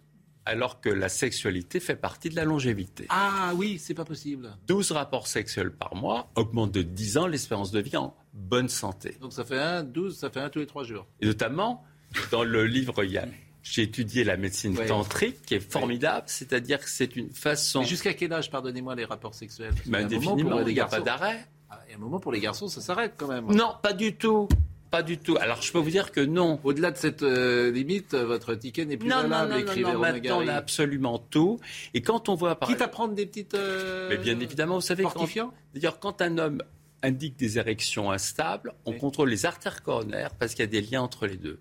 [0.45, 3.05] Alors que la sexualité fait partie de la longévité.
[3.11, 4.51] Ah oui, c'est pas possible.
[4.66, 9.16] 12 rapports sexuels par mois augmentent de 10 ans l'espérance de vie en bonne santé.
[9.20, 11.07] Donc ça fait un, 12, ça fait un tous les trois jours.
[11.20, 11.85] Et notamment,
[12.31, 13.27] dans le livre, il y a-
[13.70, 14.86] j'ai étudié la médecine Ouais.
[14.86, 17.82] tantrique, qui est formidable, c'est-à-dire que c'est une façon...
[17.82, 19.74] Jusqu'à quel âge, pardonnez-moi, les rapports sexuels?
[19.74, 21.47] Pour les il n'y a pas d'arrêt.
[21.70, 23.47] Ah, Il y a un moment pour les garçons, ça s'arrête quand même.
[23.47, 24.49] Non, pas du tout.
[24.90, 25.36] Pas du tout.
[25.39, 26.59] Alors, je peux vous dire que non.
[26.65, 29.99] Au-delà de cette euh, limite, votre ticket n'est plus Non, valable, non, non, écrivait non,
[29.99, 31.61] Romain maintenant on a absolument tout.
[31.93, 33.53] Et quand on voit par Quitte à prendre des petites...
[33.53, 35.05] euh, Mais bien évidemment, vous savez,
[35.74, 36.62] d'ailleurs, quand un homme
[37.03, 38.99] indique des érections instables, on Oui.
[38.99, 41.61] contrôle les artères coronaires parce qu'il y a des liens entre les deux.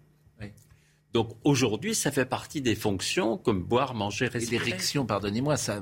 [1.17, 4.65] Donc aujourd'hui, ça fait partie des fonctions comme boire, manger, Et respirer.
[4.65, 5.81] l'érection, pardonnez-moi, ça,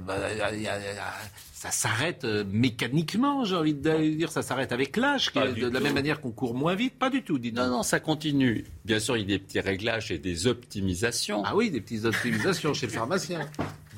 [1.71, 4.31] s'arrête euh, mécaniquement, j'ai envie de dire.
[4.31, 5.83] Ça s'arrête avec l'âge, de la tout.
[5.83, 6.93] même manière qu'on court moins vite.
[6.97, 8.63] Pas du tout, dites Non, non, ça continue.
[8.85, 11.43] Bien sûr, il y a des petits réglages et des optimisations.
[11.45, 13.41] Ah oui, des petites optimisations chez le pharmacien.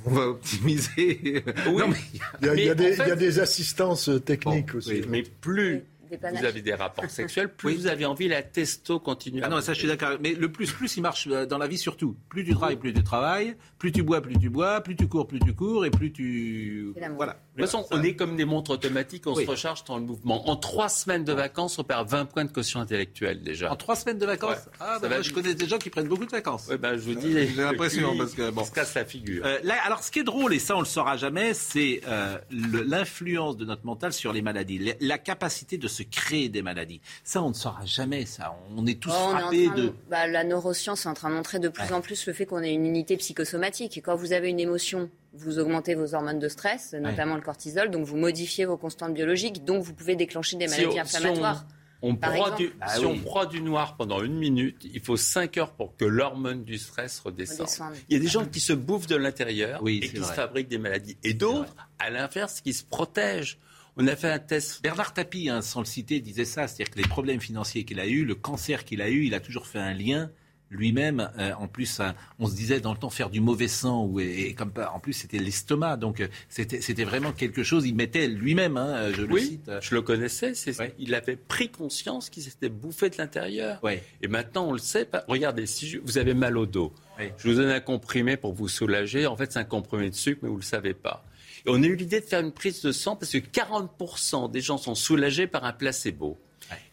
[0.06, 1.44] On va optimiser.
[1.68, 1.82] Oui.
[1.82, 1.98] Non, mais-
[2.42, 4.10] Il y a, il y a Mais des, en fait- il y a des assistances
[4.26, 4.90] techniques aussi.
[4.90, 5.84] Oui, mais plus.
[6.10, 9.42] Vous avez des rapports sexuels, plus vous avez envie, la testo continue.
[9.44, 10.18] Ah non, ça je suis d'accord.
[10.22, 12.16] Mais le plus plus, il marche euh, dans la vie surtout.
[12.30, 13.56] Plus tu travailles, plus tu travailles.
[13.80, 14.82] Plus tu bois, plus tu bois.
[14.82, 15.86] Plus tu cours, plus tu cours.
[15.86, 16.94] Et plus tu...
[17.16, 17.34] Voilà.
[17.56, 19.46] De toute façon, on est comme des montres automatiques, on Oui.
[19.46, 20.50] se recharge dans le mouvement.
[20.50, 23.72] En trois semaines de vacances, on perd 20 points de quotient intellectuel déjà.
[23.72, 24.72] En trois semaines de vacances Ouais.
[24.80, 26.68] Ah, bah, je connais des gens qui prennent beaucoup de vacances.
[26.68, 28.62] Ouais, ben, je vous dis, J'ai l'impression, parce que, bon.
[28.64, 29.46] qui se casse la figure.
[29.46, 32.38] Euh, là, alors, ce qui est drôle, et ça on le saura jamais, c'est euh,
[32.52, 37.02] l'influence de notre mental sur les maladies, la, la capacité de se créer des maladies.
[37.24, 38.26] Ça, on ne saura jamais.
[38.26, 39.94] Ça, on est tous Oh, on est en frappés train de.
[40.10, 42.62] bah, la neuroscience est en train de montrer de plus en plus le fait qu'on
[42.64, 43.98] ait une unité psychosomatique.
[43.98, 47.90] Et quand vous avez une émotion, vous augmentez vos hormones de stress, notamment le cortisol,
[47.92, 51.18] donc vous modifiez vos constantes biologiques, donc vous pouvez déclencher des Si maladies on- si
[51.18, 51.66] inflammatoires.
[52.04, 52.62] On Par broie exemple.
[52.62, 53.12] du, Ah si oui.
[53.12, 56.78] on broie du noir pendant une minute, il faut 5 heures pour que l'hormone du
[56.78, 57.62] stress redescende.
[57.62, 57.94] Redescende.
[58.08, 60.28] Il y a des gens qui se bouffent de l'intérieur Oui, et qui vrai.
[60.30, 61.18] se fabriquent des maladies.
[61.24, 63.58] Et d'autres, à l'inverse, qui se protègent.
[63.98, 64.82] On a fait un test.
[64.84, 68.08] Bernard Tapie, hein, sans le citer, disait ça, c'est-à-dire que les problèmes financiers qu'il a
[68.08, 70.30] eus, le cancer qu'il a eu, il a toujours fait un lien
[70.70, 71.32] lui-même.
[71.40, 74.20] euh, en plus, hein, on se disait dans le temps faire du mauvais sang, ou,
[74.20, 77.86] et, et comme pas, en plus c'était l'estomac, donc euh, c'était vraiment quelque chose.
[77.88, 79.70] Il mettait lui-même, hein, je le Oui, cite.
[79.70, 80.52] euh, je le connaissais.
[80.78, 80.94] Ouais.
[81.00, 83.82] Il avait pris conscience qu'il s'était bouffé de l'intérieur.
[83.82, 84.04] Ouais.
[84.22, 85.08] Et maintenant, on le sait.
[85.28, 86.94] Regardez, si je- vous avez mal au dos,
[87.38, 89.26] je vous donne un comprimé pour vous soulager.
[89.26, 91.26] En fait, c'est un comprimé de sucre, mais vous ne le savez pas.
[91.68, 94.78] On a eu l'idée de faire une prise de sang parce que 40% des gens
[94.78, 96.40] sont soulagés par un placebo.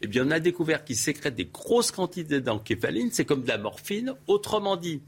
[0.03, 3.11] eh bien, on a découvert qu'ils sécrètent des grosses quantités d'encéphaline.
[3.13, 4.15] C'est comme de la morphine.
[4.27, 5.01] Autrement dit,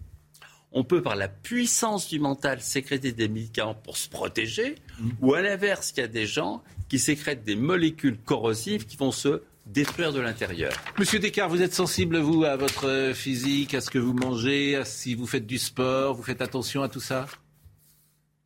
[0.73, 5.11] on peut, par la puissance du mental, sécréter des médicaments pour se protéger, mmh.
[5.21, 9.13] ou à l'inverse, il y a des gens qui sécrètent des molécules corrosives qui vont
[9.13, 10.73] se détruire de l'intérieur.
[10.99, 14.85] Monsieur Descartes, vous êtes sensible, vous, à votre physique, à ce que vous mangez, à
[14.85, 17.27] si vous faites du sport, vous faites attention à tout ça?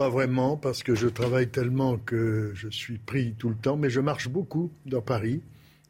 [0.01, 3.91] Pas vraiment, parce que je travaille tellement que je suis pris tout le temps, mais
[3.91, 5.43] je marche beaucoup dans Paris.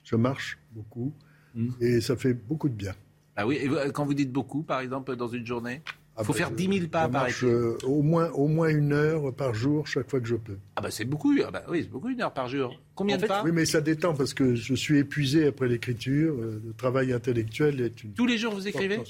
[0.03, 1.15] Je marche beaucoup,
[1.55, 1.69] mmh.
[1.81, 2.93] et ça fait beaucoup de bien.
[3.37, 5.81] Ah oui, et quand vous dites beaucoup, par exemple, dans une journée
[6.19, 8.69] il faut ah bah, faire 10 000 pas par marche, euh, au, moins, au moins
[8.71, 10.59] une heure par jour, chaque fois que je peux.
[10.75, 12.83] Ah bah c'est beaucoup, ah bah oui, c'est beaucoup une heure par jour.
[12.97, 13.45] Combien de pas?
[13.45, 16.35] Oui, mais ça détend parce que je suis épuisé après l'écriture.
[16.35, 18.13] Euh, le travail intellectuel est une.
[18.15, 19.01] Tous les jours, vous écrivez?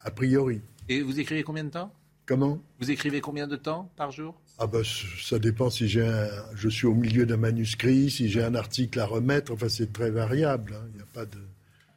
[0.00, 0.62] A priori.
[0.88, 1.92] Et vous écrivez combien de temps?
[2.26, 2.58] Comment?
[2.80, 4.34] Vous écrivez combien de temps par jour?
[4.58, 4.80] Ah bah,
[5.22, 9.06] ça dépend si j'ai je suis au milieu d'un manuscrit, si j'ai un article à
[9.06, 9.52] remettre.
[9.52, 10.74] Enfin, c'est très variable.
[10.76, 10.88] Hein.
[10.90, 11.38] Il n'y a pas de.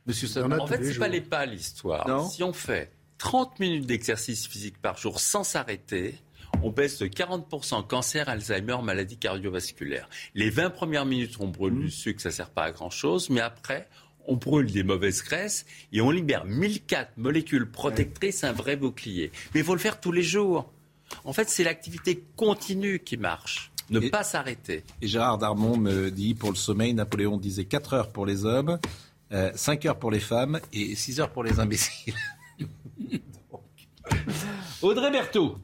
[0.06, 2.30] Monsieur En fait, c'est pas les pas l'histoire.
[2.32, 6.16] Si on fait 30 minutes d'exercice physique par jour sans s'arrêter,
[6.64, 10.10] on baisse de 40% cancer, Alzheimer, maladie cardiovasculaire.
[10.36, 13.42] Les 20 premières minutes, on brûle du sucre, ça ne sert pas à grand-chose, mais
[13.42, 13.88] après,
[14.30, 19.32] on brûle des mauvaises graisses et on libère 1004 molécules protectrices, un vrai bouclier.
[19.54, 20.72] Mais il faut le faire tous les jours.
[21.26, 23.72] En fait, c'est l'activité continue qui marche.
[23.90, 24.84] Ne pas s'arrêter.
[25.02, 28.78] Et Gérard Darmon me dit, pour le sommeil, Napoléon disait 4 heures pour les hommes,
[29.32, 32.14] 5 euh, heures pour les femmes et 6 heures pour les imbéciles.
[34.84, 35.58] Audrey Berthaud.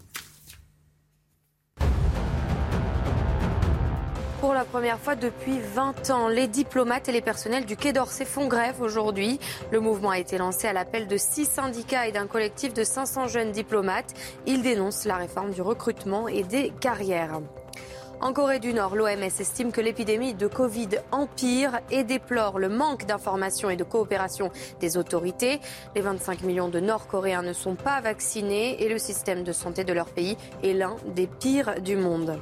[4.42, 8.26] Pour la première fois depuis 20 ans, les diplomates et les personnels du Quai d'Orsay
[8.26, 9.40] font grève aujourd'hui.
[9.72, 13.28] Le mouvement a été lancé à l'appel de six syndicats et d'un collectif de 500
[13.28, 14.14] jeunes diplomates.
[14.46, 17.40] Ils dénoncent la réforme du recrutement et des carrières.
[18.22, 23.06] En Corée du Nord, l'OMS estime que l'épidémie de Covid empire et déplore le manque
[23.06, 25.60] d'information et de coopération des autorités.
[25.96, 29.94] Les 25 millions de Nord-Coréens ne sont pas vaccinés et le système de santé de
[29.94, 32.40] leur pays est l'un des pires du monde.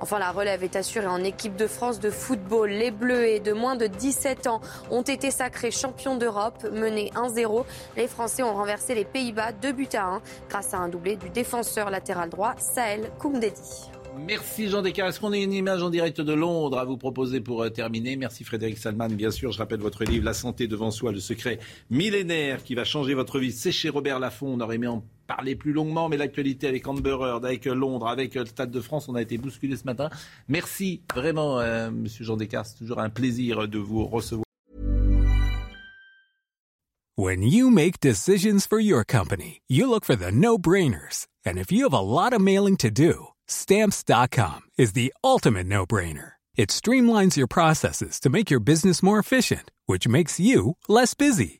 [0.00, 2.70] Enfin, la relève est assurée en équipe de France de football.
[2.70, 4.60] Les Bleus de moins de 17 ans
[4.90, 7.64] ont été sacrés champions d'Europe, menés 1-0.
[7.96, 11.28] Les Français ont renversé les Pays-Bas 2 buts à 1 grâce à un doublé du
[11.28, 13.90] défenseur latéral droit Sahel Koumdedi.
[14.26, 15.10] Merci Jean Descartes.
[15.10, 18.16] Est-ce qu'on a une image en direct de Londres à vous proposer pour euh, terminer?
[18.16, 19.08] Merci Frédéric Salman.
[19.08, 21.58] Bien sûr, je rappelle votre livre La santé devant soi, le secret
[21.90, 23.52] millénaire qui va changer votre vie.
[23.52, 24.48] C'est chez Robert Laffont.
[24.48, 25.04] On aurait aimé en
[25.34, 28.70] parler plus longuement, mais l'actualité avec Amber Heard, avec euh, Londres, avec euh, le Stade
[28.70, 30.10] de France, on a été bousculé ce matin.
[30.48, 32.68] Merci vraiment, Monsieur Jean Descartes.
[32.72, 34.44] C'est toujours un plaisir de vous recevoir.
[37.16, 41.26] When you make decisions for your company, you look for the no-brainers.
[41.44, 45.84] And if you have a lot of mailing to do, Stamps.com is the ultimate no
[45.84, 46.32] brainer.
[46.56, 51.59] It streamlines your processes to make your business more efficient, which makes you less busy.